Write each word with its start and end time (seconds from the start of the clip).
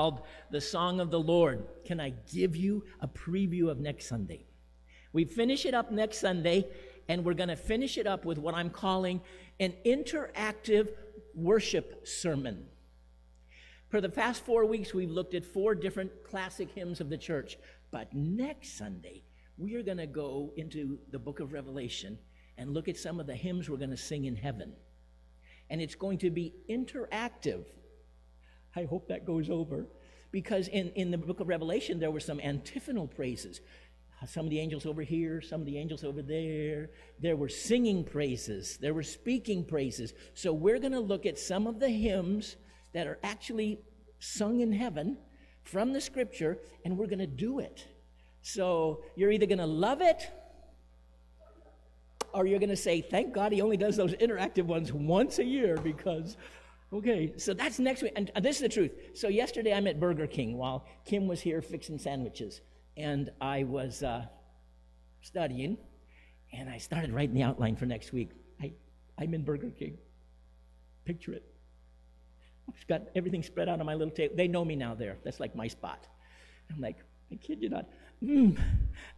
called 0.00 0.22
The 0.50 0.62
Song 0.62 0.98
of 0.98 1.10
the 1.10 1.20
Lord. 1.20 1.68
Can 1.84 2.00
I 2.00 2.14
give 2.32 2.56
you 2.56 2.84
a 3.00 3.06
preview 3.06 3.68
of 3.68 3.80
next 3.80 4.06
Sunday? 4.08 4.46
We 5.12 5.26
finish 5.26 5.66
it 5.66 5.74
up 5.74 5.92
next 5.92 6.20
Sunday, 6.20 6.64
and 7.10 7.22
we're 7.22 7.34
going 7.34 7.50
to 7.50 7.54
finish 7.56 7.98
it 7.98 8.06
up 8.06 8.24
with 8.24 8.38
what 8.38 8.54
I'm 8.54 8.70
calling 8.70 9.20
an 9.58 9.74
interactive 9.84 10.88
worship 11.34 12.08
sermon. 12.08 12.64
For 13.90 14.00
the 14.00 14.08
past 14.08 14.42
four 14.42 14.64
weeks, 14.64 14.94
we've 14.94 15.10
looked 15.10 15.34
at 15.34 15.44
four 15.44 15.74
different 15.74 16.12
classic 16.24 16.70
hymns 16.70 17.02
of 17.02 17.10
the 17.10 17.18
church. 17.18 17.58
But 17.90 18.08
next 18.14 18.78
Sunday, 18.78 19.24
we 19.58 19.74
are 19.74 19.82
going 19.82 19.98
to 19.98 20.06
go 20.06 20.50
into 20.56 20.98
the 21.10 21.18
book 21.18 21.40
of 21.40 21.52
Revelation 21.52 22.16
and 22.56 22.72
look 22.72 22.88
at 22.88 22.96
some 22.96 23.20
of 23.20 23.26
the 23.26 23.36
hymns 23.36 23.68
we're 23.68 23.76
going 23.76 23.90
to 23.90 23.96
sing 23.98 24.24
in 24.24 24.36
heaven. 24.36 24.72
And 25.68 25.82
it's 25.82 25.94
going 25.94 26.16
to 26.18 26.30
be 26.30 26.54
interactive. 26.70 27.66
I 28.76 28.84
hope 28.84 29.08
that 29.08 29.24
goes 29.24 29.50
over. 29.50 29.86
Because 30.32 30.68
in, 30.68 30.90
in 30.90 31.10
the 31.10 31.18
book 31.18 31.40
of 31.40 31.48
Revelation, 31.48 31.98
there 31.98 32.10
were 32.10 32.20
some 32.20 32.40
antiphonal 32.40 33.06
praises. 33.08 33.60
Some 34.28 34.44
of 34.44 34.50
the 34.50 34.60
angels 34.60 34.84
over 34.86 35.02
here, 35.02 35.40
some 35.40 35.60
of 35.60 35.66
the 35.66 35.76
angels 35.78 36.04
over 36.04 36.22
there. 36.22 36.90
There 37.20 37.36
were 37.36 37.48
singing 37.48 38.04
praises, 38.04 38.76
there 38.80 38.94
were 38.94 39.02
speaking 39.02 39.64
praises. 39.64 40.14
So 40.34 40.52
we're 40.52 40.78
going 40.78 40.92
to 40.92 41.00
look 41.00 41.26
at 41.26 41.38
some 41.38 41.66
of 41.66 41.80
the 41.80 41.88
hymns 41.88 42.56
that 42.92 43.06
are 43.06 43.18
actually 43.22 43.80
sung 44.18 44.60
in 44.60 44.72
heaven 44.72 45.16
from 45.64 45.92
the 45.92 46.00
scripture, 46.00 46.58
and 46.84 46.96
we're 46.96 47.06
going 47.06 47.18
to 47.18 47.26
do 47.26 47.58
it. 47.60 47.86
So 48.42 49.00
you're 49.16 49.32
either 49.32 49.46
going 49.46 49.58
to 49.58 49.66
love 49.66 50.00
it 50.00 50.30
or 52.32 52.46
you're 52.46 52.58
going 52.58 52.68
to 52.70 52.76
say, 52.76 53.00
thank 53.00 53.32
God 53.34 53.52
he 53.52 53.60
only 53.60 53.76
does 53.76 53.96
those 53.96 54.12
interactive 54.14 54.64
ones 54.64 54.92
once 54.92 55.38
a 55.38 55.44
year 55.44 55.76
because 55.76 56.36
Okay, 56.92 57.34
so 57.36 57.54
that's 57.54 57.78
next 57.78 58.02
week. 58.02 58.12
And 58.16 58.30
this 58.42 58.56
is 58.56 58.62
the 58.62 58.68
truth. 58.68 58.90
So 59.14 59.28
yesterday 59.28 59.72
I'm 59.72 59.86
at 59.86 60.00
Burger 60.00 60.26
King 60.26 60.56
while 60.56 60.84
Kim 61.04 61.28
was 61.28 61.40
here 61.40 61.62
fixing 61.62 61.98
sandwiches. 61.98 62.60
And 62.96 63.30
I 63.40 63.62
was 63.62 64.02
uh, 64.02 64.26
studying, 65.22 65.78
and 66.52 66.68
I 66.68 66.78
started 66.78 67.12
writing 67.14 67.34
the 67.34 67.42
outline 67.44 67.76
for 67.76 67.86
next 67.86 68.12
week. 68.12 68.30
I, 68.60 68.72
I'm 69.18 69.32
in 69.34 69.44
Burger 69.44 69.70
King. 69.70 69.98
Picture 71.04 71.32
it. 71.32 71.44
I've 72.68 72.86
got 72.88 73.02
everything 73.14 73.42
spread 73.44 73.68
out 73.68 73.78
on 73.78 73.86
my 73.86 73.94
little 73.94 74.12
table. 74.12 74.34
They 74.36 74.48
know 74.48 74.64
me 74.64 74.74
now 74.74 74.94
there. 74.94 75.16
That's 75.24 75.38
like 75.38 75.54
my 75.54 75.68
spot. 75.68 76.06
I'm 76.74 76.80
like, 76.80 76.96
I 77.32 77.36
kid 77.36 77.62
you 77.62 77.68
not. 77.68 77.86
Mmm, 78.22 78.58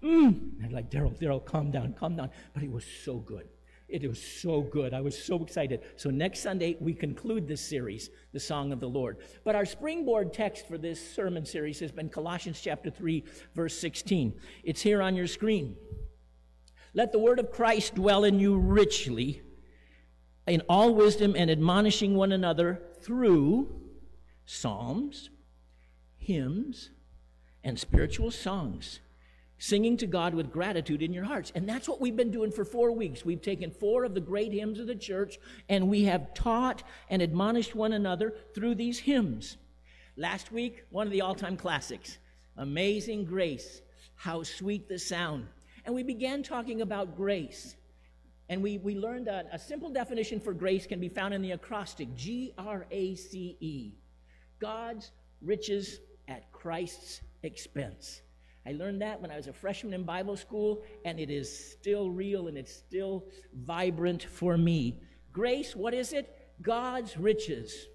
mmm. 0.03 0.63
I'm 0.65 0.71
like, 0.73 0.91
Daryl, 0.91 1.19
Daryl, 1.19 1.45
calm 1.45 1.71
down, 1.71 1.95
calm 1.95 2.17
down. 2.17 2.31
But 2.53 2.63
it 2.63 2.71
was 2.71 2.85
so 3.05 3.17
good. 3.17 3.49
It 3.93 4.09
was 4.09 4.21
so 4.21 4.63
good. 4.63 4.95
I 4.95 5.03
was 5.03 5.17
so 5.17 5.43
excited. 5.45 5.83
So 5.97 6.09
next 6.09 6.41
Sunday, 6.41 6.79
we 6.81 6.95
conclude 6.95 7.47
this 7.47 7.61
series, 7.61 8.09
the 8.33 8.41
Song 8.41 8.73
of 8.73 8.81
the 8.81 8.89
Lord. 8.89 9.19
But 9.45 9.55
our 9.55 9.67
springboard 9.67 10.33
text 10.33 10.67
for 10.67 10.79
this 10.79 10.99
sermon 11.15 11.45
series 11.45 11.79
has 11.81 11.93
been 11.93 12.09
Colossians 12.09 12.59
chapter 12.59 12.89
3, 12.91 13.23
verse 13.55 13.75
16. 13.79 14.33
It's 14.65 14.81
here 14.81 15.03
on 15.03 15.15
your 15.15 15.27
screen. 15.27 15.77
Let 16.95 17.13
the 17.13 17.19
word 17.19 17.39
of 17.39 17.51
Christ 17.51 17.95
dwell 17.95 18.25
in 18.25 18.41
you 18.41 18.57
richly, 18.59 19.43
in 20.49 20.63
all 20.71 20.95
wisdom 20.95 21.35
and 21.37 21.51
admonishing 21.51 22.15
one 22.15 22.33
another 22.33 22.81
through 23.03 23.79
psalms, 24.47 25.29
hymns, 26.17 26.89
and 27.63 27.79
spiritual 27.79 28.31
songs 28.31 29.01
singing 29.63 29.97
to 29.97 30.09
God 30.09 30.35
with 30.35 30.51
gratitude 30.51 31.03
in 31.03 31.13
your 31.13 31.23
hearts. 31.23 31.53
And 31.55 31.69
that's 31.69 31.89
what 31.89 32.01
we've 32.01 32.17
been 32.17 32.33
doing 32.33 32.51
for 32.51 32.65
four 32.65 32.91
weeks. 32.91 33.25
We've 33.25 33.41
taken 33.41 33.71
four 33.71 34.03
of 34.03 34.13
the 34.13 34.21
great 34.21 34.53
hymns 34.53 34.81
of 34.81 34.89
the 34.89 34.95
church 34.97 35.39
and 35.69 35.89
we 35.89 36.03
have 36.03 36.35
taught 36.35 36.83
and 37.09 37.23
admonished 37.23 37.73
one 37.73 37.93
another 37.93 38.35
through 38.57 38.75
these 38.75 38.99
hymns. 38.99 39.57
Last 40.17 40.51
week, 40.51 40.83
one 40.91 41.07
of 41.07 41.13
the 41.13 41.21
all 41.21 41.37
time 41.37 41.57
classics 41.57 42.19
Amazing 42.57 43.27
Grace, 43.27 43.83
How 44.17 44.43
Sweet 44.43 44.89
the 44.89 44.99
Sound. 44.99 45.47
And 45.87 45.95
we 45.95 46.03
began 46.03 46.43
talking 46.43 46.81
about 46.81 47.17
grace. 47.17 47.77
And 48.49 48.65
we, 48.65 48.79
we 48.79 48.97
learned 48.97 49.29
a, 49.29 49.45
a 49.53 49.61
simple 49.61 49.91
definition 49.91 50.41
for 50.41 50.53
grace 50.55 50.89
can 50.89 50.99
be 50.99 51.09
found 51.09 51.35
in 51.35 51.41
the 51.41 51.53
acrostic 51.53 52.13
G 52.17 52.53
R 52.59 52.85
A 52.91 53.15
C 53.15 53.57
E 53.61 53.93
God's 54.59 55.13
riches 55.41 56.01
at 56.27 56.51
Christ's 56.51 57.21
expense. 57.45 58.23
I 58.65 58.73
learned 58.73 59.03
that 59.03 59.21
when 59.21 59.31
I 59.31 59.37
was 59.37 59.49
a 59.49 59.53
freshman 59.53 59.93
in 59.93 60.05
Bible 60.05 60.37
school, 60.37 60.83
and 61.05 61.19
it 61.19 61.31
is 61.31 61.49
still 61.73 62.11
real 62.11 62.47
and 62.47 62.57
it's 62.57 62.73
still 62.73 63.25
vibrant 63.55 64.23
for 64.23 64.57
me. 64.57 64.99
Grace, 65.33 65.75
what 65.75 65.95
is 65.95 66.13
it? 66.13 66.33
God's 66.61 67.17
riches 67.17 67.89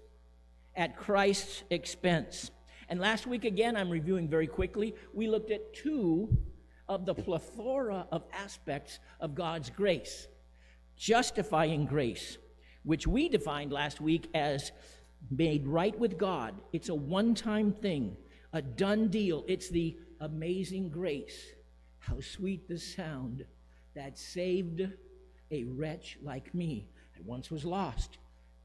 at 0.76 0.96
Christ's 0.96 1.62
expense. 1.70 2.50
And 2.90 3.00
last 3.00 3.26
week, 3.26 3.44
again, 3.44 3.76
I'm 3.76 3.88
reviewing 3.90 4.28
very 4.28 4.46
quickly, 4.46 4.94
we 5.14 5.26
looked 5.26 5.50
at 5.50 5.72
two 5.74 6.36
of 6.88 7.06
the 7.06 7.14
plethora 7.14 8.06
of 8.12 8.24
aspects 8.32 8.98
of 9.20 9.34
God's 9.34 9.70
grace 9.70 10.28
justifying 10.96 11.84
grace, 11.86 12.38
which 12.82 13.06
we 13.06 13.28
defined 13.28 13.70
last 13.72 14.00
week 14.00 14.28
as 14.34 14.72
made 15.30 15.64
right 15.64 15.96
with 15.96 16.18
God. 16.18 16.56
It's 16.72 16.88
a 16.88 16.94
one 16.94 17.36
time 17.36 17.70
thing, 17.70 18.16
a 18.52 18.60
done 18.60 19.06
deal. 19.06 19.44
It's 19.46 19.68
the 19.68 19.96
amazing 20.20 20.88
grace, 20.88 21.52
how 21.98 22.20
sweet 22.20 22.68
the 22.68 22.78
sound 22.78 23.44
that 23.94 24.18
saved 24.18 24.86
a 25.50 25.64
wretch 25.64 26.18
like 26.22 26.54
me. 26.54 26.86
I 27.16 27.20
once 27.24 27.50
was 27.50 27.64
lost, 27.64 28.18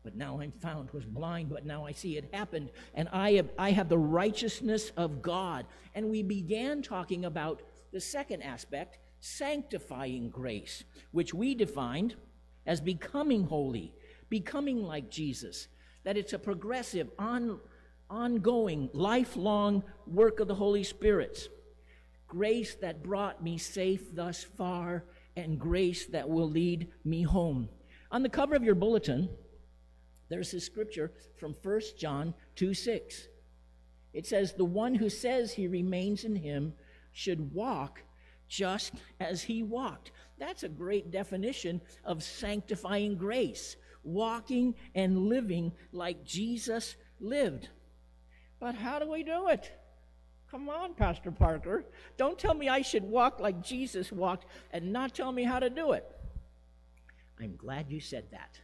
but 0.03 0.15
now 0.15 0.39
I'm 0.41 0.51
found, 0.51 0.91
was 0.91 1.05
blind, 1.05 1.49
but 1.49 1.65
now 1.65 1.85
I 1.85 1.91
see 1.91 2.17
it 2.17 2.29
happened, 2.33 2.69
and 2.95 3.07
I 3.11 3.33
have, 3.33 3.49
I 3.57 3.71
have 3.71 3.89
the 3.89 3.97
righteousness 3.97 4.91
of 4.97 5.21
God. 5.21 5.65
And 5.95 6.09
we 6.09 6.23
began 6.23 6.81
talking 6.81 7.25
about 7.25 7.61
the 7.91 7.99
second 8.01 8.41
aspect, 8.41 8.99
sanctifying 9.19 10.29
grace, 10.29 10.83
which 11.11 11.33
we 11.33 11.55
defined 11.55 12.15
as 12.65 12.81
becoming 12.81 13.45
holy, 13.45 13.93
becoming 14.29 14.83
like 14.83 15.09
Jesus, 15.09 15.67
that 16.03 16.17
it's 16.17 16.33
a 16.33 16.39
progressive, 16.39 17.09
on 17.17 17.59
ongoing, 18.13 18.89
lifelong 18.93 19.83
work 20.05 20.39
of 20.39 20.47
the 20.47 20.55
Holy 20.55 20.83
Spirit. 20.83 21.49
Grace 22.27 22.75
that 22.75 23.01
brought 23.03 23.43
me 23.43 23.57
safe 23.57 24.13
thus 24.13 24.43
far, 24.43 25.03
and 25.35 25.59
grace 25.59 26.05
that 26.07 26.29
will 26.29 26.47
lead 26.47 26.87
me 27.03 27.23
home. 27.23 27.67
On 28.11 28.21
the 28.21 28.29
cover 28.29 28.55
of 28.55 28.63
your 28.63 28.75
bulletin, 28.75 29.29
there's 30.29 30.53
a 30.53 30.59
scripture 30.59 31.11
from 31.39 31.55
1 31.63 31.81
John 31.97 32.35
2 32.55 32.75
6. 32.75 33.27
It 34.13 34.27
says, 34.27 34.53
The 34.53 34.63
one 34.63 34.93
who 34.93 35.09
says 35.09 35.51
he 35.53 35.67
remains 35.67 36.23
in 36.23 36.35
him 36.35 36.73
should 37.13 37.51
walk 37.53 38.01
just 38.47 38.93
as 39.19 39.41
he 39.41 39.63
walked. 39.63 40.11
That's 40.37 40.61
a 40.61 40.69
great 40.69 41.09
definition 41.09 41.81
of 42.05 42.21
sanctifying 42.21 43.17
grace, 43.17 43.75
walking 44.03 44.75
and 44.93 45.17
living 45.25 45.71
like 45.91 46.23
Jesus 46.23 46.95
lived. 47.19 47.69
But 48.63 48.75
how 48.75 48.97
do 48.97 49.11
we 49.11 49.23
do 49.23 49.49
it? 49.49 49.69
Come 50.49 50.69
on, 50.69 50.93
Pastor 50.93 51.31
Parker. 51.31 51.83
Don't 52.15 52.39
tell 52.39 52.53
me 52.53 52.69
I 52.69 52.81
should 52.81 53.03
walk 53.03 53.41
like 53.41 53.61
Jesus 53.61 54.09
walked 54.09 54.45
and 54.71 54.93
not 54.93 55.13
tell 55.13 55.33
me 55.33 55.43
how 55.43 55.59
to 55.59 55.69
do 55.69 55.91
it. 55.91 56.09
I'm 57.41 57.57
glad 57.57 57.89
you 57.89 57.99
said 57.99 58.23
that. 58.31 58.61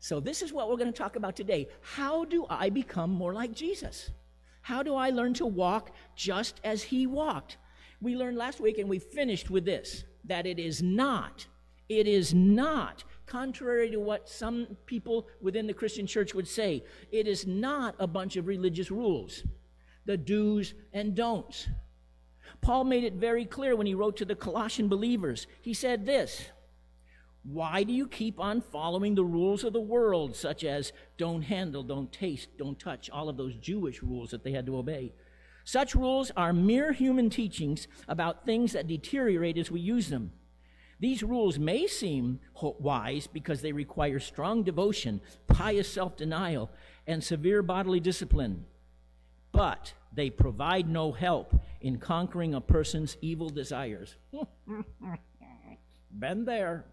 So, 0.00 0.20
this 0.20 0.42
is 0.42 0.52
what 0.52 0.68
we're 0.68 0.76
going 0.76 0.92
to 0.92 0.96
talk 0.98 1.16
about 1.16 1.34
today. 1.34 1.70
How 1.80 2.26
do 2.26 2.44
I 2.50 2.68
become 2.68 3.08
more 3.10 3.32
like 3.32 3.54
Jesus? 3.54 4.10
How 4.60 4.82
do 4.82 4.94
I 4.94 5.08
learn 5.08 5.32
to 5.34 5.46
walk 5.46 5.92
just 6.14 6.60
as 6.62 6.82
he 6.82 7.06
walked? 7.06 7.56
We 8.02 8.14
learned 8.16 8.36
last 8.36 8.60
week 8.60 8.76
and 8.76 8.88
we 8.90 8.98
finished 8.98 9.48
with 9.48 9.64
this 9.64 10.04
that 10.24 10.44
it 10.46 10.58
is 10.58 10.82
not, 10.82 11.46
it 11.88 12.06
is 12.06 12.34
not 12.34 13.04
contrary 13.30 13.90
to 13.92 14.00
what 14.00 14.28
some 14.28 14.76
people 14.84 15.28
within 15.40 15.66
the 15.66 15.72
Christian 15.72 16.06
church 16.06 16.34
would 16.34 16.48
say. 16.48 16.84
It 17.12 17.26
is 17.26 17.46
not 17.46 17.94
a 17.98 18.06
bunch 18.06 18.36
of 18.36 18.46
religious 18.46 18.90
rules, 18.90 19.44
the 20.04 20.18
do's 20.18 20.74
and 20.92 21.14
don'ts. 21.14 21.68
Paul 22.60 22.84
made 22.84 23.04
it 23.04 23.14
very 23.14 23.46
clear 23.46 23.74
when 23.76 23.86
he 23.86 23.94
wrote 23.94 24.16
to 24.18 24.24
the 24.26 24.34
Colossian 24.34 24.88
believers. 24.88 25.46
He 25.62 25.72
said 25.72 26.04
this 26.04 26.42
Why 27.44 27.84
do 27.84 27.92
you 27.92 28.06
keep 28.08 28.38
on 28.40 28.60
following 28.60 29.14
the 29.14 29.24
rules 29.24 29.62
of 29.64 29.72
the 29.72 29.80
world, 29.80 30.34
such 30.36 30.64
as 30.64 30.92
don't 31.16 31.42
handle, 31.42 31.84
don't 31.84 32.12
taste, 32.12 32.48
don't 32.58 32.78
touch, 32.78 33.08
all 33.08 33.28
of 33.30 33.36
those 33.38 33.54
Jewish 33.56 34.02
rules 34.02 34.30
that 34.32 34.42
they 34.44 34.52
had 34.52 34.66
to 34.66 34.76
obey? 34.76 35.14
Such 35.64 35.94
rules 35.94 36.32
are 36.36 36.52
mere 36.52 36.92
human 36.92 37.30
teachings 37.30 37.86
about 38.08 38.44
things 38.44 38.72
that 38.72 38.88
deteriorate 38.88 39.56
as 39.56 39.70
we 39.70 39.78
use 39.80 40.08
them. 40.08 40.32
These 41.00 41.22
rules 41.22 41.58
may 41.58 41.86
seem 41.86 42.40
wise 42.60 43.26
because 43.26 43.62
they 43.62 43.72
require 43.72 44.20
strong 44.20 44.62
devotion, 44.62 45.22
pious 45.46 45.90
self 45.90 46.14
denial, 46.16 46.70
and 47.06 47.24
severe 47.24 47.62
bodily 47.62 48.00
discipline, 48.00 48.66
but 49.50 49.94
they 50.14 50.28
provide 50.28 50.88
no 50.90 51.10
help 51.12 51.58
in 51.80 51.98
conquering 51.98 52.52
a 52.54 52.60
person's 52.60 53.16
evil 53.22 53.48
desires. 53.48 54.16
Been 56.18 56.44
there 56.44 56.84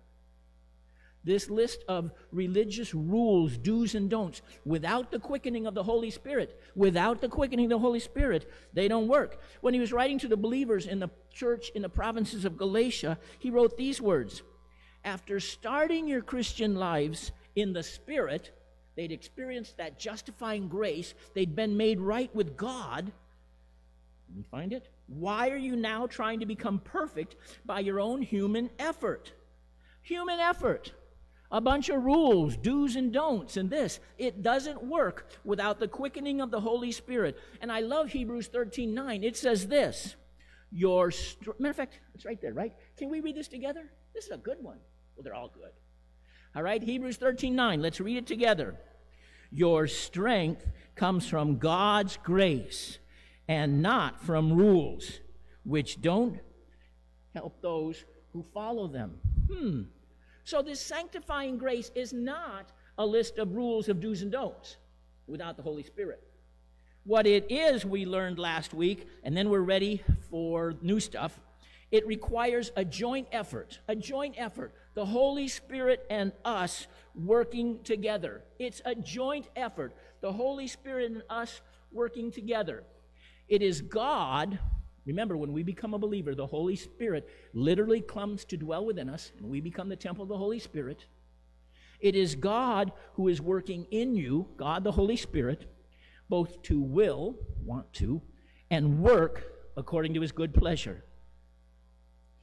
this 1.28 1.50
list 1.52 1.84
of 1.90 2.10
religious 2.32 2.96
rules, 2.96 3.58
do's 3.58 3.94
and 3.96 4.10
don'ts, 4.10 4.42
without 4.66 5.12
the 5.12 5.20
quickening 5.20 5.68
of 5.68 5.76
the 5.76 5.84
Holy 5.84 6.10
Spirit, 6.10 6.58
without 6.74 7.20
the 7.22 7.28
quickening 7.28 7.66
of 7.66 7.70
the 7.72 7.78
Holy 7.80 8.00
Spirit, 8.00 8.50
they 8.74 8.88
don't 8.88 9.08
work. 9.10 9.40
When 9.62 9.74
he 9.76 9.80
was 9.82 9.92
writing 9.94 10.18
to 10.20 10.28
the 10.30 10.38
believers 10.38 10.88
in 10.88 11.00
the 11.00 11.10
church 11.34 11.70
in 11.76 11.82
the 11.84 11.90
provinces 11.90 12.46
of 12.46 12.58
Galatia, 12.58 13.20
he 13.40 13.52
wrote 13.52 13.78
these 13.78 14.02
words 14.02 14.42
After 15.04 15.40
starting 15.42 16.08
your 16.08 16.22
Christian 16.22 16.76
lives 16.76 17.32
in 17.58 17.74
the 17.74 17.84
Spirit, 17.84 18.54
they'd 18.96 19.12
experienced 19.12 19.76
that 19.78 20.00
justifying 20.00 20.70
grace, 20.70 21.14
they'd 21.36 21.56
been 21.58 21.76
made 21.76 22.00
right 22.00 22.34
with 22.34 22.56
God. 22.56 23.12
Let 24.30 24.38
me 24.38 24.46
find 24.50 24.72
it. 24.74 24.88
Why 25.08 25.50
are 25.50 25.58
you 25.58 25.76
now 25.76 26.08
trying 26.08 26.40
to 26.40 26.46
become 26.46 26.80
perfect 26.80 27.36
by 27.66 27.82
your 27.82 28.00
own 28.00 28.22
human 28.22 28.70
effort? 28.80 29.34
Human 30.04 30.40
effort 30.40 30.94
a 31.52 31.62
bunch 31.62 31.90
of 31.90 32.04
rules, 32.04 32.58
do's 32.58 32.96
and 32.96 33.14
don'ts, 33.14 33.56
and 33.58 33.70
this. 33.70 34.00
It 34.18 34.42
doesn't 34.42 34.84
work 34.84 35.32
without 35.44 35.80
the 35.80 35.88
quickening 35.88 36.42
of 36.42 36.52
the 36.52 36.60
Holy 36.60 36.92
Spirit. 36.92 37.38
And 37.62 37.72
I 37.72 37.80
love 37.80 38.10
Hebrews 38.10 38.48
13 38.48 38.94
9. 38.94 39.24
It 39.24 39.38
says 39.38 39.68
this 39.68 40.16
Your, 40.72 41.12
str- 41.12 41.52
matter 41.60 41.70
of 41.72 41.76
fact, 41.76 42.00
it's 42.16 42.26
right 42.26 42.42
there, 42.42 42.54
right? 42.54 42.74
Can 42.98 43.10
we 43.10 43.22
read 43.22 43.36
this 43.36 43.48
together? 43.48 43.90
This 44.14 44.26
is 44.26 44.32
a 44.32 44.38
good 44.38 44.58
one. 44.62 44.80
Well, 45.16 45.24
they're 45.24 45.36
all 45.36 45.52
good. 45.54 45.72
All 46.56 46.64
right, 46.64 46.82
Hebrews 46.84 47.18
13 47.18 47.56
9. 47.56 47.82
Let's 47.82 48.02
read 48.02 48.18
it 48.18 48.28
together. 48.28 48.76
Your 49.50 49.88
strength 49.88 50.66
comes 50.96 51.28
from 51.30 51.58
God's 51.58 52.18
grace 52.24 53.00
and 53.48 53.82
not 53.82 54.22
from 54.22 54.52
rules, 54.52 55.22
which 55.64 56.02
don't 56.02 56.40
help 57.34 57.62
those 57.62 58.04
who 58.34 58.46
follow 58.54 58.88
them. 58.88 59.18
Hmm. 59.50 59.84
So, 60.48 60.62
this 60.62 60.80
sanctifying 60.80 61.58
grace 61.58 61.92
is 61.94 62.14
not 62.14 62.72
a 62.98 63.06
list 63.06 63.38
of 63.38 63.52
rules 63.54 63.90
of 63.90 64.00
do's 64.00 64.22
and 64.22 64.32
don'ts 64.32 64.78
without 65.28 65.58
the 65.58 65.62
Holy 65.62 65.84
Spirit. 65.84 66.24
What 67.04 67.28
it 67.28 67.48
is, 67.50 67.86
we 67.86 68.06
learned 68.06 68.40
last 68.40 68.74
week, 68.74 69.10
and 69.26 69.36
then 69.36 69.50
we're 69.50 69.60
ready 69.60 70.02
for 70.30 70.74
new 70.82 71.02
stuff. 71.02 71.38
It 71.92 72.08
requires 72.08 72.72
a 72.78 72.86
joint 72.86 73.28
effort, 73.34 73.82
a 73.90 73.96
joint 73.98 74.36
effort. 74.38 74.74
The 74.94 75.06
Holy 75.06 75.50
Spirit 75.50 76.06
and 76.10 76.32
us 76.46 76.88
working 77.14 77.84
together. 77.84 78.42
It's 78.58 78.82
a 78.86 78.96
joint 78.96 79.50
effort. 79.58 79.94
The 80.22 80.32
Holy 80.32 80.68
Spirit 80.68 81.12
and 81.12 81.24
us 81.30 81.60
working 81.92 82.32
together. 82.32 82.86
It 83.50 83.62
is 83.62 83.82
God 83.82 84.58
Remember, 85.08 85.38
when 85.38 85.54
we 85.54 85.64
become 85.64 85.94
a 85.94 85.98
believer, 86.00 86.36
the 86.36 86.46
Holy 86.46 86.76
Spirit 86.76 87.30
literally 87.54 88.02
comes 88.02 88.44
to 88.44 88.58
dwell 88.58 88.86
within 88.86 89.10
us, 89.10 89.32
and 89.38 89.50
we 89.50 89.62
become 89.62 89.88
the 89.88 89.96
temple 89.96 90.22
of 90.22 90.28
the 90.28 90.38
Holy 90.38 90.60
Spirit. 90.60 91.06
It 92.02 92.14
is 92.14 92.36
God 92.36 92.92
who 93.14 93.30
is 93.30 93.40
working 93.42 93.88
in 93.90 94.16
you, 94.16 94.48
God 94.58 94.84
the 94.84 94.92
Holy 94.92 95.16
Spirit, 95.16 95.66
both 96.28 96.62
to 96.64 96.82
will, 96.82 97.38
want 97.64 97.92
to, 97.94 98.22
and 98.70 99.02
work 99.02 99.46
according 99.78 100.14
to 100.16 100.22
his 100.22 100.34
good 100.34 100.54
pleasure. 100.54 101.04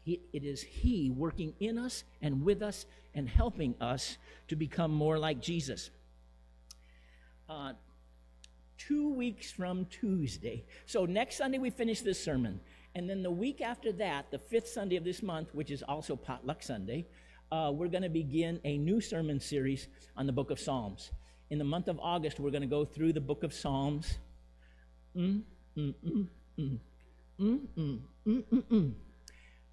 He, 0.02 0.20
it 0.32 0.42
is 0.44 0.60
He 0.62 1.08
working 1.10 1.54
in 1.60 1.78
us 1.78 2.04
and 2.22 2.44
with 2.44 2.62
us 2.62 2.84
and 3.14 3.26
helping 3.28 3.74
us 3.80 4.18
to 4.48 4.56
become 4.56 4.90
more 4.90 5.18
like 5.18 5.40
Jesus. 5.40 5.88
Uh, 7.48 7.72
two 8.88 9.14
weeks 9.14 9.50
from 9.50 9.86
Tuesday. 9.86 10.64
So 10.86 11.06
next 11.06 11.36
Sunday, 11.36 11.58
we 11.58 11.70
finish 11.70 12.00
this 12.02 12.22
sermon. 12.22 12.60
And 12.94 13.08
then 13.08 13.22
the 13.22 13.30
week 13.30 13.60
after 13.60 13.92
that, 13.92 14.30
the 14.30 14.38
fifth 14.38 14.68
Sunday 14.68 14.96
of 14.96 15.04
this 15.04 15.22
month, 15.22 15.54
which 15.54 15.70
is 15.70 15.82
also 15.82 16.16
Potluck 16.16 16.62
Sunday, 16.62 17.06
uh, 17.50 17.70
we're 17.74 17.88
going 17.88 18.02
to 18.02 18.08
begin 18.08 18.60
a 18.64 18.76
new 18.78 19.00
sermon 19.00 19.40
series 19.40 19.88
on 20.16 20.26
the 20.26 20.32
book 20.32 20.50
of 20.50 20.60
Psalms. 20.60 21.10
In 21.50 21.58
the 21.58 21.64
month 21.64 21.88
of 21.88 21.98
August, 22.00 22.40
we're 22.40 22.50
going 22.50 22.60
to 22.62 22.68
go 22.68 22.84
through 22.84 23.12
the 23.12 23.20
book 23.20 23.42
of 23.42 23.52
Psalms. 23.54 24.18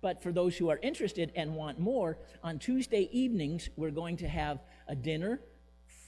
but 0.01 0.21
for 0.23 0.31
those 0.31 0.57
who 0.57 0.69
are 0.69 0.77
interested 0.81 1.31
and 1.35 1.55
want 1.55 1.79
more, 1.79 2.17
on 2.43 2.59
Tuesday 2.59 3.09
evenings, 3.11 3.69
we're 3.77 3.91
going 3.91 4.17
to 4.17 4.27
have 4.27 4.59
a 4.87 4.95
dinner 4.95 5.39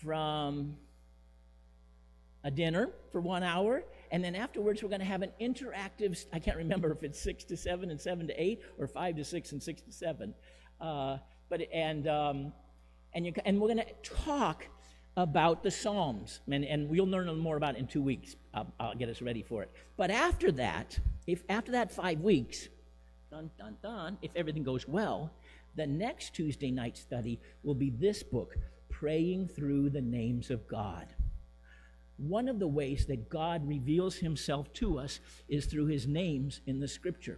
from 0.01 0.75
a 2.43 2.51
dinner 2.51 2.89
for 3.11 3.21
one 3.21 3.41
hour, 3.43 3.83
and 4.11 4.23
then 4.23 4.35
afterwards 4.35 4.83
we're 4.83 4.89
going 4.89 4.99
to 4.99 5.05
have 5.07 5.21
an 5.21 5.31
interactive. 5.39 6.25
I 6.33 6.39
can't 6.39 6.57
remember 6.57 6.91
if 6.91 7.01
it's 7.03 7.19
six 7.19 7.43
to 7.45 7.57
seven 7.57 7.89
and 7.89 7.99
seven 7.99 8.27
to 8.27 8.41
eight, 8.41 8.61
or 8.77 8.87
five 8.87 9.15
to 9.17 9.23
six 9.23 9.51
and 9.53 9.63
six 9.63 9.81
to 9.81 9.91
seven. 9.91 10.33
Uh, 10.81 11.17
but 11.49 11.61
and 11.73 12.07
um, 12.07 12.53
and 13.13 13.25
you 13.25 13.33
and 13.45 13.59
we're 13.59 13.73
going 13.73 13.83
to 13.85 14.09
talk 14.27 14.67
about 15.15 15.63
the 15.63 15.71
Psalms, 15.71 16.41
and, 16.51 16.65
and 16.65 16.89
we'll 16.89 17.05
learn 17.05 17.33
more 17.37 17.55
about 17.55 17.75
it 17.75 17.77
in 17.79 17.85
two 17.87 18.01
weeks. 18.01 18.35
I'll, 18.53 18.73
I'll, 18.79 18.95
get 18.95 19.09
us 19.09 19.21
ready 19.21 19.43
for 19.43 19.61
it. 19.61 19.69
But 19.95 20.09
after 20.11 20.51
that, 20.53 20.97
if 21.27 21.43
after 21.49 21.71
that 21.73 21.91
five 21.91 22.19
weeks, 22.21 22.67
dun 23.31 23.51
dun 23.57 23.77
dun, 23.81 24.17
if 24.21 24.31
everything 24.35 24.63
goes 24.63 24.85
well, 24.87 25.31
the 25.75 25.87
next 25.87 26.33
Tuesday 26.33 26.71
night 26.71 26.97
study 26.97 27.39
will 27.63 27.75
be 27.75 27.89
this 27.91 28.21
book, 28.21 28.55
Praying 28.89 29.47
Through 29.47 29.91
the 29.91 30.01
Names 30.01 30.49
of 30.49 30.67
God. 30.67 31.07
One 32.27 32.47
of 32.47 32.57
the 32.57 32.67
ways 32.67 33.05
that 33.07 33.29
God 33.29 33.67
reveals 33.67 34.15
himself 34.15 34.71
to 34.75 34.97
us 34.97 35.19
is 35.49 35.65
through 35.65 35.87
his 35.87 36.07
names 36.07 36.61
in 36.65 36.79
the 36.79 36.87
scripture, 36.87 37.37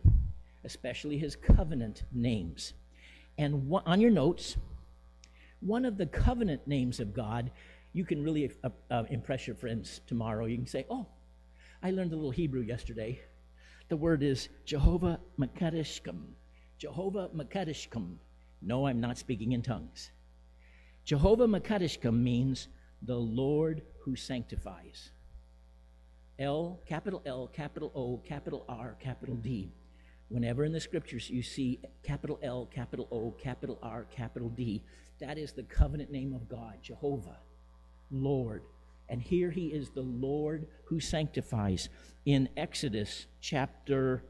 especially 0.64 1.18
his 1.18 1.36
covenant 1.36 2.04
names. 2.12 2.74
And 3.40 3.74
on 3.86 4.00
your 4.00 4.12
notes, 4.12 4.58
one 5.60 5.86
of 5.86 5.98
the 5.98 6.06
covenant 6.06 6.68
names 6.68 7.00
of 7.00 7.16
God, 7.16 7.50
you 7.94 8.06
can 8.06 8.24
really 8.24 8.52
uh, 8.64 8.70
uh, 8.92 9.06
impress 9.10 9.48
your 9.48 9.56
friends 9.56 10.02
tomorrow. 10.06 10.46
You 10.46 10.58
can 10.58 10.68
say, 10.68 10.86
Oh, 10.88 11.08
I 11.82 11.90
learned 11.90 12.14
a 12.14 12.16
little 12.16 12.32
Hebrew 12.32 12.62
yesterday. 12.62 13.20
The 13.90 13.98
word 13.98 14.22
is 14.22 14.50
Jehovah 14.66 15.20
Makadeshkim. 15.40 16.22
Jehovah 16.78 17.30
Makadeshkim. 17.36 18.18
No, 18.62 18.86
I'm 18.86 19.00
not 19.02 19.18
speaking 19.18 19.54
in 19.54 19.64
tongues. 19.64 20.12
Jehovah 21.06 21.48
Makadeshkim 21.48 22.14
means 22.16 22.68
the 23.02 23.18
Lord 23.18 23.82
who 24.02 24.16
sanctifies. 24.16 25.12
L, 26.38 26.82
capital 26.88 27.22
L, 27.26 27.48
capital 27.48 27.92
O, 27.96 28.18
capital 28.18 28.66
R, 28.68 28.96
capital 29.00 29.36
D. 29.36 29.72
Whenever 30.30 30.66
in 30.66 30.72
the 30.74 30.80
scriptures 30.80 31.30
you 31.30 31.44
see 31.44 31.80
capital 32.04 32.40
L, 32.42 32.66
capital 32.66 33.08
O, 33.12 33.32
capital 33.32 33.80
R, 33.82 34.06
capital 34.12 34.50
D, 34.50 34.84
that 35.20 35.38
is 35.38 35.54
the 35.54 35.64
covenant 35.64 36.12
name 36.12 36.34
of 36.34 36.50
God, 36.50 36.76
Jehovah, 36.82 37.40
Lord. 38.12 38.64
And 39.08 39.22
here 39.22 39.52
he 39.52 39.68
is 39.68 39.90
the 39.92 40.02
Lord 40.02 40.68
who 40.86 41.00
sanctifies. 41.00 41.90
In 42.26 42.50
Exodus 42.58 43.28
chapter 43.40 44.24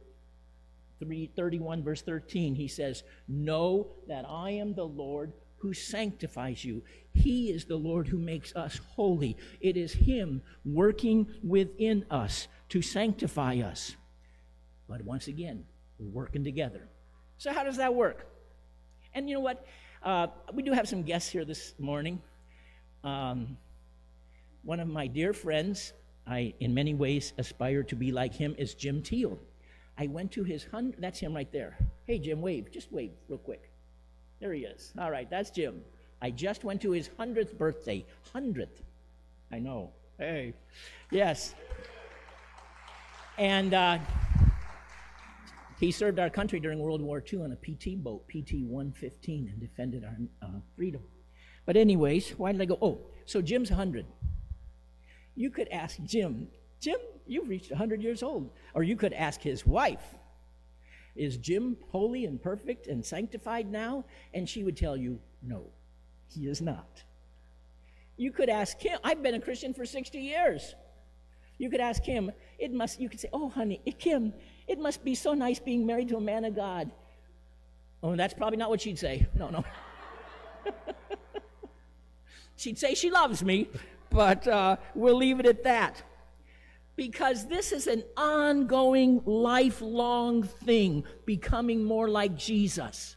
3, 0.99 1.31
31, 1.33 1.81
verse 1.81 2.01
13, 2.01 2.55
he 2.55 2.67
says, 2.67 3.03
Know 3.27 3.87
that 4.09 4.25
I 4.27 4.51
am 4.51 4.75
the 4.75 4.83
Lord 4.85 5.31
who 5.65 5.73
sanctifies 5.73 6.63
you. 6.63 6.83
He 7.11 7.49
is 7.49 7.65
the 7.65 7.75
Lord 7.75 8.07
who 8.07 8.19
makes 8.19 8.55
us 8.55 8.79
holy. 8.95 9.35
It 9.59 9.75
is 9.75 9.91
Him 9.91 10.43
working 10.63 11.25
within 11.43 12.05
us 12.11 12.47
to 12.69 12.83
sanctify 12.83 13.61
us. 13.61 13.95
But 14.87 15.03
once 15.03 15.27
again, 15.27 15.65
we're 15.97 16.21
working 16.21 16.43
together. 16.43 16.87
So, 17.39 17.51
how 17.51 17.63
does 17.63 17.77
that 17.77 17.95
work? 17.95 18.27
And 19.15 19.27
you 19.27 19.33
know 19.33 19.41
what? 19.41 19.65
Uh, 20.03 20.27
we 20.53 20.61
do 20.61 20.71
have 20.71 20.87
some 20.87 21.01
guests 21.01 21.31
here 21.31 21.45
this 21.45 21.73
morning. 21.79 22.21
Um, 23.03 23.57
one 24.61 24.79
of 24.79 24.87
my 24.87 25.07
dear 25.07 25.33
friends, 25.33 25.93
I 26.27 26.53
in 26.59 26.75
many 26.75 26.93
ways 26.93 27.33
aspire 27.39 27.81
to 27.85 27.95
be 27.95 28.11
like 28.11 28.35
him, 28.35 28.53
is 28.59 28.75
Jim 28.75 29.01
Teal. 29.01 29.39
I 29.97 30.05
went 30.07 30.31
to 30.33 30.43
his 30.43 30.63
hundred, 30.65 31.01
that's 31.01 31.19
him 31.19 31.33
right 31.33 31.51
there. 31.51 31.75
Hey, 32.05 32.19
Jim, 32.19 32.39
wave, 32.41 32.69
just 32.71 32.91
wave 32.91 33.13
real 33.27 33.39
quick. 33.39 33.71
There 34.39 34.53
he 34.53 34.61
is. 34.65 34.91
All 34.97 35.11
right, 35.11 35.29
that's 35.29 35.49
Jim. 35.49 35.81
I 36.21 36.31
just 36.31 36.63
went 36.63 36.81
to 36.81 36.91
his 36.91 37.09
100th 37.19 37.57
birthday. 37.57 38.05
100th. 38.33 38.83
I 39.51 39.59
know. 39.59 39.91
Hey. 40.17 40.53
Yes. 41.11 41.55
And 43.37 43.73
uh, 43.73 43.97
he 45.79 45.91
served 45.91 46.19
our 46.19 46.29
country 46.29 46.59
during 46.59 46.79
World 46.79 47.01
War 47.01 47.21
II 47.31 47.39
on 47.43 47.51
a 47.51 47.55
PT 47.55 48.01
boat, 48.03 48.27
PT 48.27 48.65
115, 48.65 49.49
and 49.51 49.59
defended 49.59 50.03
our 50.03 50.17
uh, 50.41 50.51
freedom. 50.75 51.01
But, 51.65 51.75
anyways, 51.77 52.31
why 52.31 52.51
did 52.51 52.61
I 52.61 52.65
go? 52.65 52.77
Oh, 52.81 52.99
so 53.25 53.41
Jim's 53.41 53.69
100. 53.69 54.05
You 55.35 55.49
could 55.49 55.67
ask 55.69 55.97
Jim, 56.03 56.47
Jim, 56.79 56.97
you've 57.27 57.49
reached 57.49 57.71
100 57.71 58.01
years 58.01 58.23
old. 58.23 58.51
Or 58.73 58.83
you 58.83 58.95
could 58.95 59.13
ask 59.13 59.41
his 59.41 59.65
wife, 59.65 60.15
is 61.15 61.37
Jim 61.37 61.77
holy 61.91 62.25
and 62.25 62.41
perfect 62.41 62.87
and 62.87 63.03
sanctified 63.03 63.71
now? 63.71 64.03
And 64.33 64.47
she 64.47 64.63
would 64.63 64.75
tell 64.75 64.97
you, 64.97 65.19
no, 65.41 65.63
he 66.27 66.47
is 66.47 66.61
not. 66.61 67.03
You 68.17 68.31
could 68.31 68.49
ask 68.49 68.79
him, 68.81 68.99
I've 69.03 69.23
been 69.23 69.33
a 69.35 69.39
Christian 69.39 69.73
for 69.73 69.85
60 69.85 70.19
years. 70.19 70.75
You 71.57 71.69
could 71.69 71.79
ask 71.79 72.03
him, 72.03 72.31
it 72.59 72.73
must, 72.73 72.99
you 72.99 73.07
could 73.07 73.19
say, 73.19 73.29
oh, 73.31 73.49
honey, 73.49 73.81
Kim, 73.97 74.33
it 74.67 74.77
must 74.77 75.05
be 75.05 75.15
so 75.15 75.33
nice 75.33 75.59
being 75.59 75.85
married 75.85 76.09
to 76.09 76.17
a 76.17 76.21
man 76.21 76.43
of 76.43 76.53
God. 76.55 76.91
Oh, 78.03 78.15
that's 78.15 78.33
probably 78.33 78.57
not 78.57 78.69
what 78.69 78.81
she'd 78.81 78.99
say. 78.99 79.25
No, 79.35 79.49
no. 79.49 79.63
she'd 82.57 82.77
say 82.77 82.93
she 82.93 83.09
loves 83.09 83.41
me, 83.41 83.69
but 84.09 84.45
uh, 84.47 84.75
we'll 84.95 85.15
leave 85.17 85.39
it 85.39 85.45
at 85.45 85.63
that 85.63 86.03
because 86.95 87.47
this 87.47 87.71
is 87.71 87.87
an 87.87 88.03
ongoing, 88.15 89.21
lifelong 89.25 90.43
thing, 90.43 91.03
becoming 91.25 91.83
more 91.83 92.07
like 92.07 92.37
Jesus. 92.37 93.15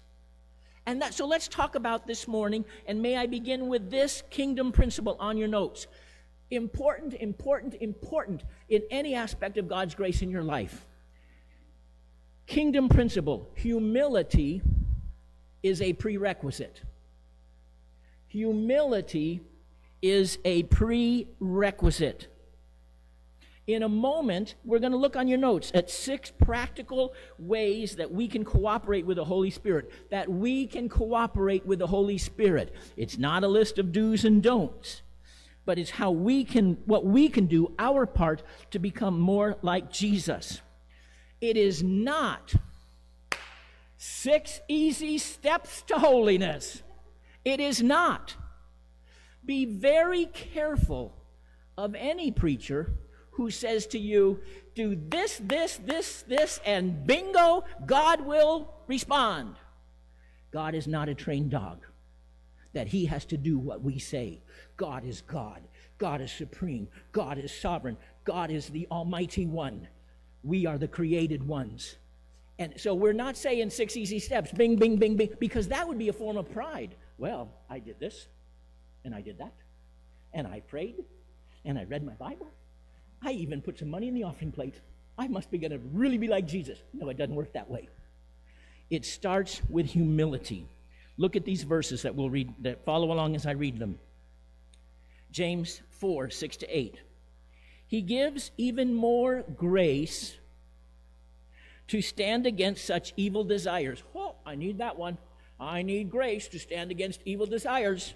And 0.86 1.00
that, 1.02 1.14
so 1.14 1.26
let's 1.26 1.48
talk 1.48 1.74
about 1.74 2.06
this 2.06 2.26
morning, 2.26 2.64
and 2.86 3.00
may 3.00 3.16
I 3.16 3.26
begin 3.26 3.68
with 3.68 3.90
this 3.90 4.22
kingdom 4.30 4.72
principle 4.72 5.16
on 5.20 5.36
your 5.36 5.48
notes. 5.48 5.86
Important, 6.50 7.14
important, 7.14 7.74
important 7.74 8.42
in 8.68 8.82
any 8.90 9.14
aspect 9.14 9.58
of 9.58 9.68
God's 9.68 9.94
grace 9.94 10.22
in 10.22 10.30
your 10.30 10.42
life. 10.42 10.84
Kingdom 12.46 12.88
principle 12.88 13.46
humility 13.54 14.62
is 15.62 15.82
a 15.82 15.92
prerequisite. 15.92 16.80
Humility 18.28 19.42
is 20.00 20.38
a 20.46 20.62
prerequisite 20.64 22.28
in 23.74 23.82
a 23.82 23.88
moment, 23.88 24.54
we're 24.64 24.78
going 24.78 24.92
to 24.92 24.98
look 24.98 25.14
on 25.16 25.28
your 25.28 25.36
notes 25.38 25.70
at 25.74 25.90
six 25.90 26.30
practical 26.30 27.12
ways 27.38 27.96
that 27.96 28.10
we 28.10 28.26
can 28.26 28.42
cooperate 28.44 29.04
with 29.04 29.18
the 29.18 29.24
Holy 29.24 29.50
Spirit. 29.50 29.90
That 30.10 30.28
we 30.30 30.66
can 30.66 30.88
cooperate 30.88 31.66
with 31.66 31.80
the 31.80 31.86
Holy 31.86 32.16
Spirit. 32.16 32.74
It's 32.96 33.18
not 33.18 33.44
a 33.44 33.48
list 33.48 33.78
of 33.78 33.92
do's 33.92 34.24
and 34.24 34.42
don'ts, 34.42 35.02
but 35.66 35.78
it's 35.78 35.90
how 35.90 36.10
we 36.10 36.44
can, 36.44 36.78
what 36.86 37.04
we 37.04 37.28
can 37.28 37.44
do, 37.46 37.70
our 37.78 38.06
part, 38.06 38.42
to 38.70 38.78
become 38.78 39.20
more 39.20 39.58
like 39.60 39.90
Jesus. 39.92 40.62
It 41.42 41.58
is 41.58 41.82
not 41.82 42.54
six 43.98 44.62
easy 44.66 45.18
steps 45.18 45.82
to 45.88 45.98
holiness. 45.98 46.82
It 47.44 47.60
is 47.60 47.82
not. 47.82 48.34
Be 49.44 49.66
very 49.66 50.24
careful 50.24 51.14
of 51.76 51.94
any 51.94 52.30
preacher 52.32 52.94
who 53.38 53.50
says 53.52 53.86
to 53.86 53.98
you, 54.00 54.40
Do 54.74 54.98
this, 55.10 55.40
this, 55.44 55.76
this, 55.86 56.22
this, 56.26 56.60
and 56.66 57.06
bingo, 57.06 57.64
God 57.86 58.20
will 58.20 58.74
respond. 58.88 59.54
God 60.52 60.74
is 60.74 60.88
not 60.88 61.08
a 61.08 61.14
trained 61.14 61.52
dog 61.52 61.78
that 62.72 62.88
he 62.88 63.04
has 63.06 63.24
to 63.26 63.36
do 63.36 63.56
what 63.56 63.80
we 63.80 64.00
say. 64.00 64.42
God 64.76 65.04
is 65.04 65.20
God. 65.20 65.60
God 65.98 66.20
is 66.20 66.32
supreme. 66.32 66.88
God 67.12 67.38
is 67.38 67.54
sovereign. 67.56 67.96
God 68.24 68.50
is 68.50 68.68
the 68.70 68.88
Almighty 68.90 69.46
One. 69.46 69.86
We 70.42 70.66
are 70.66 70.76
the 70.76 70.88
created 70.88 71.46
ones. 71.46 71.94
And 72.58 72.72
so 72.76 72.92
we're 72.92 73.12
not 73.12 73.36
saying 73.36 73.70
six 73.70 73.96
easy 73.96 74.18
steps, 74.18 74.50
bing, 74.50 74.74
bing, 74.74 74.96
bing, 74.96 75.16
bing, 75.16 75.30
because 75.38 75.68
that 75.68 75.86
would 75.86 75.98
be 75.98 76.08
a 76.08 76.12
form 76.12 76.36
of 76.38 76.50
pride. 76.52 76.96
Well, 77.18 77.50
I 77.70 77.78
did 77.78 78.00
this, 78.00 78.26
and 79.04 79.14
I 79.14 79.20
did 79.20 79.38
that, 79.38 79.52
and 80.34 80.44
I 80.44 80.58
prayed, 80.58 80.96
and 81.64 81.78
I 81.78 81.84
read 81.84 82.02
my 82.04 82.14
Bible, 82.14 82.48
I 83.22 83.32
even 83.32 83.60
put 83.62 83.78
some 83.78 83.88
money 83.90 84.08
in 84.08 84.14
the 84.14 84.24
offering 84.24 84.52
plate. 84.52 84.74
I 85.18 85.28
must 85.28 85.50
be 85.50 85.58
going 85.58 85.72
to 85.72 85.78
really 85.92 86.18
be 86.18 86.28
like 86.28 86.46
Jesus. 86.46 86.78
No, 86.92 87.08
it 87.08 87.16
doesn't 87.18 87.34
work 87.34 87.52
that 87.54 87.68
way. 87.70 87.88
It 88.90 89.04
starts 89.04 89.60
with 89.68 89.86
humility. 89.86 90.66
Look 91.16 91.34
at 91.34 91.44
these 91.44 91.64
verses 91.64 92.02
that 92.02 92.14
we'll 92.14 92.30
read, 92.30 92.52
that 92.60 92.84
follow 92.84 93.12
along 93.12 93.34
as 93.34 93.44
I 93.44 93.52
read 93.52 93.78
them. 93.78 93.98
James 95.32 95.82
4 95.90 96.30
6 96.30 96.56
to 96.58 96.66
8. 96.78 96.98
He 97.88 98.02
gives 98.02 98.50
even 98.56 98.94
more 98.94 99.42
grace 99.56 100.36
to 101.88 102.00
stand 102.00 102.46
against 102.46 102.84
such 102.84 103.14
evil 103.16 103.44
desires. 103.44 104.02
Oh, 104.14 104.34
I 104.46 104.54
need 104.54 104.78
that 104.78 104.96
one. 104.96 105.18
I 105.58 105.82
need 105.82 106.10
grace 106.10 106.46
to 106.48 106.58
stand 106.58 106.90
against 106.90 107.20
evil 107.24 107.46
desires. 107.46 108.14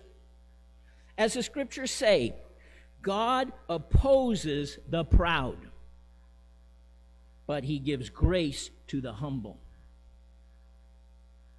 As 1.19 1.35
the 1.35 1.43
scriptures 1.43 1.91
say, 1.91 2.35
God 3.03 3.53
opposes 3.69 4.79
the 4.89 5.05
proud, 5.05 5.59
but 7.49 7.65
he 7.65 7.79
gives 7.81 8.09
grace 8.09 8.71
to 8.89 9.01
the 9.01 9.13
humble. 9.13 9.59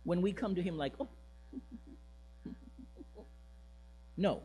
When 0.06 0.22
we 0.22 0.32
come 0.32 0.56
to 0.56 0.62
him 0.62 0.78
like, 0.78 0.94
oh, 1.00 1.08
no. 4.16 4.42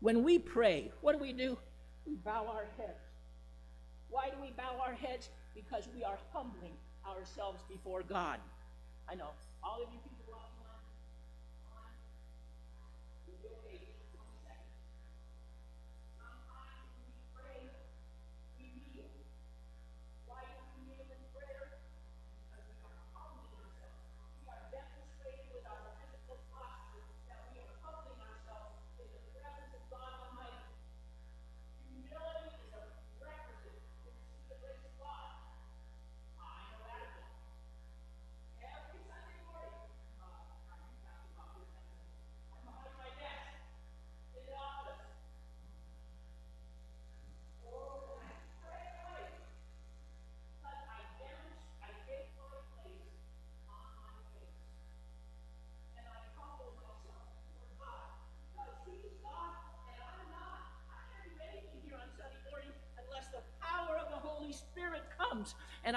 When 0.00 0.22
we 0.22 0.38
pray, 0.38 0.92
what 1.00 1.12
do 1.14 1.18
we 1.18 1.32
do? 1.32 1.56
We 2.06 2.16
bow 2.16 2.46
our 2.54 2.66
heads. 2.76 2.98
Why 4.10 4.28
do 4.28 4.36
we 4.42 4.50
bow 4.56 4.76
our 4.86 4.92
heads? 4.92 5.30
Because 5.54 5.88
we 5.96 6.04
are 6.04 6.18
humbling 6.34 6.72
ourselves 7.08 7.62
before 7.68 8.02
God. 8.02 8.38
I 9.08 9.14
know 9.14 9.28
all 9.62 9.80
of 9.82 9.88
you 9.92 9.98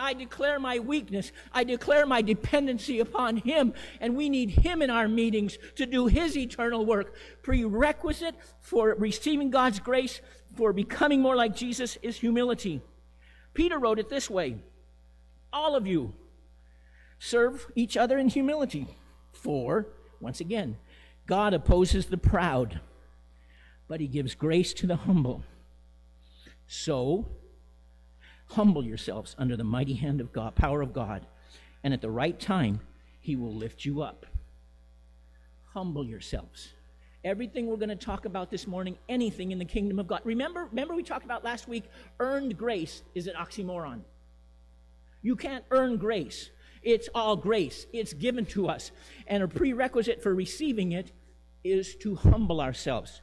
I 0.08 0.14
declare 0.14 0.58
my 0.58 0.80
weakness. 0.80 1.34
I 1.52 1.66
declare 1.66 2.06
my 2.06 2.22
dependency 2.22 3.02
upon 3.02 3.36
Him. 3.38 3.74
And 4.00 4.16
we 4.16 4.30
need 4.30 4.50
Him 4.50 4.82
in 4.82 4.90
our 4.90 5.10
meetings 5.10 5.58
to 5.76 5.86
do 5.86 6.08
His 6.08 6.38
eternal 6.38 6.86
work. 6.86 7.14
Prerequisite 7.44 8.36
for 8.62 8.96
receiving 8.98 9.52
God's 9.52 9.80
grace, 9.82 10.22
for 10.56 10.72
becoming 10.72 11.22
more 11.22 11.36
like 11.36 11.56
Jesus, 11.58 11.98
is 12.02 12.16
humility. 12.18 12.80
Peter 13.54 13.78
wrote 13.80 14.00
it 14.00 14.08
this 14.08 14.30
way 14.30 14.56
All 15.52 15.76
of 15.76 15.86
you 15.86 16.14
serve 17.20 17.68
each 17.76 17.98
other 17.98 18.18
in 18.18 18.30
humility. 18.30 18.88
For, 19.34 19.88
once 20.22 20.40
again, 20.40 20.78
God 21.26 21.54
opposes 21.54 22.06
the 22.06 22.18
proud, 22.18 22.80
but 23.90 24.00
He 24.00 24.08
gives 24.08 24.36
grace 24.36 24.74
to 24.76 24.88
the 24.88 24.96
humble. 24.96 25.44
So, 26.70 27.28
Humble 28.52 28.84
yourselves 28.86 29.36
under 29.38 29.58
the 29.58 29.64
mighty 29.64 29.94
hand 29.94 30.22
of 30.22 30.32
God, 30.32 30.56
power 30.56 30.82
of 30.82 30.94
God, 30.94 31.26
and 31.84 31.94
at 31.94 32.02
the 32.02 32.10
right 32.10 32.40
time, 32.40 32.80
He 33.20 33.36
will 33.36 33.54
lift 33.54 33.86
you 33.86 34.02
up. 34.02 34.26
Humble 35.74 36.06
yourselves. 36.06 36.70
Everything 37.24 37.68
we're 37.68 37.76
going 37.76 37.90
to 37.90 37.96
talk 37.96 38.26
about 38.26 38.50
this 38.50 38.68
morning, 38.68 38.98
anything 39.10 39.52
in 39.52 39.60
the 39.60 39.66
kingdom 39.66 40.00
of 40.00 40.08
God. 40.08 40.22
Remember, 40.24 40.66
remember 40.66 40.96
we 40.96 41.04
talked 41.04 41.26
about 41.26 41.44
last 41.44 41.68
week, 41.68 41.84
earned 42.20 42.58
grace 42.58 43.04
is 43.16 43.28
an 43.28 43.34
oxymoron. 43.36 44.02
You 45.22 45.36
can't 45.36 45.66
earn 45.72 45.98
grace. 45.98 46.50
It's 46.84 47.10
all 47.14 47.36
grace. 47.36 47.86
It's 47.92 48.14
given 48.14 48.46
to 48.48 48.70
us. 48.70 48.92
And 49.28 49.44
a 49.44 49.48
prerequisite 49.48 50.24
for 50.24 50.34
receiving 50.34 50.94
it 50.94 51.12
is 51.64 51.96
to 51.98 52.16
humble 52.16 52.62
ourselves 52.62 53.22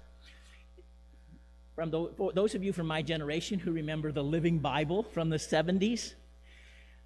from 1.75 1.90
the, 1.90 2.31
those 2.35 2.54
of 2.54 2.62
you 2.62 2.73
from 2.73 2.87
my 2.87 3.02
generation 3.02 3.59
who 3.59 3.73
remember 3.73 4.12
the 4.12 4.23
Living 4.23 4.59
Bible 4.59 5.02
from 5.02 5.28
the 5.28 5.37
70s, 5.37 6.14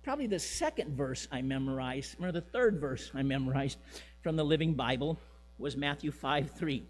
probably 0.02 0.26
the 0.26 0.38
second 0.38 0.96
verse 0.96 1.26
I 1.32 1.40
memorized, 1.42 2.16
or 2.22 2.32
the 2.32 2.40
third 2.42 2.78
verse 2.78 3.10
I 3.14 3.22
memorized 3.22 3.78
from 4.22 4.36
the 4.36 4.44
Living 4.44 4.74
Bible 4.74 5.18
was 5.58 5.76
Matthew 5.76 6.10
5 6.12 6.50
3. 6.50 6.82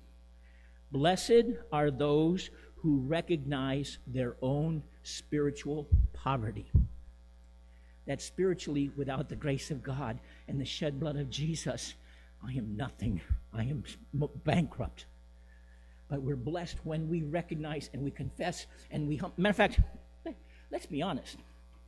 Blessed 0.91 1.57
are 1.73 1.91
those 1.91 2.51
who 2.77 2.99
recognize 3.01 3.99
their 4.07 4.37
own 4.43 4.83
spiritual 5.03 5.87
poverty. 6.13 6.71
That 8.07 8.23
spiritually, 8.23 8.91
without 8.97 9.29
the 9.29 9.37
grace 9.37 9.71
of 9.71 9.83
God 9.83 10.19
and 10.49 10.59
the 10.61 10.65
shed 10.65 10.99
blood 10.99 11.17
of 11.17 11.29
Jesus, 11.31 11.95
I 12.47 12.53
am 12.53 12.77
nothing. 12.77 13.21
I 13.53 13.65
am 13.65 13.85
bankrupt 14.15 15.05
but 16.09 16.23
we're 16.23 16.37
blessed 16.37 16.77
when 16.85 17.09
we 17.09 17.23
recognize 17.23 17.91
and 17.93 18.03
we 18.03 18.11
confess 18.11 18.67
and 18.91 19.07
we 19.07 19.17
hum- 19.17 19.33
matter 19.37 19.51
of 19.51 19.57
fact 19.57 19.81
let's 20.71 20.87
be 20.87 21.03
honest 21.03 21.37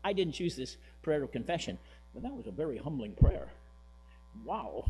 i 0.05 0.13
didn't 0.13 0.35
choose 0.35 0.57
this 0.57 0.77
prayer 1.03 1.23
of 1.23 1.33
confession 1.33 1.79
but 2.15 2.23
that 2.23 2.33
was 2.35 2.47
a 2.47 2.51
very 2.51 2.79
humbling 2.79 3.13
prayer 3.15 3.49
wow 4.45 4.85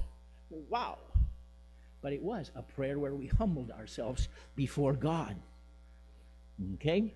wow 0.68 0.98
but 2.02 2.12
it 2.12 2.22
was 2.22 2.50
a 2.56 2.62
prayer 2.62 2.98
where 2.98 3.14
we 3.14 3.26
humbled 3.26 3.70
ourselves 3.70 4.28
before 4.56 4.92
god 4.94 5.36
okay 6.74 7.12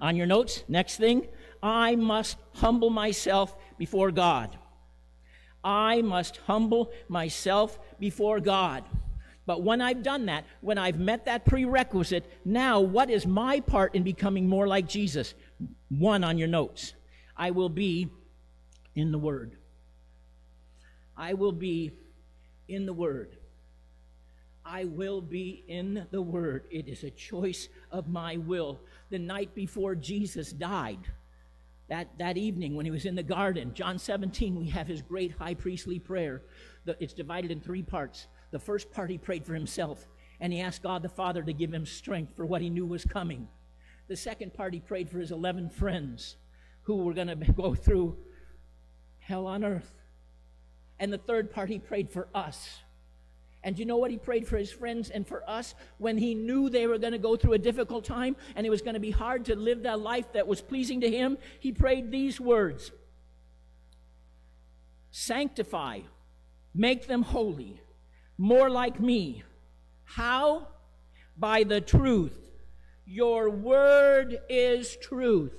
on 0.00 0.16
your 0.16 0.26
notes 0.26 0.64
next 0.68 0.96
thing 0.96 1.26
i 1.62 1.94
must 1.96 2.36
humble 2.54 2.90
myself 2.90 3.54
before 3.78 4.10
god 4.10 4.56
i 5.64 6.02
must 6.02 6.36
humble 6.46 6.90
myself 7.08 7.78
before 8.00 8.40
god 8.40 8.84
but 9.46 9.62
when 9.62 9.80
I've 9.80 10.02
done 10.02 10.26
that, 10.26 10.44
when 10.60 10.76
I've 10.76 10.98
met 10.98 11.24
that 11.26 11.44
prerequisite, 11.44 12.28
now 12.44 12.80
what 12.80 13.08
is 13.08 13.26
my 13.26 13.60
part 13.60 13.94
in 13.94 14.02
becoming 14.02 14.48
more 14.48 14.66
like 14.66 14.88
Jesus? 14.88 15.34
One 15.88 16.24
on 16.24 16.36
your 16.36 16.48
notes. 16.48 16.94
I 17.36 17.52
will 17.52 17.68
be 17.68 18.08
in 18.96 19.12
the 19.12 19.18
Word. 19.18 19.56
I 21.16 21.34
will 21.34 21.52
be 21.52 21.92
in 22.68 22.86
the 22.86 22.92
Word. 22.92 23.36
I 24.64 24.84
will 24.84 25.20
be 25.20 25.62
in 25.68 26.06
the 26.10 26.22
Word. 26.22 26.64
It 26.72 26.88
is 26.88 27.04
a 27.04 27.10
choice 27.10 27.68
of 27.92 28.08
my 28.08 28.38
will. 28.38 28.80
The 29.10 29.20
night 29.20 29.54
before 29.54 29.94
Jesus 29.94 30.50
died, 30.52 30.98
that, 31.88 32.08
that 32.18 32.36
evening 32.36 32.74
when 32.74 32.84
he 32.84 32.90
was 32.90 33.04
in 33.04 33.14
the 33.14 33.22
garden, 33.22 33.74
John 33.74 34.00
17, 34.00 34.56
we 34.58 34.70
have 34.70 34.88
his 34.88 35.02
great 35.02 35.30
high 35.38 35.54
priestly 35.54 36.00
prayer. 36.00 36.42
The, 36.84 36.96
it's 37.00 37.12
divided 37.14 37.52
in 37.52 37.60
three 37.60 37.82
parts. 37.84 38.26
The 38.56 38.60
first 38.60 38.90
part, 38.90 39.10
he 39.10 39.18
prayed 39.18 39.44
for 39.44 39.52
himself 39.52 40.06
and 40.40 40.50
he 40.50 40.62
asked 40.62 40.82
God 40.82 41.02
the 41.02 41.10
Father 41.10 41.42
to 41.42 41.52
give 41.52 41.70
him 41.74 41.84
strength 41.84 42.34
for 42.34 42.46
what 42.46 42.62
he 42.62 42.70
knew 42.70 42.86
was 42.86 43.04
coming. 43.04 43.48
The 44.08 44.16
second 44.16 44.54
part, 44.54 44.72
he 44.72 44.80
prayed 44.80 45.10
for 45.10 45.18
his 45.18 45.30
11 45.30 45.68
friends 45.68 46.36
who 46.84 46.96
were 46.96 47.12
going 47.12 47.26
to 47.38 47.52
go 47.52 47.74
through 47.74 48.16
hell 49.18 49.46
on 49.46 49.62
earth. 49.62 49.92
And 50.98 51.12
the 51.12 51.18
third 51.18 51.50
part, 51.50 51.68
he 51.68 51.78
prayed 51.78 52.08
for 52.10 52.28
us. 52.34 52.78
And 53.62 53.78
you 53.78 53.84
know 53.84 53.98
what? 53.98 54.10
He 54.10 54.16
prayed 54.16 54.46
for 54.48 54.56
his 54.56 54.72
friends 54.72 55.10
and 55.10 55.28
for 55.28 55.42
us 55.46 55.74
when 55.98 56.16
he 56.16 56.34
knew 56.34 56.70
they 56.70 56.86
were 56.86 56.96
going 56.96 57.12
to 57.12 57.18
go 57.18 57.36
through 57.36 57.52
a 57.52 57.58
difficult 57.58 58.06
time 58.06 58.36
and 58.54 58.66
it 58.66 58.70
was 58.70 58.80
going 58.80 58.94
to 58.94 59.00
be 59.00 59.10
hard 59.10 59.44
to 59.44 59.54
live 59.54 59.82
that 59.82 60.00
life 60.00 60.32
that 60.32 60.46
was 60.46 60.62
pleasing 60.62 61.02
to 61.02 61.10
him. 61.10 61.36
He 61.60 61.72
prayed 61.72 62.10
these 62.10 62.40
words 62.40 62.90
Sanctify, 65.12 65.98
make 66.74 67.06
them 67.06 67.20
holy 67.20 67.82
more 68.38 68.70
like 68.70 69.00
me. 69.00 69.42
How? 70.04 70.68
By 71.36 71.64
the 71.64 71.80
truth. 71.80 72.36
Your 73.06 73.48
word 73.50 74.38
is 74.48 74.96
truth. 74.96 75.52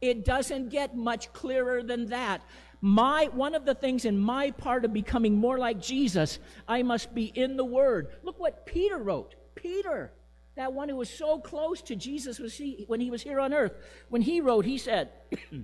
It 0.00 0.24
doesn't 0.24 0.70
get 0.70 0.96
much 0.96 1.32
clearer 1.32 1.82
than 1.82 2.06
that. 2.06 2.42
My 2.80 3.30
one 3.32 3.54
of 3.54 3.64
the 3.64 3.74
things 3.74 4.04
in 4.04 4.18
my 4.18 4.50
part 4.50 4.84
of 4.84 4.92
becoming 4.92 5.34
more 5.36 5.58
like 5.58 5.80
Jesus, 5.80 6.38
I 6.68 6.82
must 6.82 7.14
be 7.14 7.26
in 7.34 7.56
the 7.56 7.64
word. 7.64 8.08
Look 8.22 8.38
what 8.38 8.66
Peter 8.66 8.98
wrote. 8.98 9.34
Peter, 9.54 10.12
that 10.56 10.72
one 10.74 10.90
who 10.90 10.96
was 10.96 11.08
so 11.08 11.38
close 11.38 11.80
to 11.82 11.96
Jesus 11.96 12.38
was 12.38 12.54
he, 12.54 12.84
when 12.86 13.00
he 13.00 13.10
was 13.10 13.22
here 13.22 13.40
on 13.40 13.54
earth. 13.54 13.72
When 14.10 14.20
he 14.20 14.40
wrote, 14.42 14.64
he 14.66 14.78
said, 14.78 15.10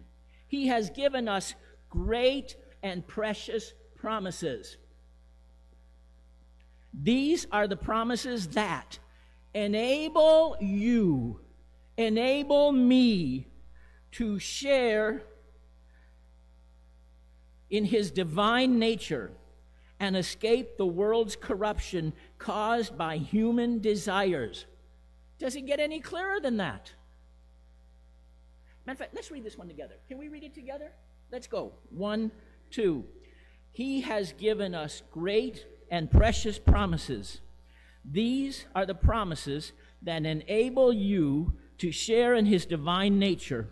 He 0.49 0.67
has 0.69 0.89
given 0.91 1.29
us 1.29 1.55
great 1.91 2.57
and 2.83 3.07
precious 3.07 3.73
promises. 3.97 4.79
These 6.95 7.47
are 7.53 7.69
the 7.69 7.77
promises 7.77 8.49
that 8.49 8.99
enable 9.55 10.57
you, 10.61 11.41
enable 11.97 12.73
me 12.73 13.47
to 14.13 14.39
share 14.39 15.23
in 17.69 17.85
his 17.85 18.11
divine 18.11 18.79
nature 18.79 19.31
and 20.01 20.17
escape 20.17 20.77
the 20.77 20.87
world's 20.87 21.37
corruption 21.37 22.13
caused 22.39 22.97
by 22.99 23.19
human 23.19 23.81
desires. 23.81 24.67
Does 25.39 25.55
it 25.57 25.63
get 25.63 25.79
any 25.79 26.01
clearer 26.01 26.41
than 26.41 26.57
that? 26.57 26.91
Matter 28.87 28.95
of 28.95 28.99
fact, 28.99 29.15
let's 29.15 29.31
read 29.31 29.45
this 29.45 29.57
one 29.59 29.69
together. 29.69 29.95
Can 30.09 30.19
we 30.19 30.29
read 30.29 30.43
it 30.43 30.55
together? 30.55 30.91
Let's 31.31 31.47
go. 31.47 31.73
One, 31.91 32.33
two. 32.71 33.05
He 33.73 34.01
has 34.01 34.33
given 34.33 34.75
us 34.75 35.03
great 35.13 35.65
and 35.91 36.11
precious 36.11 36.59
promises. 36.59 37.41
These 38.05 38.65
are 38.75 38.87
the 38.87 38.95
promises 38.95 39.73
that 40.03 40.25
enable 40.25 40.93
you 40.93 41.53
to 41.79 41.91
share 41.91 42.35
in 42.35 42.47
his 42.47 42.65
divine 42.65 43.19
nature 43.19 43.69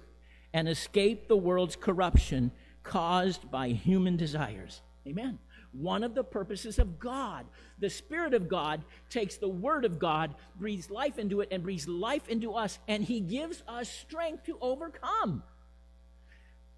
and 0.53 0.69
escape 0.69 1.29
the 1.29 1.37
world's 1.37 1.77
corruption 1.77 2.51
caused 2.83 3.51
by 3.51 3.69
human 3.69 4.17
desires. 4.17 4.83
Amen. 5.07 5.39
One 5.73 6.03
of 6.03 6.15
the 6.15 6.25
purposes 6.25 6.79
of 6.79 6.99
God. 6.99 7.47
The 7.79 7.91
Spirit 7.91 8.35
of 8.35 8.49
God 8.49 8.83
takes 9.11 9.37
the 9.37 9.49
Word 9.49 9.85
of 9.85 9.99
God, 9.99 10.35
breathes 10.59 10.91
life 10.91 11.19
into 11.19 11.41
it, 11.43 11.49
and 11.53 11.63
breathes 11.63 11.87
life 11.87 12.27
into 12.29 12.55
us, 12.55 12.79
and 12.89 13.05
He 13.05 13.21
gives 13.21 13.63
us 13.69 13.89
strength 13.89 14.47
to 14.47 14.59
overcome. 14.61 15.43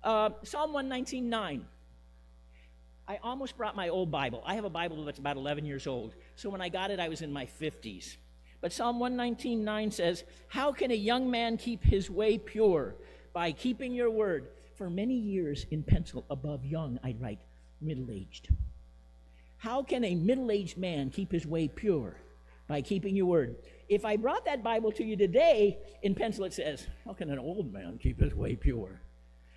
Uh, 0.03 0.31
Psalm 0.43 0.73
119 0.73 1.29
9. 1.31 1.65
I 3.11 3.19
almost 3.25 3.57
brought 3.57 3.75
my 3.75 3.89
old 3.89 4.13
Bible. 4.13 4.41
I 4.47 4.55
have 4.55 4.65
a 4.65 4.71
Bible 4.71 5.05
that's 5.05 5.19
about 5.19 5.37
11 5.37 5.65
years 5.67 5.89
old. 5.89 6.15
So 6.37 6.49
when 6.49 6.61
I 6.61 6.69
got 6.69 6.93
it, 6.93 7.01
I 7.01 7.09
was 7.09 7.23
in 7.23 7.33
my 7.33 7.45
50s. 7.61 8.17
But 8.61 8.73
Psalm 8.73 9.01
119.9 9.01 9.93
says, 9.93 10.23
How 10.47 10.71
can 10.71 10.93
a 10.93 10.95
young 10.95 11.29
man 11.29 11.57
keep 11.57 11.83
his 11.83 12.09
way 12.09 12.39
pure? 12.39 12.95
By 13.33 13.51
keeping 13.51 13.93
your 13.93 14.11
word. 14.11 14.47
For 14.79 14.89
many 14.89 15.15
years 15.15 15.67
in 15.73 15.83
pencil, 15.83 16.25
above 16.31 16.65
young, 16.65 17.01
I 17.03 17.17
write 17.21 17.41
middle-aged. 17.81 18.51
How 19.59 19.83
can 19.83 20.05
a 20.05 20.15
middle-aged 20.15 20.79
man 20.79 21.11
keep 21.11 21.33
his 21.33 21.45
way 21.49 21.67
pure? 21.67 22.15
By 22.69 22.81
keeping 22.81 23.17
your 23.17 23.27
word. 23.27 23.57
If 23.89 24.05
I 24.05 24.15
brought 24.17 24.45
that 24.45 24.63
Bible 24.63 24.93
to 24.93 25.03
you 25.05 25.17
today, 25.17 25.79
in 26.05 26.15
pencil 26.15 26.45
it 26.45 26.55
says, 26.55 26.87
How 27.05 27.15
can 27.15 27.29
an 27.31 27.41
old 27.41 27.73
man 27.73 27.99
keep 28.01 28.21
his 28.21 28.37
way 28.37 28.55
pure? 28.55 29.01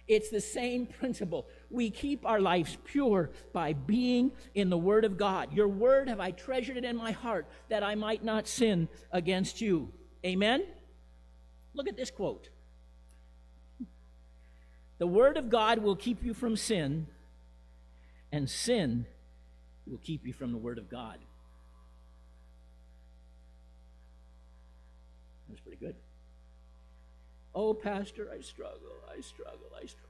It's 0.08 0.30
the 0.30 0.42
same 0.42 0.86
principle. 0.86 1.46
We 1.70 1.90
keep 1.90 2.26
our 2.26 2.42
lives 2.42 2.78
pure 2.84 3.30
by 3.54 3.74
being 3.74 4.32
in 4.54 4.70
the 4.70 4.78
Word 4.78 5.06
of 5.06 5.18
God. 5.18 5.54
Your 5.54 5.68
Word 5.70 6.10
have 6.10 6.20
I 6.20 6.32
treasured 6.32 6.76
it 6.78 6.84
in 6.84 6.98
my 6.98 7.12
heart 7.12 7.48
that 7.70 7.84
I 7.84 7.96
might 7.96 8.24
not 8.24 8.48
sin 8.48 8.90
against 9.12 9.62
you. 9.62 9.92
Amen? 10.26 10.64
Look 11.74 11.88
at 11.88 11.96
this 11.96 12.12
quote 12.12 12.50
The 15.00 15.08
Word 15.08 15.38
of 15.38 15.50
God 15.50 15.80
will 15.80 15.96
keep 15.96 16.22
you 16.22 16.34
from 16.34 16.58
sin, 16.58 17.08
and 18.30 18.50
sin 18.50 19.06
will 19.88 20.00
keep 20.00 20.28
you 20.28 20.34
from 20.34 20.52
the 20.52 20.58
Word 20.58 20.80
of 20.80 20.90
God. 20.90 21.16
That 25.48 25.52
was 25.54 25.62
pretty 25.62 25.78
good. 25.78 25.96
Oh, 27.56 27.74
Pastor, 27.74 28.30
I 28.36 28.42
struggle, 28.42 28.80
I 29.16 29.22
struggle, 29.22 29.70
I 29.80 29.86
struggle. 29.86 30.10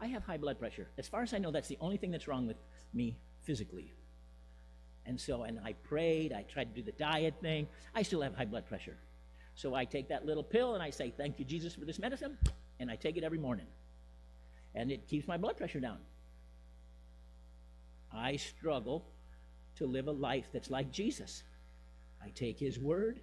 I 0.00 0.06
have 0.06 0.22
high 0.24 0.36
blood 0.36 0.58
pressure. 0.58 0.86
As 0.98 1.08
far 1.08 1.22
as 1.22 1.32
I 1.32 1.38
know, 1.38 1.50
that's 1.50 1.68
the 1.68 1.78
only 1.80 1.96
thing 1.96 2.10
that's 2.10 2.28
wrong 2.28 2.46
with 2.46 2.56
me 2.92 3.16
physically. 3.44 3.92
And 5.06 5.18
so, 5.18 5.42
and 5.44 5.58
I 5.64 5.72
prayed, 5.72 6.32
I 6.32 6.42
tried 6.42 6.74
to 6.74 6.80
do 6.80 6.82
the 6.82 6.96
diet 6.98 7.34
thing. 7.40 7.66
I 7.94 8.02
still 8.02 8.20
have 8.20 8.34
high 8.34 8.44
blood 8.44 8.66
pressure. 8.66 8.96
So 9.54 9.74
I 9.74 9.84
take 9.84 10.08
that 10.08 10.26
little 10.26 10.42
pill 10.42 10.74
and 10.74 10.82
I 10.82 10.90
say, 10.90 11.12
Thank 11.16 11.38
you, 11.38 11.44
Jesus, 11.44 11.74
for 11.74 11.84
this 11.84 11.98
medicine. 11.98 12.36
And 12.80 12.90
I 12.90 12.96
take 12.96 13.16
it 13.16 13.24
every 13.24 13.38
morning. 13.38 13.66
And 14.74 14.90
it 14.90 15.06
keeps 15.08 15.28
my 15.28 15.36
blood 15.36 15.56
pressure 15.56 15.80
down. 15.80 15.98
I 18.12 18.36
struggle 18.36 19.04
to 19.76 19.86
live 19.86 20.08
a 20.08 20.12
life 20.12 20.46
that's 20.52 20.70
like 20.70 20.90
Jesus. 20.92 21.42
I 22.22 22.28
take 22.34 22.58
his 22.58 22.78
word 22.78 23.20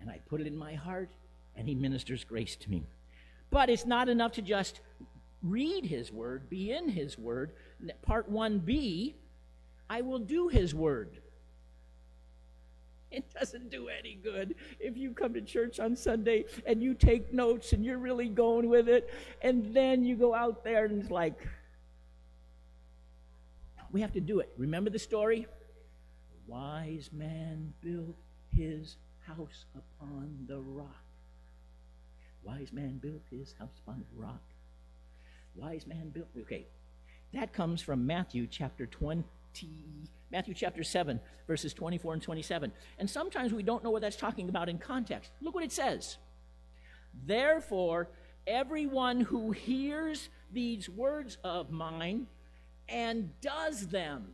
and 0.00 0.08
I 0.08 0.20
put 0.28 0.40
it 0.40 0.46
in 0.46 0.56
my 0.56 0.74
heart 0.74 1.10
and 1.58 1.68
he 1.68 1.74
ministers 1.74 2.24
grace 2.24 2.56
to 2.56 2.70
me. 2.70 2.84
But 3.50 3.68
it's 3.68 3.84
not 3.84 4.08
enough 4.08 4.32
to 4.32 4.42
just 4.42 4.80
read 5.42 5.84
his 5.84 6.12
word, 6.12 6.48
be 6.48 6.72
in 6.72 6.88
his 6.88 7.18
word. 7.18 7.52
Part 8.02 8.32
1b, 8.32 9.14
I 9.90 10.00
will 10.00 10.18
do 10.20 10.48
his 10.48 10.74
word. 10.74 11.18
It 13.10 13.24
doesn't 13.32 13.70
do 13.70 13.88
any 13.88 14.16
good 14.22 14.54
if 14.78 14.96
you 14.96 15.12
come 15.12 15.32
to 15.34 15.40
church 15.40 15.80
on 15.80 15.96
Sunday 15.96 16.44
and 16.66 16.82
you 16.82 16.92
take 16.94 17.32
notes 17.32 17.72
and 17.72 17.84
you're 17.84 17.96
really 17.98 18.28
going 18.28 18.68
with 18.68 18.88
it, 18.88 19.08
and 19.42 19.74
then 19.74 20.04
you 20.04 20.14
go 20.14 20.34
out 20.34 20.62
there 20.62 20.84
and 20.84 21.02
it's 21.02 21.10
like, 21.10 21.34
we 23.90 24.02
have 24.02 24.12
to 24.12 24.20
do 24.20 24.40
it. 24.40 24.50
Remember 24.58 24.90
the 24.90 24.98
story? 24.98 25.40
The 26.46 26.52
wise 26.52 27.08
man 27.12 27.72
built 27.82 28.14
his 28.54 28.96
house 29.26 29.64
upon 29.74 30.44
the 30.46 30.58
rock. 30.60 31.02
Wise 32.48 32.72
man 32.72 32.96
built 32.96 33.20
his 33.30 33.52
house 33.58 33.76
upon 33.82 34.02
a 34.16 34.20
rock. 34.20 34.40
Wise 35.54 35.86
man 35.86 36.08
built. 36.08 36.28
Okay, 36.40 36.66
that 37.34 37.52
comes 37.52 37.82
from 37.82 38.06
Matthew 38.06 38.46
chapter 38.46 38.86
20, 38.86 39.22
Matthew 40.32 40.54
chapter 40.54 40.82
7, 40.82 41.20
verses 41.46 41.74
24 41.74 42.14
and 42.14 42.22
27. 42.22 42.72
And 42.98 43.10
sometimes 43.10 43.52
we 43.52 43.62
don't 43.62 43.84
know 43.84 43.90
what 43.90 44.00
that's 44.00 44.16
talking 44.16 44.48
about 44.48 44.70
in 44.70 44.78
context. 44.78 45.30
Look 45.42 45.54
what 45.54 45.62
it 45.62 45.72
says. 45.72 46.16
Therefore, 47.26 48.08
everyone 48.46 49.20
who 49.20 49.50
hears 49.52 50.30
these 50.50 50.88
words 50.88 51.36
of 51.44 51.70
mine 51.70 52.28
and 52.88 53.30
does 53.42 53.88
them 53.88 54.26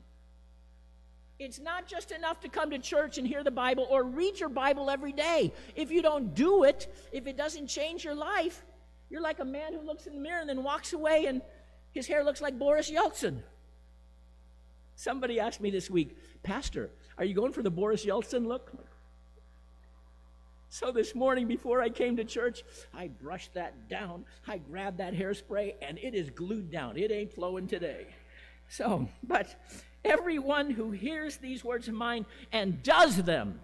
it's 1.45 1.61
not 1.61 1.87
just 1.87 2.11
enough 2.11 2.41
to 2.41 2.49
come 2.49 2.71
to 2.71 2.79
church 2.79 3.19
and 3.19 3.27
hear 3.27 3.45
the 3.45 3.51
Bible 3.51 3.87
or 3.91 4.03
read 4.03 4.41
your 4.41 4.49
Bible 4.49 4.89
every 4.91 5.13
day. 5.13 5.53
If 5.77 5.91
you 5.91 6.01
don't 6.01 6.35
do 6.35 6.65
it, 6.65 6.93
if 7.13 7.27
it 7.27 7.37
doesn't 7.37 7.67
change 7.67 8.03
your 8.03 8.15
life, 8.15 8.65
you're 9.11 9.21
like 9.21 9.41
a 9.41 9.45
man 9.45 9.75
who 9.75 9.81
looks 9.81 10.07
in 10.07 10.15
the 10.15 10.21
mirror 10.21 10.41
and 10.41 10.49
then 10.49 10.63
walks 10.63 10.95
away 10.95 11.27
and 11.27 11.43
his 11.93 12.07
hair 12.07 12.25
looks 12.25 12.41
like 12.41 12.59
Boris 12.59 12.91
Yeltsin. 12.91 13.43
Somebody 14.97 15.39
asked 15.39 15.61
me 15.61 15.71
this 15.71 15.91
week, 15.91 16.17
Pastor, 16.43 16.89
are 17.19 17.25
you 17.27 17.35
going 17.35 17.53
for 17.53 17.63
the 17.63 17.71
Boris 17.71 18.07
Yeltsin 18.07 18.47
look? 18.47 18.73
So 20.71 20.93
this 20.93 21.15
morning 21.15 21.47
before 21.47 21.83
I 21.83 21.91
came 21.91 22.17
to 22.17 22.25
church, 22.25 22.63
I 22.95 23.09
brushed 23.09 23.53
that 23.53 23.91
down. 23.91 24.25
I 24.49 24.59
grabbed 24.59 24.97
that 24.99 25.13
hairspray 25.13 25.75
and 25.83 25.99
it 25.99 26.15
is 26.15 26.31
glued 26.31 26.71
down. 26.71 26.97
It 26.97 27.13
ain't 27.13 27.35
flowing 27.35 27.67
today. 27.69 28.07
So, 28.71 29.09
but 29.23 29.55
Everyone 30.05 30.71
who 30.71 30.91
hears 30.91 31.39
these 31.39 31.65
words 31.65 31.89
of 31.89 31.95
mine 31.95 32.27
and 32.53 32.83
does 32.83 33.23
them 33.23 33.61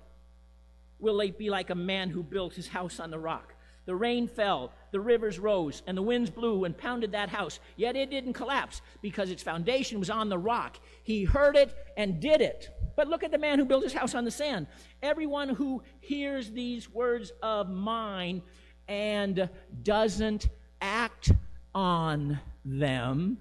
will 0.99 1.21
be 1.33 1.51
like 1.51 1.71
a 1.71 1.75
man 1.75 2.11
who 2.11 2.23
built 2.23 2.55
his 2.55 2.69
house 2.69 2.99
on 2.99 3.11
the 3.11 3.19
rock. 3.19 3.55
The 3.87 3.95
rain 3.95 4.29
fell, 4.29 4.73
the 4.91 5.01
rivers 5.01 5.39
rose, 5.39 5.83
and 5.87 5.97
the 5.99 6.03
winds 6.03 6.31
blew 6.31 6.65
and 6.65 6.77
pounded 6.77 7.13
that 7.13 7.29
house. 7.29 7.59
Yet 7.77 7.97
it 7.97 8.11
didn't 8.11 8.35
collapse 8.35 8.81
because 9.03 9.31
its 9.31 9.43
foundation 9.43 9.99
was 9.99 10.11
on 10.11 10.29
the 10.29 10.39
rock. 10.39 10.79
He 11.03 11.25
heard 11.25 11.57
it 11.57 11.75
and 11.97 12.21
did 12.21 12.41
it. 12.41 12.69
But 12.97 13.09
look 13.09 13.25
at 13.25 13.31
the 13.33 13.39
man 13.39 13.59
who 13.59 13.65
built 13.65 13.83
his 13.83 13.93
house 13.95 14.15
on 14.15 14.25
the 14.25 14.31
sand. 14.31 14.67
Everyone 15.03 15.49
who 15.49 15.83
hears 16.01 16.51
these 16.51 16.89
words 16.91 17.33
of 17.43 17.69
mine 17.71 18.43
and 18.89 19.49
doesn't 19.83 20.49
act 20.81 21.33
on 21.75 22.39
them 22.65 23.39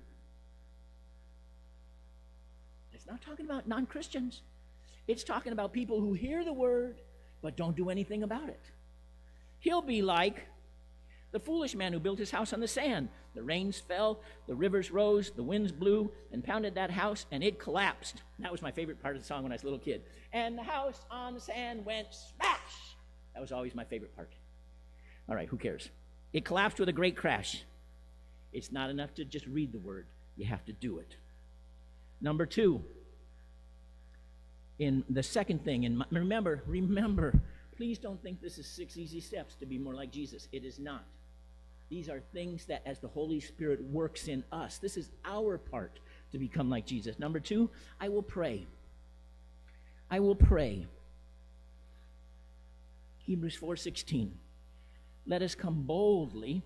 not 3.10 3.22
talking 3.24 3.46
about 3.46 3.68
non 3.68 3.86
Christians. 3.86 4.42
It's 5.08 5.24
talking 5.24 5.52
about 5.52 5.74
people 5.74 6.00
who 6.00 6.14
hear 6.14 6.46
the 6.46 6.54
word 6.54 6.98
but 7.42 7.58
don't 7.58 7.76
do 7.76 7.90
anything 7.90 8.22
about 8.24 8.48
it. 8.50 8.60
He'll 9.60 9.82
be 9.82 10.02
like 10.02 10.46
the 11.32 11.40
foolish 11.40 11.74
man 11.74 11.94
who 11.94 12.00
built 12.00 12.20
his 12.20 12.30
house 12.30 12.54
on 12.54 12.60
the 12.60 12.68
sand. 12.68 13.10
The 13.34 13.42
rains 13.42 13.80
fell, 13.80 14.20
the 14.48 14.56
rivers 14.56 14.92
rose, 14.92 15.32
the 15.32 15.42
winds 15.44 15.72
blew 15.72 16.12
and 16.32 16.44
pounded 16.44 16.76
that 16.76 16.92
house, 16.92 17.26
and 17.32 17.44
it 17.44 17.58
collapsed. 17.60 18.22
That 18.40 18.52
was 18.52 18.62
my 18.62 18.72
favorite 18.72 19.02
part 19.02 19.16
of 19.16 19.22
the 19.22 19.28
song 19.28 19.44
when 19.44 19.52
I 19.52 19.56
was 19.56 19.64
a 19.64 19.66
little 19.66 19.80
kid. 19.80 20.02
And 20.34 20.58
the 20.58 20.64
house 20.64 21.02
on 21.10 21.34
the 21.36 21.40
sand 21.40 21.86
went 21.86 22.08
smash. 22.12 22.96
That 23.34 23.42
was 23.42 23.52
always 23.52 23.74
my 23.74 23.86
favorite 23.86 24.16
part. 24.16 24.32
All 25.30 25.36
right, 25.36 25.48
who 25.48 25.58
cares? 25.58 25.90
It 26.34 26.46
collapsed 26.46 26.80
with 26.80 26.90
a 26.90 26.94
great 26.94 27.16
crash. 27.16 27.64
It's 28.52 28.72
not 28.72 28.90
enough 28.90 29.14
to 29.16 29.26
just 29.26 29.46
read 29.48 29.72
the 29.72 29.80
word, 29.80 30.06
you 30.36 30.46
have 30.46 30.66
to 30.66 30.74
do 30.74 31.00
it. 31.00 31.16
Number 32.22 32.46
two, 32.46 32.84
in 34.80 35.04
the 35.10 35.22
second 35.22 35.64
thing, 35.64 35.86
and 35.86 36.04
remember, 36.10 36.64
remember, 36.66 37.34
please 37.76 37.98
don't 38.00 38.22
think 38.24 38.42
this 38.42 38.58
is 38.58 38.66
six 38.66 38.98
easy 38.98 39.20
steps 39.20 39.56
to 39.56 39.66
be 39.66 39.78
more 39.78 39.94
like 39.94 40.10
Jesus. 40.12 40.48
It 40.54 40.64
is 40.64 40.80
not. 40.80 41.04
These 41.90 42.10
are 42.10 42.22
things 42.34 42.66
that, 42.66 42.82
as 42.86 43.00
the 43.00 43.08
Holy 43.10 43.40
Spirit 43.42 43.84
works 43.84 44.28
in 44.28 44.44
us, 44.52 44.78
this 44.78 44.96
is 44.96 45.10
our 45.26 45.58
part 45.58 46.00
to 46.32 46.38
become 46.38 46.70
like 46.70 46.86
Jesus. 46.86 47.20
Number 47.20 47.40
two, 47.42 47.70
I 48.00 48.08
will 48.10 48.24
pray. 48.24 48.66
I 50.10 50.20
will 50.22 50.36
pray. 50.36 50.86
Hebrews 53.26 53.58
4:16. 53.60 54.32
Let 55.28 55.42
us 55.42 55.56
come 55.56 55.82
boldly. 55.84 56.64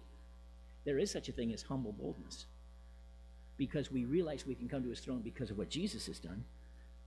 There 0.86 1.00
is 1.00 1.10
such 1.10 1.30
a 1.30 1.32
thing 1.32 1.52
as 1.54 1.64
humble 1.64 1.92
boldness. 1.94 2.46
Because 3.58 3.92
we 3.92 4.06
realize 4.06 4.46
we 4.46 4.56
can 4.56 4.68
come 4.68 4.84
to 4.84 4.90
his 4.90 5.00
throne 5.00 5.22
because 5.22 5.50
of 5.52 5.58
what 5.58 5.70
Jesus 5.70 6.08
has 6.08 6.20
done, 6.20 6.44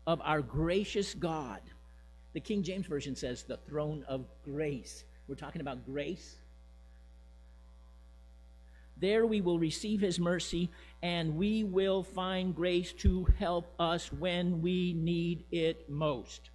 of 0.07 0.21
our 0.25 0.41
gracious 0.41 1.15
God. 1.15 1.61
The 2.33 2.41
King 2.41 2.63
James 2.63 2.87
Version 2.87 3.17
says 3.17 3.43
the 3.43 3.57
throne 3.69 4.05
of 4.09 4.25
grace. 4.45 5.05
We're 5.29 5.35
talking 5.35 5.61
about 5.61 5.85
grace. 5.85 6.37
There 8.99 9.27
we 9.27 9.41
will 9.43 9.59
receive 9.59 10.01
his 10.01 10.19
mercy, 10.19 10.71
and 11.03 11.37
we 11.37 11.65
will 11.65 12.03
find 12.03 12.55
grace 12.55 12.93
to 12.95 13.27
help 13.39 13.67
us 13.79 14.11
when 14.13 14.63
we 14.63 14.95
need 14.95 15.45
it 15.51 15.91
most. 15.91 16.49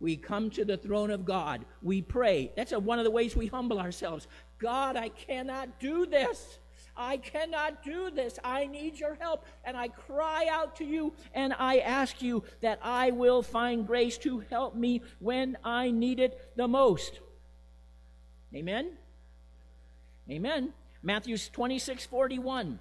We 0.00 0.16
come 0.16 0.48
to 0.50 0.64
the 0.64 0.76
throne 0.76 1.10
of 1.10 1.24
God. 1.24 1.64
We 1.82 2.00
pray. 2.02 2.50
That's 2.56 2.72
a, 2.72 2.78
one 2.78 2.98
of 2.98 3.04
the 3.04 3.10
ways 3.10 3.36
we 3.36 3.46
humble 3.46 3.78
ourselves. 3.78 4.26
God, 4.58 4.96
I 4.96 5.08
cannot 5.10 5.80
do 5.80 6.06
this. 6.06 6.58
I 6.96 7.18
cannot 7.18 7.82
do 7.84 8.10
this. 8.10 8.38
I 8.42 8.66
need 8.66 8.98
your 8.98 9.14
help. 9.16 9.44
And 9.64 9.76
I 9.76 9.88
cry 9.88 10.46
out 10.50 10.76
to 10.76 10.84
you 10.84 11.12
and 11.34 11.54
I 11.58 11.78
ask 11.78 12.22
you 12.22 12.44
that 12.62 12.78
I 12.82 13.10
will 13.10 13.42
find 13.42 13.86
grace 13.86 14.16
to 14.18 14.40
help 14.50 14.74
me 14.74 15.02
when 15.20 15.58
I 15.62 15.90
need 15.90 16.20
it 16.20 16.52
the 16.56 16.66
most. 16.68 17.20
Amen. 18.54 18.92
Amen. 20.30 20.72
Matthew 21.02 21.36
26 21.36 22.06
41. 22.06 22.78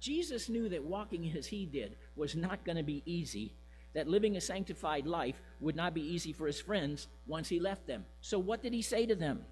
Jesus 0.00 0.48
knew 0.48 0.68
that 0.68 0.82
walking 0.82 1.32
as 1.36 1.46
he 1.46 1.64
did 1.64 1.96
was 2.16 2.34
not 2.36 2.64
going 2.64 2.76
to 2.76 2.82
be 2.82 3.02
easy, 3.06 3.52
that 3.94 4.06
living 4.08 4.36
a 4.36 4.40
sanctified 4.40 5.06
life 5.06 5.36
would 5.60 5.74
not 5.76 5.94
be 5.94 6.02
easy 6.12 6.32
for 6.32 6.46
his 6.46 6.60
friends 6.60 7.08
once 7.26 7.48
he 7.48 7.58
left 7.60 7.86
them. 7.86 8.04
So, 8.20 8.38
what 8.38 8.62
did 8.62 8.72
he 8.74 8.82
say 8.82 9.06
to 9.06 9.14
them? 9.14 9.44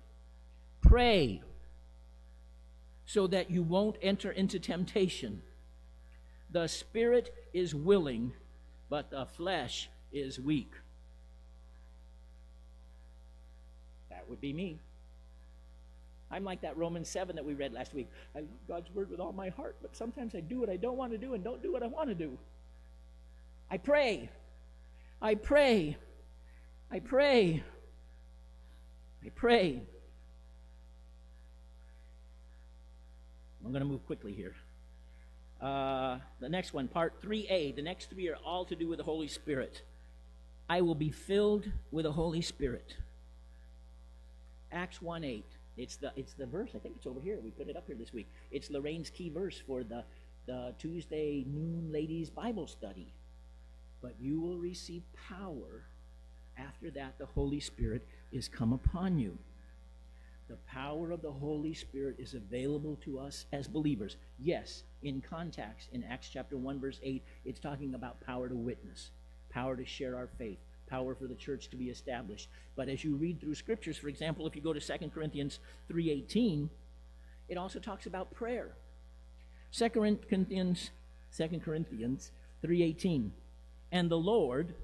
Pray 0.82 1.40
so 3.06 3.26
that 3.26 3.50
you 3.50 3.62
won't 3.62 3.96
enter 4.02 4.30
into 4.30 4.58
temptation. 4.58 5.42
The 6.50 6.66
spirit 6.68 7.32
is 7.52 7.74
willing, 7.74 8.32
but 8.88 9.10
the 9.10 9.26
flesh 9.26 9.88
is 10.12 10.38
weak. 10.40 10.70
That 14.10 14.24
would 14.28 14.40
be 14.40 14.52
me. 14.52 14.78
I'm 16.30 16.44
like 16.44 16.62
that 16.62 16.76
Romans 16.76 17.08
7 17.08 17.36
that 17.36 17.44
we 17.44 17.54
read 17.54 17.72
last 17.72 17.94
week. 17.94 18.08
I 18.34 18.40
love 18.40 18.48
God's 18.66 18.94
word 18.94 19.10
with 19.10 19.20
all 19.20 19.32
my 19.32 19.50
heart, 19.50 19.76
but 19.82 19.94
sometimes 19.96 20.34
I 20.34 20.40
do 20.40 20.60
what 20.60 20.70
I 20.70 20.76
don't 20.76 20.96
want 20.96 21.12
to 21.12 21.18
do 21.18 21.34
and 21.34 21.44
don't 21.44 21.62
do 21.62 21.72
what 21.72 21.82
I 21.82 21.86
want 21.86 22.08
to 22.08 22.14
do. 22.14 22.36
I 23.70 23.76
pray. 23.76 24.30
I 25.20 25.34
pray. 25.34 25.96
I 26.90 27.00
pray. 27.00 27.62
I 29.24 29.28
pray. 29.28 29.82
I'm 33.64 33.72
going 33.72 33.80
to 33.82 33.88
move 33.88 34.04
quickly 34.06 34.32
here. 34.32 34.54
Uh, 35.60 36.18
the 36.40 36.48
next 36.48 36.74
one, 36.74 36.88
part 36.88 37.22
3a, 37.22 37.74
the 37.74 37.82
next 37.82 38.10
three 38.10 38.28
are 38.28 38.36
all 38.44 38.64
to 38.66 38.74
do 38.76 38.88
with 38.88 38.98
the 38.98 39.04
Holy 39.04 39.28
Spirit. 39.28 39.82
I 40.68 40.82
will 40.82 40.94
be 40.94 41.10
filled 41.10 41.64
with 41.90 42.04
the 42.04 42.12
Holy 42.12 42.42
Spirit. 42.42 42.96
Acts 44.72 45.00
1 45.00 45.24
8. 45.24 45.44
It's 45.76 45.96
the, 45.96 46.12
it's 46.16 46.34
the 46.34 46.46
verse, 46.46 46.70
I 46.74 46.78
think 46.78 46.94
it's 46.96 47.06
over 47.06 47.20
here. 47.20 47.38
We 47.42 47.50
put 47.50 47.68
it 47.68 47.76
up 47.76 47.86
here 47.86 47.96
this 47.96 48.12
week. 48.12 48.28
It's 48.52 48.70
Lorraine's 48.70 49.10
key 49.10 49.28
verse 49.30 49.60
for 49.66 49.82
the, 49.82 50.04
the 50.46 50.72
Tuesday 50.78 51.44
noon 51.48 51.90
ladies' 51.92 52.30
Bible 52.30 52.66
study. 52.66 53.06
But 54.02 54.14
you 54.20 54.40
will 54.40 54.56
receive 54.58 55.02
power 55.28 55.82
after 56.58 56.90
that 56.90 57.18
the 57.18 57.26
Holy 57.26 57.58
Spirit 57.60 58.06
is 58.32 58.46
come 58.46 58.72
upon 58.72 59.18
you. 59.18 59.36
The 60.48 60.56
power 60.68 61.10
of 61.10 61.22
the 61.22 61.32
Holy 61.32 61.72
Spirit 61.72 62.16
is 62.18 62.34
available 62.34 62.98
to 63.04 63.18
us 63.18 63.46
as 63.52 63.66
believers. 63.66 64.16
Yes, 64.38 64.82
in 65.02 65.20
context, 65.22 65.88
in 65.92 66.04
Acts 66.04 66.28
chapter 66.28 66.56
1, 66.56 66.80
verse 66.80 67.00
8, 67.02 67.22
it's 67.46 67.60
talking 67.60 67.94
about 67.94 68.20
power 68.26 68.48
to 68.48 68.54
witness, 68.54 69.10
power 69.50 69.74
to 69.76 69.86
share 69.86 70.16
our 70.16 70.26
faith, 70.38 70.58
power 70.86 71.14
for 71.14 71.26
the 71.26 71.34
church 71.34 71.70
to 71.70 71.76
be 71.76 71.88
established. 71.88 72.48
But 72.76 72.88
as 72.90 73.02
you 73.04 73.14
read 73.16 73.40
through 73.40 73.54
scriptures, 73.54 73.96
for 73.96 74.08
example, 74.08 74.46
if 74.46 74.54
you 74.54 74.60
go 74.60 74.74
to 74.74 74.80
2 74.98 75.08
Corinthians 75.10 75.60
3.18, 75.90 76.68
it 77.48 77.56
also 77.56 77.78
talks 77.78 78.04
about 78.06 78.34
prayer. 78.34 78.68
2 79.72 79.88
Corinthians, 79.90 80.90
2 81.36 81.48
Corinthians 81.64 82.30
3.18, 82.62 83.30
and 83.92 84.10
the 84.10 84.18
Lord, 84.18 84.74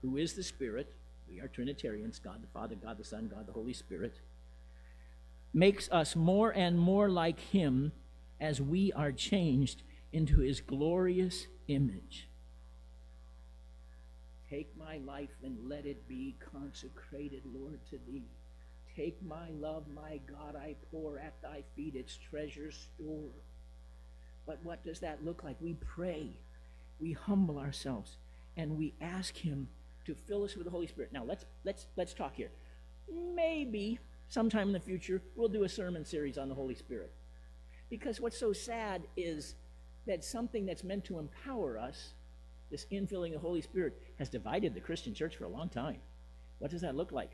who 0.00 0.16
is 0.16 0.32
the 0.32 0.42
Spirit, 0.42 0.90
we 1.30 1.40
are 1.40 1.48
Trinitarians, 1.48 2.18
God 2.18 2.42
the 2.42 2.46
Father, 2.48 2.74
God 2.74 2.96
the 2.96 3.04
Son, 3.04 3.28
God 3.32 3.46
the 3.46 3.52
Holy 3.52 3.72
Spirit, 3.72 4.14
makes 5.54 5.88
us 5.90 6.16
more 6.16 6.50
and 6.50 6.78
more 6.78 7.08
like 7.08 7.38
Him 7.38 7.92
as 8.40 8.60
we 8.60 8.92
are 8.92 9.12
changed 9.12 9.80
into 10.12 10.40
His 10.40 10.60
glorious 10.60 11.46
image. 11.68 12.26
Take 14.50 14.76
my 14.76 14.98
life 14.98 15.30
and 15.42 15.56
let 15.68 15.86
it 15.86 16.06
be 16.08 16.34
consecrated, 16.52 17.42
Lord, 17.54 17.78
to 17.90 17.98
Thee. 18.10 18.22
Take 18.96 19.16
my 19.26 19.48
love, 19.60 19.84
my 19.94 20.20
God, 20.30 20.56
I 20.56 20.74
pour 20.90 21.18
at 21.18 21.40
Thy 21.40 21.62
feet 21.76 21.94
its 21.94 22.16
treasures 22.16 22.84
store. 22.96 23.30
But 24.46 24.58
what 24.62 24.84
does 24.84 25.00
that 25.00 25.24
look 25.24 25.42
like? 25.44 25.56
We 25.60 25.74
pray, 25.94 26.28
we 27.00 27.12
humble 27.12 27.58
ourselves, 27.58 28.10
and 28.56 28.76
we 28.76 28.92
ask 29.00 29.36
Him 29.36 29.68
to 30.06 30.14
fill 30.28 30.44
us 30.44 30.54
with 30.54 30.64
the 30.64 30.70
Holy 30.70 30.86
Spirit. 30.86 31.12
Now 31.14 31.24
let's 31.24 31.44
let's 31.64 31.86
let's 31.96 32.12
talk 32.12 32.34
here. 32.36 32.50
Maybe 33.34 33.98
sometime 34.28 34.68
in 34.68 34.72
the 34.72 34.80
future, 34.80 35.20
we'll 35.36 35.48
do 35.48 35.64
a 35.64 35.68
sermon 35.68 36.04
series 36.04 36.38
on 36.38 36.48
the 36.48 36.54
Holy 36.54 36.74
Spirit. 36.74 37.10
Because 37.90 38.20
what's 38.20 38.38
so 38.38 38.52
sad 38.52 39.02
is 39.16 39.54
that 40.06 40.24
something 40.24 40.66
that's 40.66 40.84
meant 40.84 41.04
to 41.06 41.18
empower 41.18 41.78
us, 41.78 42.10
this 42.70 42.86
infilling 42.90 43.28
of 43.28 43.34
the 43.34 43.38
Holy 43.40 43.60
Spirit, 43.60 43.96
has 44.18 44.28
divided 44.28 44.74
the 44.74 44.80
Christian 44.80 45.14
church 45.14 45.36
for 45.36 45.44
a 45.44 45.48
long 45.48 45.68
time. 45.68 45.96
What 46.58 46.70
does 46.70 46.82
that 46.82 46.96
look 46.96 47.12
like? 47.12 47.30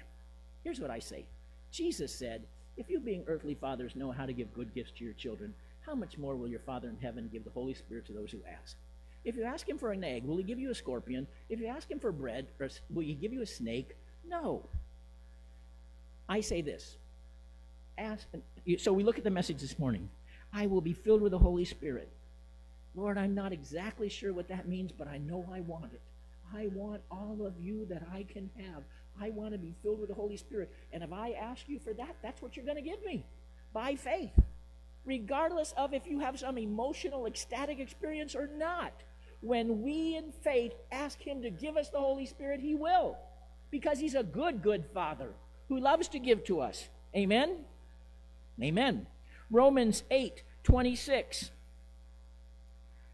Here's 0.65 0.81
what 0.81 0.91
I 0.91 0.99
say 0.99 1.25
Jesus 1.73 2.15
said, 2.15 2.43
If 2.77 2.91
you, 2.91 3.01
being 3.01 3.25
earthly 3.27 3.55
fathers, 3.55 3.97
know 3.97 4.11
how 4.13 4.27
to 4.27 4.33
give 4.33 4.53
good 4.53 4.75
gifts 4.75 4.91
to 4.99 5.05
your 5.05 5.15
children, 5.15 5.55
how 5.87 5.95
much 5.95 6.19
more 6.19 6.35
will 6.37 6.49
your 6.49 6.61
Father 6.61 6.89
in 6.89 6.97
heaven 7.01 7.31
give 7.33 7.45
the 7.45 7.51
Holy 7.51 7.75
Spirit 7.75 8.07
to 8.07 8.13
those 8.13 8.31
who 8.33 8.39
ask? 8.63 8.77
If 9.25 9.37
you 9.37 9.45
ask 9.45 9.69
him 9.69 9.79
for 9.79 9.93
an 9.93 10.03
egg, 10.05 10.25
will 10.25 10.37
he 10.39 10.43
give 10.43 10.59
you 10.59 10.71
a 10.71 10.75
scorpion? 10.75 11.27
If 11.49 11.61
you 11.61 11.67
ask 11.67 11.91
him 11.91 12.01
for 12.01 12.13
bread, 12.13 12.47
will 12.93 13.03
he 13.03 13.15
give 13.15 13.33
you 13.33 13.43
a 13.43 13.47
snake? 13.47 13.95
No. 14.29 14.65
I 16.31 16.41
say 16.41 16.63
this. 16.63 16.97
Ask, 17.99 18.25
so 18.79 18.93
we 18.93 19.03
look 19.03 19.19
at 19.19 19.25
the 19.25 19.31
message 19.31 19.61
this 19.61 19.77
morning. 19.81 20.09
I 20.55 20.69
will 20.69 20.81
be 20.81 20.93
filled 20.93 21.23
with 21.23 21.33
the 21.33 21.39
Holy 21.41 21.65
Spirit. 21.65 22.09
Lord, 22.95 23.19
I'm 23.19 23.35
not 23.35 23.53
exactly 23.53 24.09
sure 24.09 24.33
what 24.33 24.47
that 24.49 24.69
means, 24.69 24.93
but 24.97 25.09
I 25.09 25.19
know 25.19 25.45
I 25.53 25.61
want 25.61 25.93
it. 25.93 26.01
I 26.57 26.69
want 26.73 27.03
all 27.11 27.45
of 27.45 27.59
you 27.61 27.85
that 27.91 28.05
I 28.15 28.23
can 28.23 28.49
have. 28.59 28.83
I 29.21 29.31
want 29.31 29.53
to 29.53 29.59
be 29.59 29.75
filled 29.83 29.99
with 29.99 30.09
the 30.09 30.15
Holy 30.15 30.37
Spirit. 30.37 30.71
And 30.93 31.03
if 31.03 31.13
I 31.13 31.33
ask 31.33 31.69
you 31.69 31.81
for 31.81 31.93
that, 31.95 32.15
that's 32.23 32.41
what 32.41 32.55
you're 32.57 32.65
going 32.65 32.77
to 32.77 32.83
give 32.89 33.05
me 33.05 33.25
by 33.73 33.97
faith, 33.97 34.33
regardless 35.05 35.75
of 35.77 35.93
if 35.95 36.07
you 36.07 36.21
have 36.21 36.39
some 36.39 36.59
emotional, 36.59 37.27
ecstatic 37.27 37.81
experience 37.81 38.37
or 38.37 38.47
not. 38.57 38.93
When 39.41 39.83
we 39.83 40.15
in 40.17 40.31
faith 40.43 40.75
ask 40.93 41.19
Him 41.21 41.43
to 41.43 41.51
give 41.51 41.77
us 41.77 41.89
the 41.91 41.99
Holy 41.99 42.27
Spirit, 42.27 42.61
He 42.61 42.75
will, 42.77 43.17
because 43.73 43.99
He's 43.99 44.15
a 44.15 44.23
good, 44.23 44.63
good 44.63 44.85
Father 44.95 45.31
who 45.71 45.79
loves 45.79 46.09
to 46.09 46.19
give 46.19 46.45
to 46.45 46.61
us. 46.61 46.89
Amen? 47.17 47.57
Amen. 48.61 49.07
Romans 49.51 50.03
8 50.11 50.43
26. 50.65 51.51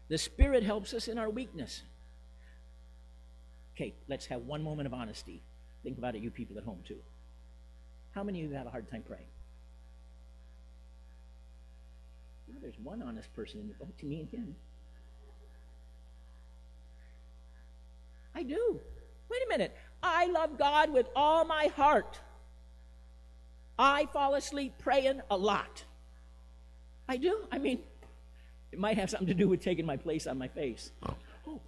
The 0.09 0.17
Spirit 0.17 0.63
helps 0.63 0.91
us 0.93 1.07
in 1.07 1.17
our 1.19 1.29
weakness. 1.29 1.81
Okay, 3.75 3.93
let's 4.09 4.25
have 4.25 4.41
one 4.41 4.63
moment 4.63 4.87
of 4.87 4.93
honesty. 4.93 5.39
Think 5.83 5.97
about 5.99 6.15
it, 6.15 6.21
you 6.23 6.31
people 6.31 6.57
at 6.57 6.63
home, 6.63 6.79
too. 6.87 6.97
How 8.15 8.23
many 8.23 8.43
of 8.43 8.49
you 8.51 8.55
have 8.57 8.65
a 8.67 8.71
hard 8.71 8.89
time 8.89 9.03
praying? 9.07 9.21
Well, 12.47 12.57
there's 12.61 12.77
one 12.83 13.03
honest 13.03 13.31
person 13.35 13.59
in 13.59 13.67
the 13.67 13.73
boat, 13.75 13.97
To 13.99 14.05
me 14.07 14.21
and 14.21 14.29
him. 14.29 14.55
I 18.35 18.41
do. 18.43 18.79
Wait 19.29 19.41
a 19.45 19.47
minute. 19.49 19.77
I 20.01 20.25
love 20.27 20.57
God 20.57 20.91
with 20.91 21.05
all 21.15 21.45
my 21.45 21.67
heart. 21.75 22.19
I 23.77 24.07
fall 24.07 24.33
asleep 24.35 24.73
praying 24.79 25.21
a 25.29 25.37
lot. 25.37 25.83
I 27.07 27.17
do. 27.17 27.37
I 27.51 27.57
mean, 27.57 27.79
it 28.71 28.79
might 28.79 28.97
have 28.97 29.09
something 29.09 29.27
to 29.27 29.33
do 29.33 29.47
with 29.47 29.61
taking 29.61 29.85
my 29.85 29.97
place 29.97 30.27
on 30.27 30.37
my 30.37 30.47
face. 30.47 30.91
Oh. 31.45 31.59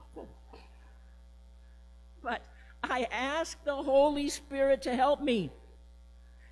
But 2.21 2.41
I 2.83 3.07
ask 3.11 3.63
the 3.63 3.75
Holy 3.75 4.27
Spirit 4.29 4.81
to 4.83 4.95
help 4.95 5.21
me. 5.21 5.49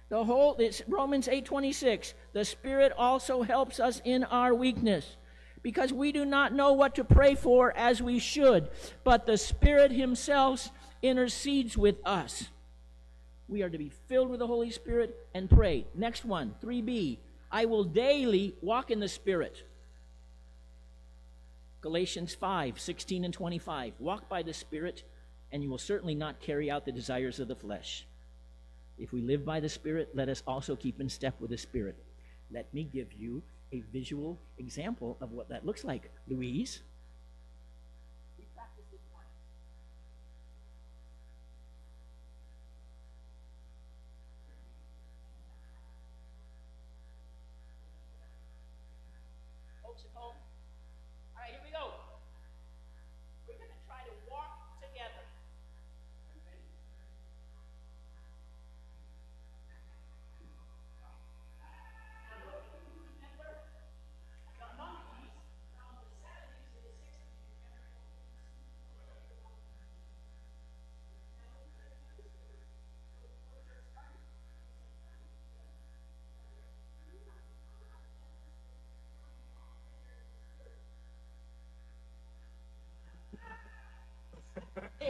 The 0.10 0.24
whole 0.24 0.56
it's 0.58 0.82
Romans 0.88 1.28
8:26. 1.28 2.13
The 2.34 2.46
Spirit 2.46 2.93
also 2.98 3.41
helps 3.41 3.80
us 3.80 4.02
in 4.06 4.24
our 4.24 4.54
weakness 4.54 5.17
because 5.63 5.91
we 5.91 6.13
do 6.13 6.24
not 6.24 6.54
know 6.54 6.72
what 6.72 6.96
to 6.96 7.04
pray 7.04 7.36
for 7.36 7.76
as 7.76 8.02
we 8.02 8.20
should, 8.20 8.70
but 9.04 9.26
the 9.26 9.38
Spirit 9.38 9.91
himself 9.91 10.70
intercedes 11.04 11.78
with 11.78 11.98
us 12.06 12.46
we 13.50 13.62
are 13.64 13.70
to 13.70 13.78
be 13.78 13.90
filled 14.08 14.30
with 14.30 14.40
the 14.40 14.48
Holy 14.48 14.72
Spirit 14.72 15.16
and 15.34 15.50
pray. 15.50 15.86
Next 15.96 16.26
one, 16.26 16.54
3b. 16.62 17.18
I 17.52 17.66
will 17.66 17.86
daily 17.86 18.54
walk 18.62 18.92
in 18.92 19.00
the 19.00 19.08
Spirit. 19.08 19.64
Galatians 21.82 22.36
5 22.36 22.80
16 22.80 23.24
and 23.24 23.34
25. 23.34 23.94
Walk 24.00 24.28
by 24.28 24.44
the 24.44 24.54
Spirit, 24.54 25.04
and 25.52 25.64
you 25.64 25.70
will 25.70 25.78
certainly 25.78 26.16
not 26.16 26.42
carry 26.42 26.70
out 26.70 26.84
the 26.84 26.92
desires 26.92 27.40
of 27.40 27.48
the 27.48 27.56
flesh. 27.56 28.06
If 29.00 29.14
we 29.14 29.22
live 29.22 29.46
by 29.46 29.62
the 29.62 29.70
Spirit, 29.70 30.10
let 30.14 30.28
us 30.28 30.44
also 30.46 30.76
keep 30.76 31.00
in 31.00 31.08
step 31.10 31.40
with 31.40 31.52
the 31.52 31.58
Spirit. 31.58 31.96
Let 32.52 32.74
me 32.74 32.84
give 32.92 33.14
you 33.18 33.42
a 33.72 33.80
visual 33.94 34.38
example 34.58 35.18
of 35.22 35.32
what 35.32 35.50
that 35.50 35.66
looks 35.66 35.86
like. 35.86 36.10
Louise, 36.28 36.82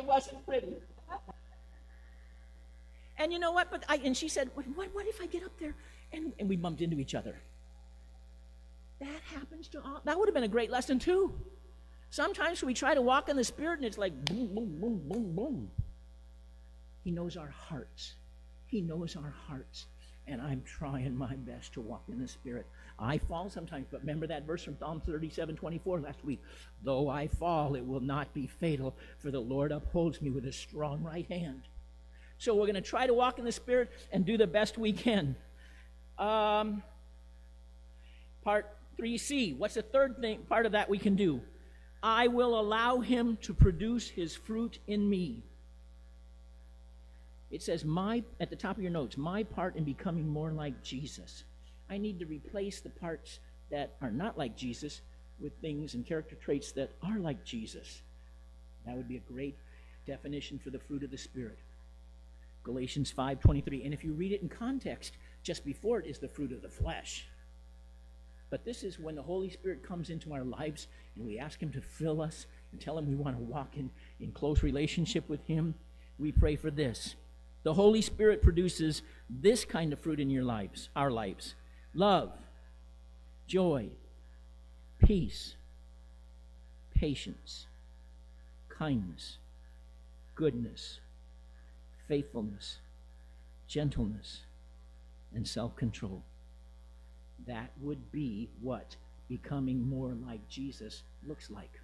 wasn't 0.07 0.43
pretty. 0.47 0.73
And 3.19 3.33
you 3.33 3.39
know 3.39 3.51
what? 3.51 3.69
But 3.69 3.83
I 3.89 3.99
and 4.03 4.15
she 4.15 4.27
said, 4.27 4.49
what, 4.53 4.65
what, 4.73 4.93
what 4.95 5.07
if 5.07 5.19
I 5.21 5.25
get 5.25 5.43
up 5.43 5.51
there 5.59 5.75
and, 6.13 6.31
and 6.39 6.47
we 6.47 6.55
bumped 6.55 6.81
into 6.81 6.99
each 6.99 7.13
other? 7.13 7.35
That 8.99 9.21
happens 9.35 9.67
to 9.69 9.79
all 9.81 10.01
that 10.05 10.17
would 10.17 10.27
have 10.27 10.33
been 10.33 10.43
a 10.43 10.47
great 10.47 10.71
lesson 10.71 10.97
too. 10.97 11.33
Sometimes 12.09 12.63
we 12.63 12.73
try 12.73 12.93
to 12.95 13.01
walk 13.01 13.27
in 13.27 13.35
the 13.35 13.43
spirit 13.43 13.77
and 13.79 13.85
it's 13.85 13.97
like 13.97 14.13
boom, 14.25 14.53
boom, 14.53 14.79
boom, 14.79 15.01
boom, 15.07 15.35
boom. 15.35 15.69
He 17.03 17.11
knows 17.11 17.37
our 17.37 17.49
hearts. 17.67 18.13
He 18.67 18.81
knows 18.81 19.15
our 19.15 19.33
hearts 19.47 19.85
and 20.27 20.41
I'm 20.41 20.61
trying 20.65 21.15
my 21.15 21.33
best 21.35 21.73
to 21.73 21.81
walk 21.81 22.03
in 22.09 22.19
the 22.21 22.27
Spirit. 22.27 22.65
I 22.99 23.17
fall 23.17 23.49
sometimes, 23.49 23.85
but 23.89 24.01
remember 24.01 24.27
that 24.27 24.43
verse 24.45 24.63
from 24.63 24.77
Psalm 24.77 25.01
37 25.05 25.55
24 25.55 26.01
last 26.01 26.23
week. 26.25 26.41
Though 26.83 27.07
I 27.09 27.27
fall, 27.27 27.75
it 27.75 27.87
will 27.87 27.99
not 28.01 28.33
be 28.33 28.47
fatal, 28.47 28.93
for 29.19 29.31
the 29.31 29.39
Lord 29.39 29.71
upholds 29.71 30.21
me 30.21 30.29
with 30.29 30.43
his 30.43 30.55
strong 30.55 31.01
right 31.03 31.27
hand. 31.27 31.61
So 32.39 32.53
we're 32.55 32.65
going 32.65 32.75
to 32.75 32.81
try 32.81 33.07
to 33.07 33.13
walk 33.13 33.39
in 33.39 33.45
the 33.45 33.51
Spirit 33.51 33.89
and 34.11 34.25
do 34.25 34.37
the 34.37 34.47
best 34.47 34.77
we 34.77 34.91
can. 34.93 35.35
Um, 36.19 36.81
part 38.43 38.65
3C 38.99 39.55
what's 39.57 39.75
the 39.75 39.83
third 39.83 40.17
thing, 40.17 40.39
part 40.49 40.65
of 40.65 40.71
that 40.73 40.89
we 40.89 40.97
can 40.97 41.15
do? 41.15 41.41
I 42.01 42.27
will 42.27 42.59
allow 42.59 42.99
him 42.99 43.37
to 43.43 43.53
produce 43.53 44.07
his 44.09 44.35
fruit 44.35 44.77
in 44.87 45.07
me. 45.09 45.41
It 47.51 47.62
says, 47.63 47.86
my, 47.86 48.23
at 48.39 48.49
the 48.49 48.55
top 48.55 48.75
of 48.75 48.81
your 48.83 48.91
notes, 48.91 49.17
my 49.17 49.43
part 49.43 49.75
in 49.75 49.83
becoming 49.83 50.27
more 50.27 50.51
like 50.51 50.83
Jesus. 50.83 51.43
I 51.89 51.97
need 51.97 52.19
to 52.19 52.25
replace 52.25 52.81
the 52.81 52.89
parts 52.89 53.39
that 53.71 53.93
are 54.01 54.12
not 54.12 54.38
like 54.38 54.57
Jesus 54.57 55.01
with 55.39 55.53
things 55.62 55.93
and 55.93 56.05
character 56.05 56.36
traits 56.36 56.71
that 56.73 56.91
are 57.03 57.19
like 57.19 57.45
Jesus. 57.45 58.01
That 58.86 58.97
would 58.97 59.07
be 59.07 59.17
a 59.17 59.31
great 59.33 59.55
definition 60.05 60.60
for 60.60 60.71
the 60.71 60.79
fruit 60.79 61.03
of 61.03 61.12
the 61.12 61.17
Spirit. 61.17 61.57
Galatians 62.63 63.13
5:23 63.17 63.86
and 63.86 63.93
if 63.93 64.03
you 64.03 64.12
read 64.12 64.33
it 64.33 64.41
in 64.41 64.49
context 64.49 65.13
just 65.41 65.63
before 65.63 65.99
it 65.99 66.05
is 66.05 66.19
the 66.19 66.27
fruit 66.27 66.51
of 66.51 66.62
the 66.62 66.67
flesh 66.67 67.25
but 68.49 68.65
this 68.65 68.83
is 68.83 68.99
when 68.99 69.15
the 69.15 69.21
Holy 69.21 69.49
Spirit 69.49 69.83
comes 69.88 70.10
into 70.10 70.33
our 70.33 70.43
lives 70.43 70.88
and 71.15 71.25
we 71.25 71.39
ask 71.39 71.62
him 71.62 71.71
to 71.71 71.79
fill 71.79 72.19
us 72.21 72.45
and 72.73 72.81
tell 72.81 72.97
him 72.97 73.07
we 73.07 73.15
want 73.15 73.38
to 73.38 73.41
walk 73.43 73.77
in 73.77 73.89
in 74.19 74.33
close 74.33 74.63
relationship 74.63 75.29
with 75.29 75.41
him 75.47 75.75
we 76.19 76.29
pray 76.29 76.57
for 76.57 76.69
this 76.69 77.15
the 77.67 77.73
Holy 77.73 78.01
Spirit 78.01 78.41
produces 78.41 79.01
this 79.30 79.65
kind 79.65 79.91
of 79.91 79.99
fruit 79.99 80.21
in 80.21 80.30
your 80.30 80.45
lives, 80.45 80.88
our 80.95 81.12
lives 81.12 81.53
love, 81.93 82.32
joy, 83.45 83.89
peace, 84.99 85.53
patience, 86.95 87.65
kindness, 88.69 89.36
goodness, 90.34 91.01
faithfulness, 92.08 92.77
gentleness, 93.67 94.43
and 95.36 95.45
self 95.45 95.75
control. 95.75 96.23
That 97.47 97.71
would 97.82 98.13
be 98.13 98.47
what 98.62 98.95
becoming 99.27 99.89
more 99.89 100.13
like 100.25 100.47
Jesus 100.47 101.03
looks 101.27 101.49
like. 101.49 101.82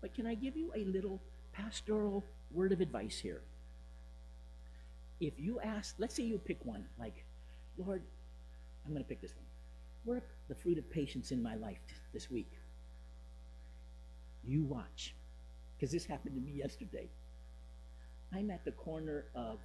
But 0.00 0.14
can 0.14 0.26
I 0.26 0.36
give 0.36 0.56
you 0.56 0.72
a 0.74 0.86
little 0.86 1.20
pastoral 1.52 2.24
word 2.54 2.72
of 2.72 2.80
advice 2.80 3.18
here? 3.18 3.42
if 5.26 5.34
you 5.38 5.60
ask, 5.60 5.94
let's 5.98 6.14
say 6.16 6.22
you 6.24 6.36
pick 6.38 6.58
one, 6.64 6.84
like, 6.98 7.24
Lord, 7.78 8.02
I'm 8.84 8.90
going 8.92 9.04
to 9.04 9.08
pick 9.08 9.20
this 9.22 9.32
one. 9.34 10.16
Work 10.16 10.24
the 10.48 10.54
fruit 10.56 10.78
of 10.78 10.90
patience 10.90 11.30
in 11.30 11.40
my 11.42 11.54
life 11.54 11.78
t- 11.88 11.94
this 12.12 12.28
week. 12.30 12.50
You 14.44 14.62
watch, 14.64 15.14
because 15.78 15.92
this 15.92 16.04
happened 16.04 16.34
to 16.34 16.40
me 16.40 16.50
yesterday. 16.58 17.06
I'm 18.34 18.50
at 18.50 18.64
the 18.64 18.72
corner 18.72 19.24
of, 19.36 19.58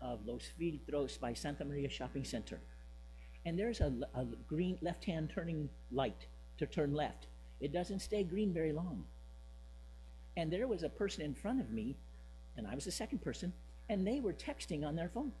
of 0.00 0.26
Los 0.26 0.48
Filtros 0.58 1.20
by 1.20 1.34
Santa 1.34 1.64
Maria 1.66 1.90
Shopping 1.90 2.24
Center. 2.24 2.58
And 3.44 3.58
there's 3.58 3.80
a, 3.82 3.92
a 4.14 4.24
green 4.48 4.78
left 4.80 5.04
hand 5.04 5.30
turning 5.32 5.68
light 5.92 6.16
to 6.58 6.64
turn 6.66 6.94
left. 6.94 7.26
It 7.60 7.70
doesn't 7.72 8.00
stay 8.00 8.22
green 8.24 8.52
very 8.54 8.72
long. 8.72 9.04
And 10.38 10.50
there 10.50 10.66
was 10.66 10.82
a 10.84 10.88
person 10.88 11.22
in 11.22 11.34
front 11.34 11.60
of 11.60 11.70
me, 11.70 11.96
and 12.56 12.66
I 12.66 12.74
was 12.74 12.86
the 12.86 12.90
second 12.90 13.18
person, 13.20 13.52
and 13.88 14.06
they 14.06 14.20
were 14.20 14.32
texting 14.32 14.86
on 14.86 14.96
their 14.96 15.08
phone. 15.08 15.32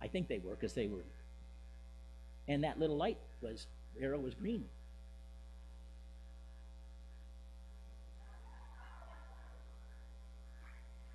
I 0.00 0.06
think 0.08 0.28
they 0.28 0.38
were 0.38 0.54
because 0.54 0.72
they 0.74 0.86
were. 0.86 1.04
And 2.48 2.64
that 2.64 2.78
little 2.80 2.96
light 2.96 3.18
was, 3.42 3.66
arrow 4.00 4.18
was 4.18 4.34
green. 4.34 4.64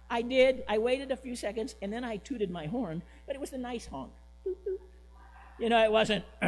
I 0.10 0.22
did. 0.22 0.64
I 0.70 0.78
waited 0.78 1.12
a 1.12 1.18
few 1.18 1.36
seconds 1.36 1.76
and 1.82 1.92
then 1.92 2.04
I 2.04 2.18
tooted 2.18 2.52
my 2.52 2.68
horn, 2.68 3.02
but 3.26 3.36
it 3.36 3.42
was 3.42 3.54
a 3.54 3.58
nice 3.58 3.88
honk. 3.88 4.12
You 5.60 5.70
know, 5.70 5.84
it 5.84 5.92
wasn't. 5.92 6.24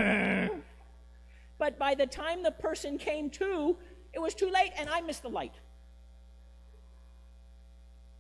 but 1.57 1.79
by 1.79 1.95
the 1.95 2.05
time 2.05 2.43
the 2.43 2.51
person 2.51 2.97
came 2.97 3.29
to, 3.31 3.77
it 4.13 4.19
was 4.19 4.33
too 4.35 4.49
late 4.49 4.71
and 4.77 4.89
I 4.89 5.01
missed 5.01 5.23
the 5.23 5.29
light. 5.29 5.53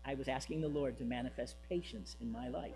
I 0.07 0.13
was 0.13 0.29
asking 0.29 0.61
the 0.61 0.69
Lord 0.69 0.97
to 0.99 1.03
manifest 1.03 1.55
patience 1.67 2.15
in 2.21 2.31
my 2.31 2.47
life. 2.47 2.71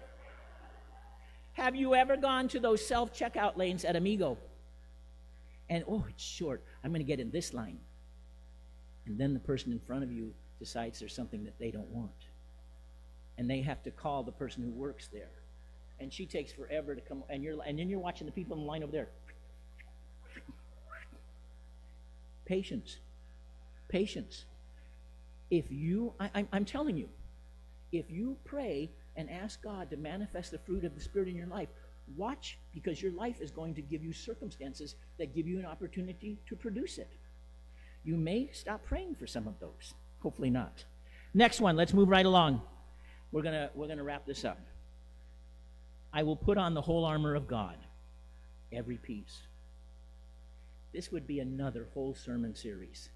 Have 1.53 1.75
you 1.77 1.95
ever 1.95 2.17
gone 2.17 2.49
to 2.49 2.59
those 2.59 2.85
self 2.85 3.13
checkout 3.17 3.55
lanes 3.55 3.85
at 3.85 3.95
Amigo? 3.95 4.37
And 5.69 5.85
oh, 5.87 6.05
it's 6.09 6.23
short. 6.23 6.61
I'm 6.83 6.91
going 6.91 6.99
to 7.01 7.05
get 7.07 7.21
in 7.21 7.31
this 7.31 7.53
line. 7.53 7.79
And 9.05 9.17
then 9.17 9.33
the 9.33 9.39
person 9.39 9.71
in 9.71 9.79
front 9.79 10.03
of 10.03 10.11
you 10.11 10.33
decides 10.59 10.99
there's 10.99 11.15
something 11.15 11.45
that 11.45 11.57
they 11.57 11.71
don't 11.71 11.87
want. 11.89 12.11
And 13.37 13.49
they 13.49 13.61
have 13.61 13.81
to 13.83 13.91
call 13.91 14.23
the 14.23 14.33
person 14.33 14.61
who 14.63 14.69
works 14.71 15.07
there. 15.07 15.29
And 16.01 16.11
she 16.11 16.25
takes 16.25 16.51
forever 16.51 16.93
to 16.93 17.01
come 17.01 17.23
and 17.29 17.41
you're 17.43 17.57
and 17.65 17.79
then 17.79 17.89
you're 17.89 17.99
watching 17.99 18.25
the 18.27 18.33
people 18.33 18.57
in 18.57 18.63
the 18.63 18.67
line 18.67 18.83
over 18.83 18.91
there. 18.91 19.07
Patience. 22.45 22.97
Patience. 23.87 24.43
If 25.49 25.65
you 25.71 26.11
I, 26.19 26.29
I'm, 26.35 26.47
I'm 26.51 26.65
telling 26.65 26.97
you, 26.97 27.07
if 27.91 28.09
you 28.09 28.37
pray 28.45 28.89
and 29.17 29.29
ask 29.29 29.61
God 29.61 29.89
to 29.89 29.97
manifest 29.97 30.51
the 30.51 30.57
fruit 30.59 30.85
of 30.85 30.95
the 30.95 31.01
Spirit 31.01 31.27
in 31.27 31.35
your 31.35 31.47
life, 31.47 31.67
watch 32.17 32.57
because 32.73 33.01
your 33.01 33.11
life 33.13 33.41
is 33.41 33.51
going 33.51 33.73
to 33.75 33.81
give 33.81 34.03
you 34.03 34.13
circumstances 34.13 34.95
that 35.17 35.35
give 35.35 35.47
you 35.47 35.59
an 35.59 35.65
opportunity 35.65 36.37
to 36.47 36.55
produce 36.55 36.97
it. 36.97 37.09
You 38.03 38.15
may 38.15 38.49
stop 38.53 38.83
praying 38.85 39.15
for 39.15 39.27
some 39.27 39.47
of 39.47 39.59
those. 39.59 39.93
Hopefully 40.23 40.49
not. 40.49 40.83
Next 41.33 41.61
one, 41.61 41.75
let's 41.75 41.93
move 41.93 42.09
right 42.09 42.25
along. 42.25 42.61
We're 43.31 43.41
going 43.43 43.53
to 43.53 43.69
we're 43.75 43.85
going 43.85 43.97
to 43.97 44.03
wrap 44.03 44.25
this 44.25 44.43
up. 44.43 44.59
I 46.13 46.23
will 46.23 46.35
put 46.35 46.57
on 46.57 46.73
the 46.73 46.81
whole 46.81 47.05
armor 47.05 47.35
of 47.35 47.47
God, 47.47 47.75
every 48.73 48.97
piece. 48.97 49.39
This 50.93 51.09
would 51.11 51.25
be 51.25 51.39
another 51.39 51.85
whole 51.93 52.13
sermon 52.15 52.53
series, 52.53 53.07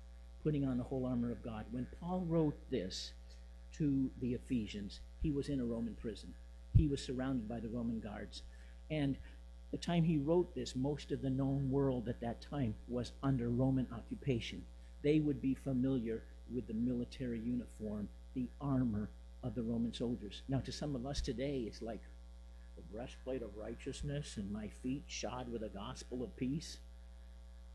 putting 0.43 0.65
on 0.65 0.77
the 0.77 0.83
whole 0.85 1.05
armor 1.05 1.29
of 1.29 1.43
God. 1.43 1.65
When 1.71 1.87
Paul 1.99 2.23
wrote 2.29 2.55
this, 2.71 3.11
to 3.77 4.09
the 4.21 4.33
Ephesians. 4.33 4.99
He 5.21 5.31
was 5.31 5.49
in 5.49 5.59
a 5.59 5.65
Roman 5.65 5.95
prison, 5.95 6.33
he 6.75 6.87
was 6.87 7.03
surrounded 7.03 7.47
by 7.47 7.59
the 7.59 7.69
Roman 7.69 7.99
guards. 7.99 8.41
And 8.91 9.15
the 9.71 9.77
time 9.77 10.03
he 10.03 10.17
wrote 10.17 10.53
this, 10.53 10.75
most 10.75 11.11
of 11.11 11.21
the 11.21 11.29
known 11.29 11.69
world 11.71 12.07
at 12.07 12.21
that 12.21 12.41
time 12.41 12.75
was 12.87 13.11
under 13.23 13.49
Roman 13.49 13.87
occupation. 13.91 14.63
They 15.03 15.19
would 15.19 15.41
be 15.41 15.53
familiar 15.55 16.21
with 16.53 16.67
the 16.67 16.73
military 16.75 17.39
uniform, 17.39 18.07
the 18.35 18.45
armor 18.61 19.09
of 19.43 19.55
the 19.55 19.63
Roman 19.63 19.93
soldiers. 19.93 20.43
Now, 20.47 20.59
to 20.59 20.71
some 20.71 20.95
of 20.95 21.05
us 21.05 21.19
today, 21.19 21.63
it's 21.67 21.81
like 21.81 21.99
the 22.75 22.83
breastplate 22.95 23.41
of 23.41 23.49
righteousness 23.57 24.37
and 24.37 24.51
my 24.51 24.67
feet 24.83 25.03
shod 25.07 25.51
with 25.51 25.63
a 25.63 25.69
gospel 25.69 26.21
of 26.23 26.35
peace. 26.37 26.77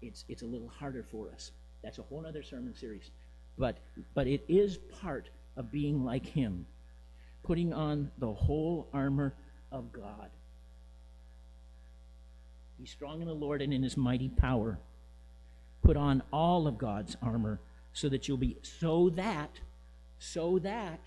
It's, 0.00 0.24
it's 0.28 0.42
a 0.42 0.46
little 0.46 0.70
harder 0.78 1.04
for 1.10 1.26
us. 1.34 1.50
That's 1.82 1.98
a 1.98 2.02
whole 2.02 2.24
other 2.24 2.42
sermon 2.44 2.74
series. 2.76 3.10
But, 3.58 3.78
but 4.14 4.26
it 4.28 4.44
is 4.48 4.78
part 5.02 5.28
of 5.60 5.70
being 5.70 6.02
like 6.06 6.24
Him, 6.26 6.64
putting 7.44 7.72
on 7.74 8.10
the 8.18 8.32
whole 8.32 8.88
armor 8.94 9.32
of 9.70 9.92
God. 9.92 10.30
Be 12.80 12.86
strong 12.86 13.20
in 13.20 13.28
the 13.28 13.34
Lord 13.34 13.60
and 13.62 13.72
in 13.72 13.82
His 13.82 13.96
mighty 13.96 14.30
power. 14.30 14.78
Put 15.84 15.96
on 15.98 16.22
all 16.32 16.66
of 16.66 16.78
God's 16.78 17.14
armor 17.22 17.60
so 17.92 18.08
that 18.08 18.26
you'll 18.26 18.38
be, 18.38 18.56
so 18.62 19.10
that, 19.10 19.50
so 20.18 20.58
that, 20.60 20.98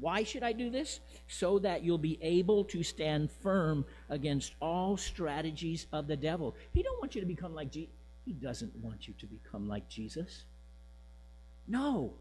why 0.00 0.22
should 0.24 0.42
I 0.44 0.52
do 0.52 0.70
this? 0.70 0.98
So 1.28 1.58
that 1.58 1.82
you'll 1.84 1.98
be 1.98 2.18
able 2.22 2.64
to 2.64 2.82
stand 2.82 3.30
firm 3.42 3.84
against 4.08 4.54
all 4.60 4.96
strategies 4.96 5.86
of 5.92 6.06
the 6.06 6.16
devil. 6.16 6.54
He 6.72 6.82
don't 6.82 6.98
want 7.00 7.14
you 7.14 7.20
to 7.20 7.26
become 7.26 7.54
like 7.54 7.70
Jesus. 7.70 7.92
He 8.24 8.32
doesn't 8.32 8.74
want 8.76 9.06
you 9.08 9.14
to 9.20 9.26
become 9.26 9.68
like 9.68 9.88
Jesus. 9.90 10.42
No, 11.68 12.12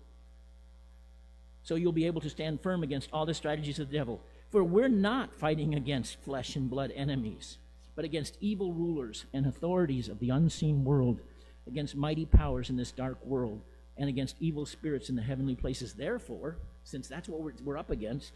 so 1.69 1.75
you'll 1.75 1.91
be 1.91 2.07
able 2.07 2.19
to 2.21 2.31
stand 2.31 2.59
firm 2.61 2.81
against 2.81 3.09
all 3.13 3.27
the 3.27 3.33
strategies 3.35 3.77
of 3.77 3.91
the 3.91 3.95
devil. 3.95 4.19
For 4.51 4.63
we're 4.63 4.87
not 4.87 5.35
fighting 5.35 5.75
against 5.75 6.19
flesh 6.23 6.55
and 6.55 6.67
blood 6.67 6.91
enemies, 6.95 7.59
but 7.95 8.03
against 8.05 8.37
evil 8.41 8.73
rulers 8.73 9.25
and 9.35 9.45
authorities 9.45 10.09
of 10.09 10.17
the 10.17 10.31
unseen 10.31 10.83
world, 10.83 11.19
against 11.67 11.95
mighty 11.95 12.25
powers 12.25 12.71
in 12.71 12.75
this 12.75 12.89
dark 12.91 13.23
world, 13.23 13.61
and 13.99 14.09
against 14.09 14.35
evil 14.39 14.65
spirits 14.65 15.09
in 15.09 15.15
the 15.15 15.21
heavenly 15.21 15.53
places. 15.53 15.93
Therefore, 15.93 16.57
since 16.85 17.07
that's 17.07 17.29
what 17.29 17.39
we're, 17.39 17.53
we're 17.63 17.77
up 17.77 17.91
against, 17.91 18.31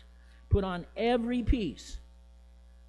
put 0.51 0.63
on 0.63 0.85
every 0.95 1.41
piece, 1.41 1.97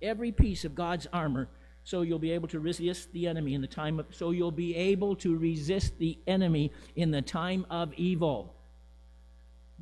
every 0.03 0.31
piece 0.31 0.67
of 0.67 0.75
God's 0.75 1.07
armor, 1.11 1.49
so 1.85 2.03
you'll 2.03 2.19
be 2.19 2.33
able 2.33 2.49
to 2.49 2.61
resist 2.61 3.11
the 3.15 3.27
enemy 3.29 3.55
in 3.55 3.63
the 3.63 3.67
time 3.67 3.99
of 3.99 4.07
so 4.15 4.31
you'll 4.31 4.51
be 4.51 4.77
able 4.77 5.17
to 5.17 5.39
resist 5.39 5.97
the 5.99 6.19
enemy 6.27 6.71
in 6.97 7.11
the 7.11 7.23
time 7.23 7.65
of 7.71 7.95
evil. 7.95 8.53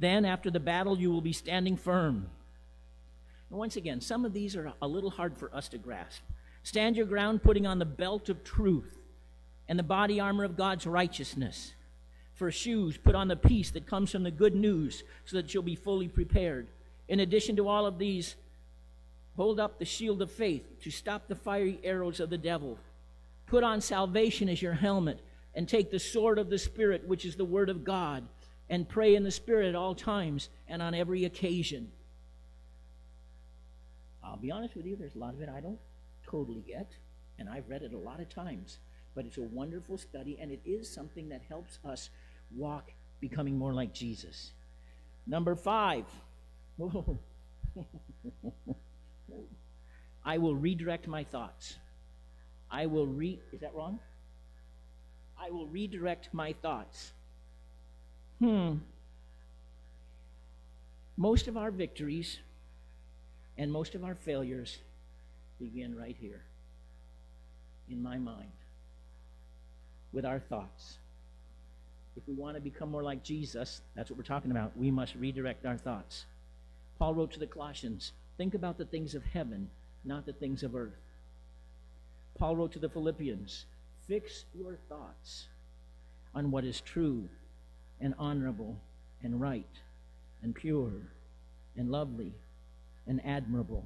Then, 0.02 0.24
after 0.24 0.50
the 0.50 0.58
battle, 0.58 0.98
you 0.98 1.12
will 1.12 1.20
be 1.20 1.32
standing 1.32 1.76
firm. 1.76 2.26
once 3.50 3.76
again, 3.76 4.00
some 4.00 4.24
of 4.24 4.32
these 4.32 4.56
are 4.56 4.72
a 4.82 4.88
little 4.88 5.10
hard 5.10 5.38
for 5.38 5.54
us 5.54 5.68
to 5.68 5.78
grasp. 5.78 6.20
Stand 6.64 6.96
your 6.96 7.06
ground, 7.06 7.44
putting 7.44 7.68
on 7.68 7.78
the 7.78 7.84
belt 7.84 8.28
of 8.28 8.42
truth 8.42 8.98
and 9.68 9.78
the 9.78 9.84
body 9.84 10.18
armor 10.18 10.42
of 10.42 10.56
God's 10.56 10.88
righteousness. 10.88 11.72
For 12.34 12.50
shoes, 12.50 12.96
put 12.96 13.14
on 13.14 13.28
the 13.28 13.36
peace 13.36 13.70
that 13.70 13.86
comes 13.86 14.10
from 14.10 14.24
the 14.24 14.32
good 14.32 14.56
news 14.56 15.04
so 15.24 15.36
that 15.36 15.54
you'll 15.54 15.62
be 15.62 15.76
fully 15.76 16.08
prepared. 16.08 16.66
In 17.08 17.20
addition 17.20 17.54
to 17.54 17.68
all 17.68 17.86
of 17.86 17.98
these, 17.98 18.34
hold 19.36 19.60
up 19.60 19.78
the 19.78 19.84
shield 19.84 20.20
of 20.20 20.32
faith 20.32 20.64
to 20.82 20.90
stop 20.90 21.28
the 21.28 21.36
fiery 21.36 21.78
arrows 21.84 22.18
of 22.18 22.28
the 22.28 22.38
devil. 22.38 22.76
Put 23.46 23.62
on 23.62 23.80
salvation 23.80 24.48
as 24.48 24.60
your 24.60 24.74
helmet 24.74 25.20
and 25.54 25.68
take 25.68 25.92
the 25.92 26.00
sword 26.00 26.40
of 26.40 26.50
the 26.50 26.58
Spirit, 26.58 27.06
which 27.06 27.24
is 27.24 27.36
the 27.36 27.44
word 27.44 27.68
of 27.68 27.84
God 27.84 28.24
and 28.72 28.88
pray 28.88 29.14
in 29.14 29.22
the 29.22 29.30
Spirit 29.30 29.68
at 29.68 29.74
all 29.76 29.94
times 29.94 30.48
and 30.66 30.80
on 30.80 30.94
every 30.94 31.26
occasion. 31.26 31.90
I'll 34.24 34.38
be 34.38 34.50
honest 34.50 34.74
with 34.74 34.86
you, 34.86 34.96
there's 34.96 35.14
a 35.14 35.18
lot 35.18 35.34
of 35.34 35.42
it 35.42 35.50
I 35.54 35.60
don't 35.60 35.76
totally 36.26 36.62
get, 36.66 36.86
and 37.38 37.46
I've 37.50 37.68
read 37.68 37.82
it 37.82 37.92
a 37.92 37.98
lot 37.98 38.18
of 38.20 38.30
times, 38.34 38.78
but 39.14 39.26
it's 39.26 39.36
a 39.36 39.42
wonderful 39.42 39.98
study, 39.98 40.38
and 40.40 40.50
it 40.50 40.62
is 40.64 40.88
something 40.88 41.28
that 41.28 41.42
helps 41.50 41.78
us 41.84 42.08
walk 42.56 42.90
becoming 43.20 43.58
more 43.58 43.74
like 43.74 43.92
Jesus. 43.92 44.50
Number 45.26 45.54
five. 45.54 46.06
I 50.24 50.38
will 50.38 50.54
redirect 50.56 51.06
my 51.08 51.24
thoughts. 51.24 51.74
I 52.70 52.86
will 52.86 53.06
re. 53.06 53.38
Is 53.52 53.60
that 53.60 53.74
wrong? 53.74 53.98
I 55.38 55.50
will 55.50 55.66
redirect 55.66 56.32
my 56.32 56.54
thoughts 56.54 57.12
hmm, 58.42 58.74
most 61.16 61.46
of 61.46 61.56
our 61.56 61.70
victories 61.70 62.38
and 63.56 63.70
most 63.70 63.94
of 63.94 64.02
our 64.02 64.16
failures 64.16 64.78
begin 65.60 65.96
right 65.96 66.16
here 66.20 66.40
in 67.88 68.02
my 68.02 68.18
mind 68.18 68.50
with 70.12 70.24
our 70.24 70.40
thoughts. 70.40 70.96
If 72.16 72.24
we 72.26 72.34
want 72.34 72.56
to 72.56 72.60
become 72.60 72.90
more 72.90 73.04
like 73.04 73.22
Jesus, 73.22 73.80
that's 73.94 74.10
what 74.10 74.16
we're 74.18 74.24
talking 74.24 74.50
about. 74.50 74.76
We 74.76 74.90
must 74.90 75.14
redirect 75.14 75.64
our 75.64 75.76
thoughts. 75.76 76.24
Paul 76.98 77.14
wrote 77.14 77.32
to 77.34 77.38
the 77.38 77.46
Colossians 77.46 78.10
think 78.36 78.54
about 78.54 78.76
the 78.76 78.84
things 78.86 79.14
of 79.14 79.22
heaven, 79.24 79.70
not 80.04 80.26
the 80.26 80.32
things 80.32 80.64
of 80.64 80.74
earth. 80.74 80.98
Paul 82.40 82.56
wrote 82.56 82.72
to 82.72 82.78
the 82.80 82.88
Philippians 82.88 83.66
fix 84.08 84.44
your 84.58 84.76
thoughts 84.88 85.44
on 86.34 86.50
what 86.50 86.64
is 86.64 86.80
true 86.80 87.28
and 88.02 88.14
honorable 88.18 88.76
and 89.22 89.40
right 89.40 89.64
and 90.42 90.54
pure 90.54 90.90
and 91.76 91.90
lovely 91.90 92.32
and 93.06 93.24
admirable. 93.24 93.84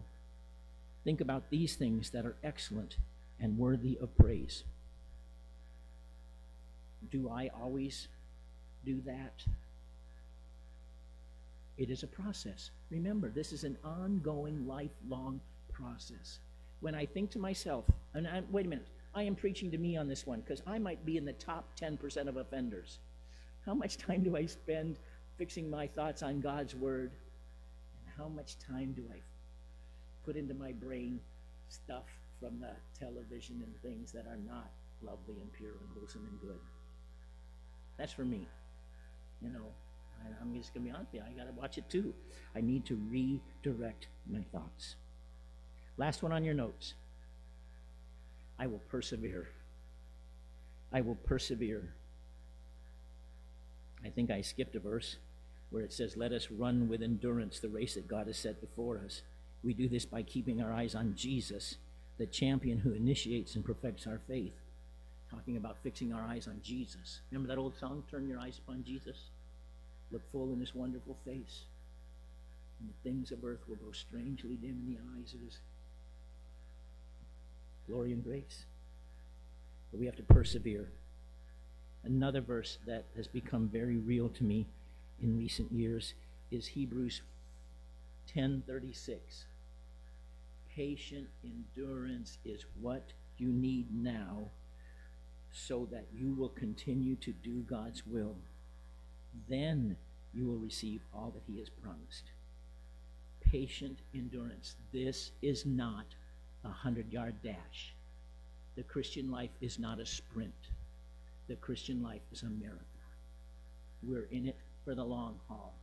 Think 1.05 1.21
about 1.21 1.51
these 1.51 1.77
things 1.77 2.11
that 2.11 2.27
are 2.27 2.35
excellent 2.43 2.97
and 3.41 3.59
worthy 3.59 3.97
of 4.01 4.17
praise. 4.17 4.65
Do 7.13 7.29
I 7.31 7.51
always 7.63 8.09
do 8.85 9.01
that? 9.07 9.45
It 11.79 11.91
is 11.91 12.03
a 12.03 12.07
process. 12.09 12.71
Remember, 12.91 13.29
this 13.29 13.53
is 13.53 13.63
an 13.63 13.77
ongoing, 13.85 14.67
lifelong 14.67 15.41
process. 15.75 16.39
When 16.81 16.95
I 16.95 17.05
think 17.05 17.31
to 17.33 17.39
myself, 17.39 17.85
and 18.15 18.27
i 18.27 18.41
wait 18.51 18.65
a 18.65 18.69
minute, 18.71 18.87
I 19.15 19.23
am 19.25 19.35
preaching 19.35 19.71
to 19.71 19.79
me 19.79 19.97
on 19.97 20.09
this 20.09 20.27
one 20.27 20.41
because 20.41 20.63
I 20.67 20.79
might 20.79 21.05
be 21.05 21.17
in 21.19 21.25
the 21.27 21.33
top 21.35 21.65
10% 21.81 22.29
of 22.29 22.37
offenders. 22.39 22.97
How 23.67 23.75
much 23.75 23.99
time 23.99 24.23
do 24.23 24.37
I 24.37 24.47
spend 24.47 24.97
fixing 25.37 25.69
my 25.69 25.89
thoughts 25.89 26.23
on 26.23 26.41
God's 26.41 26.75
word? 26.77 27.11
And 28.07 28.15
how 28.17 28.29
much 28.29 28.57
time 28.61 28.93
do 28.93 29.05
I 29.13 29.19
put 30.25 30.37
into 30.37 30.55
my 30.55 30.71
brain 30.73 31.19
stuff 31.69 32.05
from 32.41 32.61
the 32.61 32.71
television 32.99 33.61
and 33.67 33.77
things 33.83 34.13
that 34.13 34.25
are 34.29 34.37
not 34.47 34.71
lovely 35.03 35.35
and 35.41 35.53
pure 35.53 35.73
and 35.73 35.89
wholesome 35.99 36.25
and 36.31 36.41
good? 36.41 36.61
That's 37.99 38.13
for 38.13 38.25
me. 38.25 38.47
You 39.43 39.49
know, 39.51 39.67
and 40.25 40.35
I'm 40.41 40.55
just 40.55 40.73
going 40.73 40.87
to 40.87 40.93
be 40.93 40.97
honest 40.97 41.13
with 41.13 41.23
you, 41.23 41.27
I 41.29 41.33
got 41.37 41.53
to 41.53 41.61
watch 41.61 41.77
it 41.77 41.91
too. 41.91 42.15
I 42.55 42.61
need 42.61 42.87
to 42.87 42.95
redirect 43.11 44.07
my 44.31 44.43
thoughts. 44.53 44.95
Last 45.97 46.23
one 46.23 46.31
on 46.33 46.45
your 46.45 46.55
notes. 46.55 46.95
I 48.61 48.69
will 48.69 48.83
persevere. 48.89 49.49
I 50.93 51.01
will 51.01 51.17
persevere. 51.17 51.95
I 54.07 54.11
think 54.11 54.31
I 54.31 54.41
skipped 54.41 54.77
a 54.77 54.81
verse 54.81 55.17
where 55.71 55.83
it 55.83 55.93
says, 55.93 56.17
Let 56.17 56.31
us 56.33 56.49
run 56.51 56.89
with 56.89 57.03
endurance 57.03 57.59
the 57.59 57.69
race 57.69 57.95
that 57.95 58.07
God 58.07 58.29
has 58.29 58.39
set 58.39 58.61
before 58.61 59.01
us. 59.05 59.21
We 59.65 59.75
do 59.75 59.89
this 59.89 60.07
by 60.07 60.23
keeping 60.23 60.63
our 60.63 60.73
eyes 60.73 60.95
on 60.95 61.15
Jesus, 61.17 61.75
the 62.17 62.27
champion 62.27 62.79
who 62.79 62.93
initiates 62.93 63.57
and 63.57 63.65
perfects 63.65 64.07
our 64.07 64.21
faith. 64.29 64.53
Talking 65.33 65.57
about 65.57 65.77
fixing 65.83 66.13
our 66.13 66.23
eyes 66.23 66.47
on 66.47 66.61
Jesus. 66.63 67.19
Remember 67.33 67.49
that 67.53 67.61
old 67.61 67.77
song, 67.81 68.05
Turn 68.09 68.29
Your 68.29 68.39
Eyes 68.39 68.61
Upon 68.65 68.85
Jesus? 68.87 69.17
Look 70.13 70.23
full 70.31 70.53
in 70.53 70.61
his 70.61 70.73
wonderful 70.73 71.17
face, 71.25 71.63
and 72.79 72.89
the 72.89 73.03
things 73.09 73.33
of 73.33 73.45
earth 73.45 73.59
will 73.69 73.75
grow 73.75 73.91
strangely 73.91 74.55
dim 74.55 74.83
in 74.87 74.95
the 74.95 75.01
eyes 75.19 75.35
of 75.35 75.41
his 75.41 75.59
glory 77.89 78.13
and 78.13 78.23
grace. 78.23 78.65
But 79.91 79.99
we 79.99 80.07
have 80.07 80.17
to 80.17 80.23
persevere. 80.23 80.89
Another 82.07 82.41
verse 82.41 82.79
that 82.87 83.05
has 83.17 83.27
become 83.27 83.69
very 83.69 83.97
real 83.97 84.29
to 84.29 84.45
me 84.45 84.67
in 85.21 85.37
recent 85.37 85.73
years 85.73 86.15
is 86.53 86.69
Hebrews 86.69 87.21
10:36. 88.33 89.17
Patient 90.73 91.27
endurance 91.43 92.39
is 92.45 92.63
what 92.81 93.03
you 93.39 93.49
need 93.49 93.93
now 93.93 94.51
so 95.53 95.85
that 95.91 96.05
you 96.15 96.33
will 96.33 96.49
continue 96.51 97.17
to 97.17 97.33
do 97.33 97.63
God's 97.69 98.07
will. 98.07 98.37
Then 99.49 99.97
you 100.33 100.47
will 100.47 100.59
receive 100.59 101.01
all 101.13 101.31
that 101.31 101.51
he 101.53 101.59
has 101.59 101.71
promised. 101.71 102.23
Patient 103.41 103.99
endurance. 104.15 104.77
This 104.93 105.33
is 105.43 105.67
not 105.67 106.07
a 106.63 106.69
100-yard 106.71 107.43
dash. 107.43 107.95
The 108.77 108.85
Christian 108.85 109.29
life 109.29 109.51
is 109.61 109.81
not 109.81 109.99
a 109.99 110.07
sprint. 110.07 110.55
The 111.49 111.57
Christian 111.57 112.03
life 112.03 112.23
is 112.33 112.43
a 112.43 112.47
marathon. 112.47 112.81
We're 114.03 114.27
in 114.31 114.49
it 114.49 114.57
for 114.85 114.95
the 114.95 115.05
long 115.05 115.39
haul. 115.49 115.75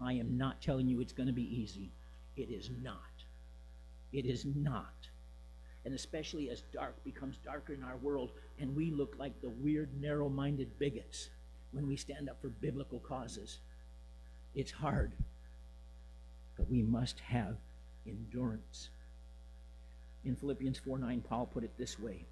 I 0.00 0.12
am 0.14 0.36
not 0.38 0.62
telling 0.62 0.86
you 0.88 1.00
it's 1.00 1.12
going 1.12 1.26
to 1.26 1.32
be 1.32 1.60
easy. 1.60 1.90
It 2.36 2.50
is 2.50 2.70
not. 2.82 2.98
It 4.12 4.26
is 4.26 4.44
not. 4.56 4.92
And 5.84 5.92
especially 5.94 6.50
as 6.50 6.62
dark 6.72 7.02
becomes 7.04 7.36
darker 7.44 7.72
in 7.74 7.82
our 7.82 7.96
world 7.96 8.30
and 8.60 8.74
we 8.76 8.90
look 8.92 9.14
like 9.18 9.40
the 9.40 9.50
weird, 9.50 9.88
narrow 10.00 10.28
minded 10.28 10.78
bigots 10.78 11.28
when 11.72 11.86
we 11.88 11.96
stand 11.96 12.28
up 12.28 12.40
for 12.40 12.48
biblical 12.48 13.00
causes, 13.00 13.58
it's 14.54 14.70
hard. 14.70 15.10
But 16.56 16.70
we 16.70 16.82
must 16.82 17.18
have 17.18 17.56
endurance. 18.06 18.88
In 20.24 20.36
Philippians 20.36 20.78
4 20.78 20.98
9, 21.00 21.20
Paul 21.28 21.46
put 21.52 21.64
it 21.64 21.76
this 21.76 21.98
way 21.98 22.24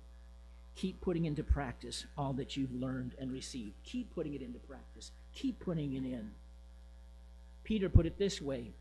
Keep 0.77 1.01
putting 1.01 1.25
into 1.27 1.43
practice 1.45 2.05
all 2.17 2.33
that 2.35 2.57
you've 2.57 2.75
learned 2.75 3.13
and 3.19 3.31
received. 3.33 3.73
Keep 3.85 4.15
putting 4.15 4.35
it 4.35 4.43
into 4.43 4.59
practice. 4.61 5.11
Keep 5.35 5.61
putting 5.61 5.95
it 5.95 6.03
in. 6.05 6.31
Peter 7.65 7.89
put 7.89 8.07
it 8.07 8.19
this 8.19 8.41
way 8.43 8.73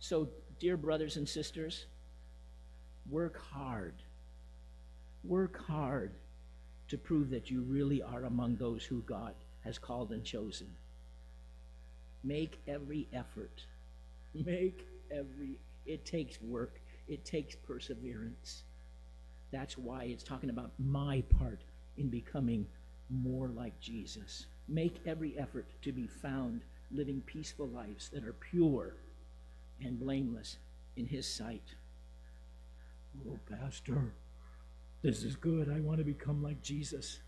So, 0.00 0.28
dear 0.60 0.76
brothers 0.76 1.16
and 1.16 1.28
sisters, 1.28 1.84
work 3.10 3.38
hard. 3.52 3.94
Work 5.24 5.58
hard 5.66 6.10
to 6.88 6.96
prove 6.98 7.30
that 7.30 7.50
you 7.50 7.60
really 7.62 8.02
are 8.02 8.24
among 8.24 8.56
those 8.56 8.84
who 8.84 9.02
God 9.02 9.34
has 9.64 9.78
called 9.78 10.10
and 10.12 10.24
chosen. 10.24 10.68
Make 12.24 12.58
every 12.66 13.06
effort. 13.12 13.64
Make 14.34 14.86
every 15.10 15.58
it 15.86 16.04
takes 16.06 16.40
work. 16.42 16.72
It 17.08 17.24
takes 17.24 17.54
perseverance. 17.56 18.62
That's 19.50 19.78
why 19.78 20.04
it's 20.04 20.22
talking 20.24 20.50
about 20.50 20.70
my 20.78 21.22
part 21.38 21.58
in 21.96 22.08
becoming 22.08 22.66
more 23.10 23.48
like 23.48 23.78
Jesus. 23.80 24.44
Make 24.68 24.96
every 25.06 25.38
effort 25.38 25.64
to 25.82 25.92
be 25.92 26.06
found 26.06 26.60
living 26.90 27.22
peaceful 27.26 27.66
lives 27.68 28.08
that 28.10 28.24
are 28.26 28.34
pure 28.34 28.92
and 29.82 29.98
blameless 29.98 30.56
in 30.96 31.06
His 31.06 31.26
sight. 31.26 31.62
Oh, 33.28 33.38
Pastor, 33.58 34.12
this 35.02 35.24
is 35.24 35.36
good. 35.36 35.68
I 35.70 35.80
want 35.80 35.96
to 35.98 36.04
become 36.04 36.42
like 36.42 36.60
Jesus. 36.62 37.18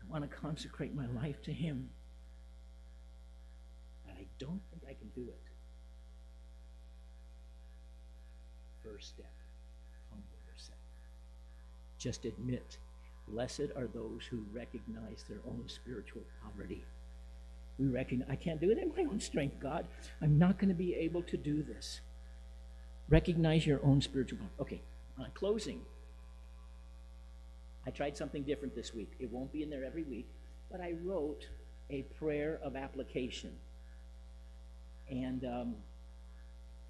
I 0.00 0.04
want 0.12 0.22
to 0.22 0.28
consecrate 0.36 0.94
my 0.94 1.06
life 1.08 1.42
to 1.44 1.52
Him. 1.52 1.90
But 4.06 4.14
I 4.20 4.26
don't 4.38 4.60
think 4.70 4.82
I 4.84 4.94
can 4.94 5.10
do 5.16 5.22
it. 5.28 5.40
First 8.88 9.08
step 9.16 9.32
just 11.98 12.24
admit, 12.24 12.76
blessed 13.28 13.70
are 13.76 13.86
those 13.92 14.24
who 14.30 14.44
recognize 14.54 15.24
their 15.28 15.40
own 15.46 15.64
spiritual 15.66 16.22
poverty. 16.42 16.82
We 17.78 17.86
recognize, 17.88 18.28
I 18.30 18.36
can't 18.36 18.60
do 18.60 18.70
it 18.70 18.78
in 18.78 18.88
my 18.96 19.10
own 19.10 19.20
strength, 19.20 19.56
God. 19.60 19.86
I'm 20.22 20.38
not 20.38 20.58
going 20.58 20.68
to 20.68 20.74
be 20.74 20.94
able 20.94 21.22
to 21.24 21.36
do 21.36 21.62
this. 21.62 22.00
Recognize 23.08 23.66
your 23.66 23.80
own 23.84 24.00
spiritual 24.00 24.38
poverty. 24.38 24.52
Okay, 24.60 24.80
On 25.24 25.30
closing. 25.34 25.80
I 27.86 27.90
tried 27.90 28.16
something 28.16 28.42
different 28.42 28.74
this 28.74 28.94
week. 28.94 29.12
It 29.20 29.30
won't 29.30 29.52
be 29.52 29.62
in 29.62 29.70
there 29.70 29.84
every 29.84 30.02
week, 30.04 30.26
but 30.72 30.80
I 30.80 30.94
wrote 31.04 31.46
a 31.88 32.02
prayer 32.18 32.58
of 32.64 32.74
application. 32.74 33.52
And 35.08 35.44
um, 35.44 35.74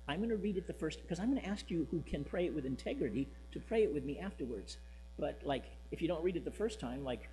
I'm 0.08 0.18
going 0.20 0.30
to 0.30 0.36
read 0.36 0.56
it 0.56 0.66
the 0.66 0.72
first, 0.72 1.02
because 1.02 1.18
I'm 1.18 1.28
going 1.30 1.42
to 1.42 1.48
ask 1.48 1.70
you 1.70 1.86
who 1.90 2.02
can 2.08 2.24
pray 2.24 2.46
it 2.46 2.54
with 2.54 2.64
integrity 2.64 3.28
to 3.52 3.60
pray 3.60 3.82
it 3.82 3.92
with 3.92 4.04
me 4.04 4.18
afterwards. 4.18 4.78
But 5.18 5.40
like, 5.44 5.64
if 5.90 6.02
you 6.02 6.08
don't 6.08 6.22
read 6.22 6.36
it 6.36 6.44
the 6.44 6.50
first 6.50 6.80
time, 6.80 7.04
like, 7.04 7.28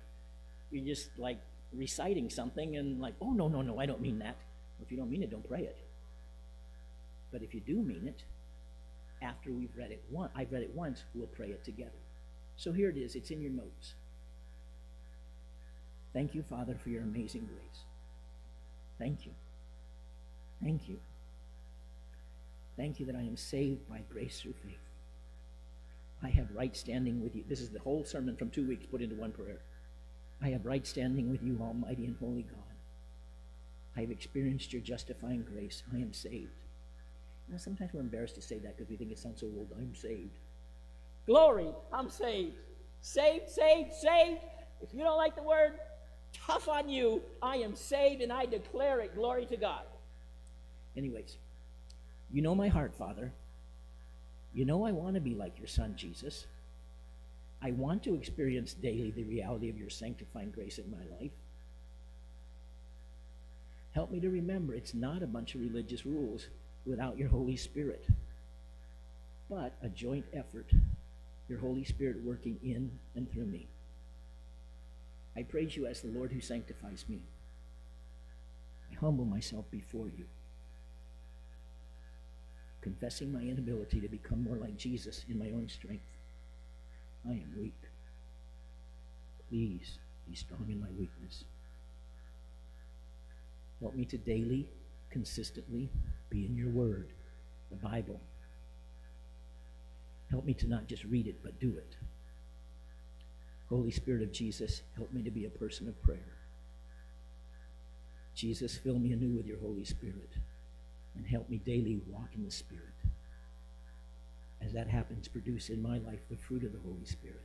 you're 0.70 0.84
just 0.84 1.08
like 1.18 1.38
reciting 1.72 2.30
something 2.30 2.76
and 2.76 3.00
like, 3.00 3.14
oh, 3.20 3.32
no, 3.32 3.48
no, 3.48 3.62
no, 3.62 3.78
I 3.78 3.86
don't 3.86 4.00
mean 4.00 4.18
that. 4.20 4.36
if 4.82 4.90
you 4.90 4.96
don't 4.96 5.10
mean 5.10 5.22
it, 5.22 5.30
don't 5.30 5.46
pray 5.48 5.60
it. 5.62 5.76
But 7.32 7.42
if 7.42 7.54
you 7.54 7.60
do 7.60 7.76
mean 7.76 8.06
it, 8.08 8.22
after 9.22 9.50
we've 9.52 9.72
read 9.76 9.90
it 9.90 10.02
once, 10.10 10.32
I've 10.36 10.52
read 10.52 10.62
it 10.62 10.70
once, 10.74 11.02
we'll 11.14 11.26
pray 11.26 11.48
it 11.48 11.64
together. 11.64 11.98
So 12.56 12.72
here 12.72 12.90
it 12.90 12.96
is, 12.96 13.14
it's 13.16 13.30
in 13.30 13.40
your 13.40 13.50
notes. 13.50 13.94
Thank 16.12 16.34
you, 16.34 16.42
Father, 16.42 16.76
for 16.82 16.90
your 16.90 17.02
amazing 17.02 17.40
grace. 17.48 17.80
Thank 18.98 19.26
you. 19.26 19.32
Thank 20.62 20.88
you. 20.88 20.98
Thank 22.76 23.00
you 23.00 23.06
that 23.06 23.16
I 23.16 23.20
am 23.20 23.36
saved 23.36 23.88
by 23.88 24.02
grace 24.12 24.40
through 24.40 24.54
faith. 24.64 24.78
I 26.24 26.28
have 26.30 26.46
right 26.54 26.74
standing 26.76 27.22
with 27.22 27.36
you. 27.36 27.44
This 27.48 27.60
is 27.60 27.68
the 27.68 27.80
whole 27.80 28.02
sermon 28.04 28.34
from 28.36 28.48
two 28.50 28.66
weeks 28.66 28.86
put 28.86 29.02
into 29.02 29.14
one 29.16 29.30
prayer. 29.32 29.58
I 30.42 30.48
have 30.48 30.64
right 30.64 30.86
standing 30.86 31.30
with 31.30 31.42
you, 31.42 31.58
Almighty 31.60 32.06
and 32.06 32.16
Holy 32.18 32.42
God. 32.44 32.60
I 33.96 34.00
have 34.00 34.10
experienced 34.10 34.72
your 34.72 34.80
justifying 34.82 35.42
grace. 35.44 35.82
I 35.92 35.98
am 35.98 36.12
saved. 36.14 36.48
Now, 37.50 37.58
sometimes 37.58 37.92
we're 37.92 38.00
embarrassed 38.00 38.36
to 38.36 38.40
say 38.42 38.58
that 38.60 38.74
because 38.76 38.88
we 38.88 38.96
think 38.96 39.10
it 39.12 39.18
sounds 39.18 39.40
so 39.40 39.46
old. 39.46 39.68
I'm 39.76 39.94
saved. 39.94 40.38
Glory, 41.26 41.68
I'm 41.92 42.08
saved. 42.10 42.56
Saved, 43.02 43.50
saved, 43.50 43.92
saved. 43.92 44.40
If 44.80 44.94
you 44.94 45.02
don't 45.04 45.18
like 45.18 45.36
the 45.36 45.42
word, 45.42 45.74
tough 46.32 46.68
on 46.68 46.88
you. 46.88 47.20
I 47.42 47.56
am 47.58 47.76
saved 47.76 48.22
and 48.22 48.32
I 48.32 48.46
declare 48.46 49.00
it. 49.00 49.14
Glory 49.14 49.44
to 49.46 49.56
God. 49.58 49.82
Anyways, 50.96 51.36
you 52.32 52.40
know 52.40 52.54
my 52.54 52.68
heart, 52.68 52.94
Father. 52.94 53.30
You 54.54 54.64
know, 54.64 54.86
I 54.86 54.92
want 54.92 55.16
to 55.16 55.20
be 55.20 55.34
like 55.34 55.58
your 55.58 55.66
son, 55.66 55.94
Jesus. 55.96 56.46
I 57.60 57.72
want 57.72 58.04
to 58.04 58.14
experience 58.14 58.72
daily 58.72 59.10
the 59.10 59.24
reality 59.24 59.68
of 59.68 59.76
your 59.76 59.90
sanctifying 59.90 60.50
grace 60.52 60.78
in 60.78 60.90
my 60.90 61.20
life. 61.20 61.32
Help 63.94 64.10
me 64.12 64.20
to 64.20 64.30
remember 64.30 64.74
it's 64.74 64.94
not 64.94 65.22
a 65.22 65.26
bunch 65.26 65.54
of 65.54 65.60
religious 65.60 66.06
rules 66.06 66.46
without 66.86 67.16
your 67.18 67.28
Holy 67.28 67.56
Spirit, 67.56 68.04
but 69.50 69.72
a 69.82 69.88
joint 69.88 70.26
effort, 70.32 70.66
your 71.48 71.58
Holy 71.58 71.84
Spirit 71.84 72.22
working 72.22 72.58
in 72.62 72.90
and 73.16 73.30
through 73.30 73.46
me. 73.46 73.66
I 75.36 75.42
praise 75.42 75.76
you 75.76 75.86
as 75.86 76.00
the 76.00 76.08
Lord 76.16 76.30
who 76.32 76.40
sanctifies 76.40 77.04
me. 77.08 77.18
I 78.92 78.94
humble 78.94 79.24
myself 79.24 79.64
before 79.72 80.08
you 80.16 80.26
confessing 82.84 83.32
my 83.32 83.40
inability 83.40 83.98
to 83.98 84.08
become 84.08 84.44
more 84.44 84.56
like 84.56 84.76
Jesus 84.76 85.24
in 85.30 85.38
my 85.38 85.46
own 85.46 85.66
strength. 85.70 86.04
I 87.26 87.32
am 87.32 87.54
weak. 87.58 87.72
Please 89.48 89.98
be 90.28 90.36
strong 90.36 90.66
in 90.68 90.80
my 90.82 90.90
weakness. 90.98 91.44
Help 93.80 93.94
me 93.94 94.04
to 94.04 94.18
daily, 94.18 94.68
consistently 95.10 95.88
be 96.28 96.44
in 96.44 96.54
your 96.54 96.68
word, 96.68 97.08
the 97.70 97.76
Bible. 97.76 98.20
Help 100.28 100.44
me 100.44 100.52
to 100.52 100.66
not 100.68 100.86
just 100.86 101.04
read 101.04 101.26
it, 101.26 101.36
but 101.42 101.58
do 101.58 101.68
it. 101.78 101.96
Holy 103.70 103.90
Spirit 103.92 104.22
of 104.22 104.30
Jesus, 104.30 104.82
help 104.94 105.10
me 105.10 105.22
to 105.22 105.30
be 105.30 105.46
a 105.46 105.50
person 105.50 105.88
of 105.88 106.02
prayer. 106.02 106.34
Jesus, 108.34 108.76
fill 108.76 108.98
me 108.98 109.12
anew 109.12 109.30
with 109.34 109.46
your 109.46 109.58
Holy 109.60 109.84
Spirit 109.84 110.28
and 111.16 111.26
help 111.26 111.48
me 111.48 111.58
daily 111.58 112.00
walk 112.08 112.28
in 112.34 112.44
the 112.44 112.50
Spirit. 112.50 112.80
As 114.62 114.72
that 114.72 114.88
happens, 114.88 115.28
produce 115.28 115.68
in 115.68 115.82
my 115.82 115.98
life 115.98 116.20
the 116.30 116.36
fruit 116.36 116.64
of 116.64 116.72
the 116.72 116.78
Holy 116.84 117.04
Spirit. 117.04 117.40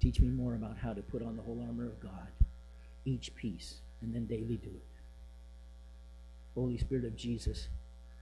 Teach 0.00 0.20
me 0.20 0.28
more 0.28 0.54
about 0.54 0.76
how 0.76 0.92
to 0.92 1.02
put 1.02 1.22
on 1.22 1.36
the 1.36 1.42
whole 1.42 1.62
armor 1.66 1.86
of 1.86 2.00
God, 2.00 2.28
each 3.04 3.34
piece, 3.34 3.76
and 4.02 4.14
then 4.14 4.26
daily 4.26 4.56
do 4.56 4.70
it. 4.70 4.82
Holy 6.54 6.78
Spirit 6.78 7.04
of 7.04 7.16
Jesus, 7.16 7.68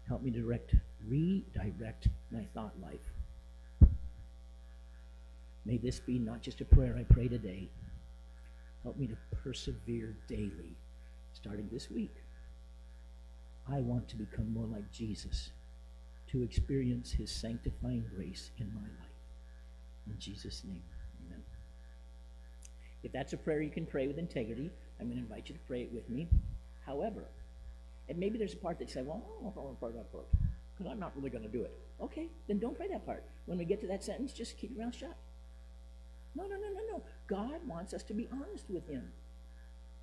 help 0.09 0.23
me 0.23 0.31
direct, 0.31 0.75
redirect 1.07 2.09
my 2.33 2.45
thought 2.55 2.73
life. 2.83 3.89
May 5.67 5.77
this 5.79 6.01
be 6.01 6.19
not 6.19 6.43
just 6.43 6.61
a 6.61 6.65
prayer 6.65 6.97
I 6.99 7.05
pray 7.13 7.29
today. 7.29 7.69
Help 8.83 8.97
me 8.99 9.07
to 9.07 9.17
persevere 9.43 10.15
daily, 10.29 10.77
starting 11.33 11.69
this 11.73 11.91
week. 11.91 12.15
I 13.71 13.81
want 13.81 14.09
to 14.09 14.17
become 14.17 14.53
more 14.53 14.67
like 14.67 14.91
Jesus 14.93 15.51
to 16.31 16.43
experience 16.43 17.13
his 17.13 17.31
sanctifying 17.31 18.05
grace 18.15 18.51
in 18.59 18.73
my 18.75 18.81
life. 18.83 19.13
In 20.13 20.19
Jesus' 20.19 20.63
name, 20.65 20.83
amen. 21.27 21.43
If 23.03 23.13
that's 23.13 23.33
a 23.33 23.37
prayer 23.37 23.63
you 23.63 23.71
can 23.71 23.87
pray 23.87 24.07
with 24.07 24.19
integrity, 24.19 24.71
I'm 25.01 25.07
going 25.07 25.17
to 25.17 25.23
invite 25.23 25.49
you 25.49 25.55
to 25.55 25.61
pray 25.67 25.83
it 25.83 25.93
with 25.93 26.09
me. 26.11 26.29
However, 26.85 27.25
and 28.09 28.19
maybe 28.19 28.37
there's 28.37 28.53
a 28.53 28.57
part 28.59 28.79
that 28.79 28.89
you 28.89 28.95
say, 28.95 29.03
well, 29.03 29.23
I 29.25 29.33
don't 29.33 29.43
know 29.45 29.49
if 29.51 29.57
I 29.57 29.61
want 29.61 29.77
to 29.77 29.81
pray 29.87 29.95
that 29.97 30.13
part 30.13 30.27
because 30.77 30.91
I'm 30.93 30.99
not 31.01 31.13
really 31.17 31.31
going 31.31 31.45
to 31.45 31.49
do 31.51 31.63
it. 31.63 31.73
Okay, 32.03 32.27
then 32.49 32.59
don't 32.59 32.77
pray 32.77 32.89
that 32.89 33.07
part. 33.07 33.23
When 33.47 33.57
we 33.57 33.65
get 33.65 33.81
to 33.81 33.87
that 33.89 34.05
sentence, 34.05 34.33
just 34.33 34.59
keep 34.59 34.75
your 34.77 34.85
mouth 34.85 34.95
shut. 34.95 35.17
No, 36.35 36.43
no, 36.43 36.57
no, 36.57 36.69
no, 36.75 36.81
no. 36.99 37.03
God 37.29 37.67
wants 37.67 37.95
us 37.95 38.03
to 38.05 38.15
be 38.15 38.29
honest 38.33 38.65
with 38.69 38.87
him. 38.89 39.11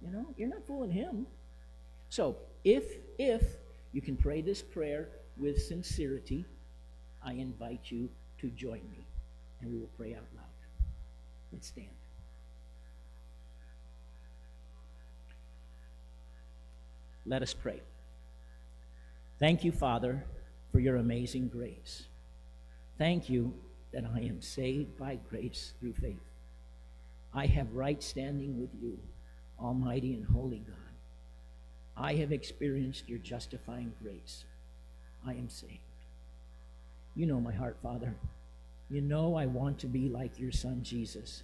You 0.02 0.12
know, 0.12 0.26
you're 0.38 0.48
not 0.50 0.66
fooling 0.66 0.92
him. 0.92 1.28
So 2.12 2.36
if 2.66 2.84
if 3.18 3.42
you 3.94 4.02
can 4.02 4.18
pray 4.18 4.42
this 4.42 4.62
prayer 4.62 5.08
with 5.38 5.64
sincerity, 5.64 6.46
I 7.26 7.32
invite 7.34 7.90
you 7.90 8.10
to 8.42 8.50
join 8.50 8.82
me, 8.92 9.06
and 9.62 9.72
we 9.72 9.78
will 9.80 9.90
pray 9.98 10.14
out 10.14 10.28
loud. 10.36 10.58
Let's 11.54 11.68
stand. 11.68 11.96
Let 17.26 17.42
us 17.44 17.54
pray. 17.54 17.80
Thank 19.40 19.64
you, 19.64 19.72
Father, 19.72 20.26
for 20.74 20.82
your 20.82 20.98
amazing 20.98 21.48
grace. 21.48 22.08
Thank 22.98 23.30
you 23.30 23.54
that 23.94 24.04
I 24.04 24.20
am 24.20 24.42
saved 24.42 24.98
by 24.98 25.18
grace 25.30 25.74
through 25.80 25.94
faith. 25.94 26.26
I 27.34 27.46
have 27.46 27.74
right 27.74 28.04
standing 28.04 28.60
with 28.60 28.72
you, 28.82 29.00
Almighty 29.58 30.14
and 30.14 30.26
Holy 30.26 30.60
God. 30.60 30.76
I 32.02 32.16
have 32.16 32.32
experienced 32.32 33.08
your 33.08 33.20
justifying 33.20 33.94
grace. 34.02 34.44
I 35.26 35.34
am 35.34 35.50
saved. 35.50 35.78
You 37.16 37.28
know 37.28 37.40
my 37.40 37.54
heart, 37.54 37.78
Father. 37.84 38.16
You 38.90 39.02
know 39.02 39.36
I 39.36 39.46
want 39.46 39.78
to 39.80 39.88
be 39.88 40.10
like 40.10 40.40
your 40.40 40.52
Son, 40.52 40.80
Jesus. 40.82 41.44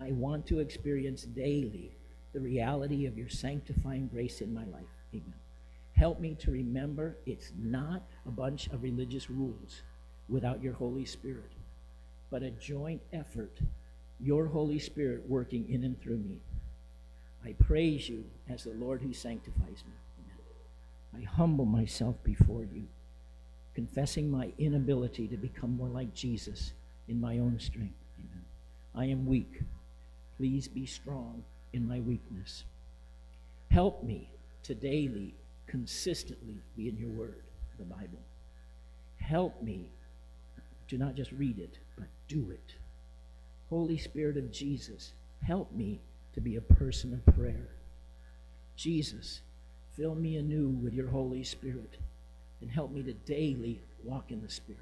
I 0.00 0.12
want 0.12 0.46
to 0.46 0.60
experience 0.60 1.24
daily 1.24 1.90
the 2.32 2.38
reality 2.38 3.06
of 3.06 3.18
your 3.18 3.28
sanctifying 3.28 4.06
grace 4.12 4.40
in 4.40 4.54
my 4.54 4.64
life. 4.66 4.86
Amen. 5.12 5.34
Help 5.96 6.20
me 6.20 6.36
to 6.38 6.52
remember 6.52 7.16
it's 7.26 7.50
not 7.60 8.02
a 8.26 8.30
bunch 8.30 8.68
of 8.68 8.82
religious 8.84 9.28
rules 9.28 9.82
without 10.28 10.62
your 10.62 10.72
Holy 10.74 11.04
Spirit, 11.04 11.50
but 12.30 12.44
a 12.44 12.50
joint 12.50 13.00
effort, 13.12 13.58
your 14.20 14.46
Holy 14.46 14.78
Spirit 14.78 15.24
working 15.28 15.68
in 15.68 15.82
and 15.82 16.00
through 16.00 16.18
me. 16.18 16.38
I 17.44 17.52
praise 17.52 18.08
you 18.08 18.24
as 18.48 18.64
the 18.64 18.72
Lord 18.72 19.02
who 19.02 19.12
sanctifies 19.12 19.84
me. 19.86 19.92
Amen. 20.24 21.24
I 21.28 21.30
humble 21.30 21.66
myself 21.66 22.16
before 22.24 22.64
you, 22.64 22.84
confessing 23.74 24.30
my 24.30 24.52
inability 24.58 25.28
to 25.28 25.36
become 25.36 25.76
more 25.76 25.88
like 25.88 26.14
Jesus 26.14 26.72
in 27.06 27.20
my 27.20 27.38
own 27.38 27.60
strength. 27.60 27.96
Amen. 28.18 28.44
I 28.94 29.04
am 29.12 29.26
weak. 29.26 29.60
Please 30.38 30.66
be 30.68 30.86
strong 30.86 31.44
in 31.74 31.86
my 31.86 32.00
weakness. 32.00 32.64
Help 33.70 34.02
me 34.02 34.30
to 34.62 34.74
daily, 34.74 35.34
consistently 35.66 36.56
be 36.78 36.88
in 36.88 36.96
your 36.96 37.10
word, 37.10 37.42
the 37.78 37.84
Bible. 37.84 38.20
Help 39.18 39.62
me 39.62 39.90
to 40.88 40.96
not 40.96 41.14
just 41.14 41.32
read 41.32 41.58
it, 41.58 41.78
but 41.98 42.08
do 42.26 42.50
it. 42.50 42.74
Holy 43.68 43.98
Spirit 43.98 44.38
of 44.38 44.50
Jesus, 44.50 45.12
help 45.46 45.70
me 45.72 46.00
to 46.34 46.40
be 46.40 46.56
a 46.56 46.60
person 46.60 47.14
of 47.26 47.34
prayer. 47.34 47.68
Jesus, 48.76 49.40
fill 49.96 50.14
me 50.14 50.36
anew 50.36 50.68
with 50.68 50.92
your 50.92 51.08
Holy 51.08 51.44
Spirit 51.44 51.98
and 52.60 52.70
help 52.70 52.90
me 52.92 53.02
to 53.04 53.12
daily 53.12 53.80
walk 54.04 54.30
in 54.30 54.42
the 54.42 54.50
Spirit. 54.50 54.80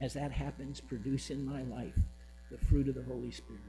As 0.00 0.12
that 0.14 0.32
happens, 0.32 0.80
produce 0.80 1.30
in 1.30 1.44
my 1.44 1.62
life 1.62 1.94
the 2.50 2.58
fruit 2.66 2.88
of 2.88 2.96
the 2.96 3.02
Holy 3.04 3.30
Spirit. 3.30 3.62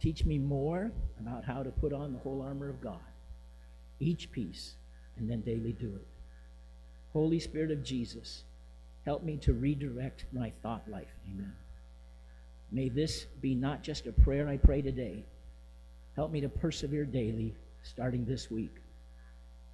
Teach 0.00 0.24
me 0.24 0.38
more 0.38 0.90
about 1.20 1.44
how 1.44 1.62
to 1.62 1.70
put 1.70 1.92
on 1.92 2.12
the 2.12 2.18
whole 2.18 2.42
armor 2.42 2.68
of 2.68 2.80
God, 2.80 2.98
each 4.00 4.32
piece, 4.32 4.74
and 5.16 5.30
then 5.30 5.42
daily 5.42 5.72
do 5.72 5.86
it. 5.86 6.06
Holy 7.12 7.38
Spirit 7.38 7.70
of 7.70 7.84
Jesus, 7.84 8.42
help 9.04 9.22
me 9.22 9.36
to 9.36 9.52
redirect 9.52 10.24
my 10.32 10.50
thought 10.62 10.82
life. 10.88 11.14
Amen. 11.32 11.52
May 12.72 12.88
this 12.88 13.26
be 13.42 13.54
not 13.54 13.82
just 13.82 14.06
a 14.06 14.12
prayer 14.12 14.48
I 14.48 14.56
pray 14.56 14.80
today. 14.80 15.22
Help 16.16 16.32
me 16.32 16.40
to 16.40 16.48
persevere 16.48 17.04
daily, 17.04 17.54
starting 17.82 18.24
this 18.24 18.50
week. 18.50 18.72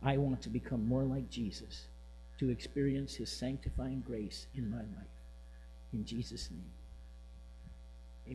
I 0.03 0.17
want 0.17 0.43
to 0.43 0.49
become 0.49 0.87
more 0.89 1.05
like 1.05 1.31
Jesus, 1.31 1.87
to 2.41 2.51
experience 2.51 3.15
his 3.15 3.31
sanctifying 3.31 4.03
grace 4.05 4.49
in 4.57 4.69
my 4.69 4.79
life. 4.79 5.15
In 5.93 6.05
Jesus' 6.05 6.51
name. 6.51 6.71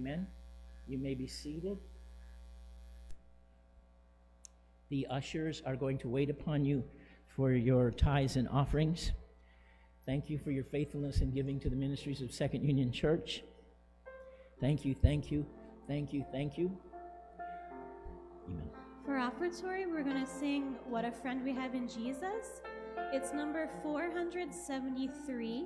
Amen. 0.01 0.25
You 0.87 0.97
may 0.97 1.13
be 1.13 1.27
seated. 1.27 1.77
The 4.89 5.05
ushers 5.07 5.61
are 5.65 5.75
going 5.75 5.97
to 5.99 6.07
wait 6.07 6.29
upon 6.29 6.63
you 6.63 6.83
for 7.35 7.51
your 7.51 7.91
tithes 7.91 8.37
and 8.37 8.47
offerings. 8.47 9.11
Thank 10.05 10.29
you 10.29 10.37
for 10.39 10.51
your 10.51 10.63
faithfulness 10.65 11.19
in 11.19 11.31
giving 11.31 11.59
to 11.61 11.69
the 11.69 11.75
ministries 11.75 12.21
of 12.21 12.33
Second 12.33 12.63
Union 12.65 12.91
Church. 12.93 13.43
Thank 14.63 14.85
you, 14.85 14.95
thank 14.95 15.29
you, 15.29 15.45
thank 15.89 16.13
you, 16.13 16.23
thank 16.31 16.57
you. 16.57 16.71
Amen. 18.47 18.69
For 19.05 19.17
offertory, 19.19 19.85
we're 19.87 20.03
going 20.05 20.23
to 20.25 20.31
sing 20.39 20.75
What 20.87 21.03
a 21.03 21.11
Friend 21.11 21.43
We 21.43 21.51
Have 21.53 21.75
in 21.75 21.85
Jesus. 21.89 22.61
It's 23.11 23.33
number 23.33 23.69
473. 23.83 25.65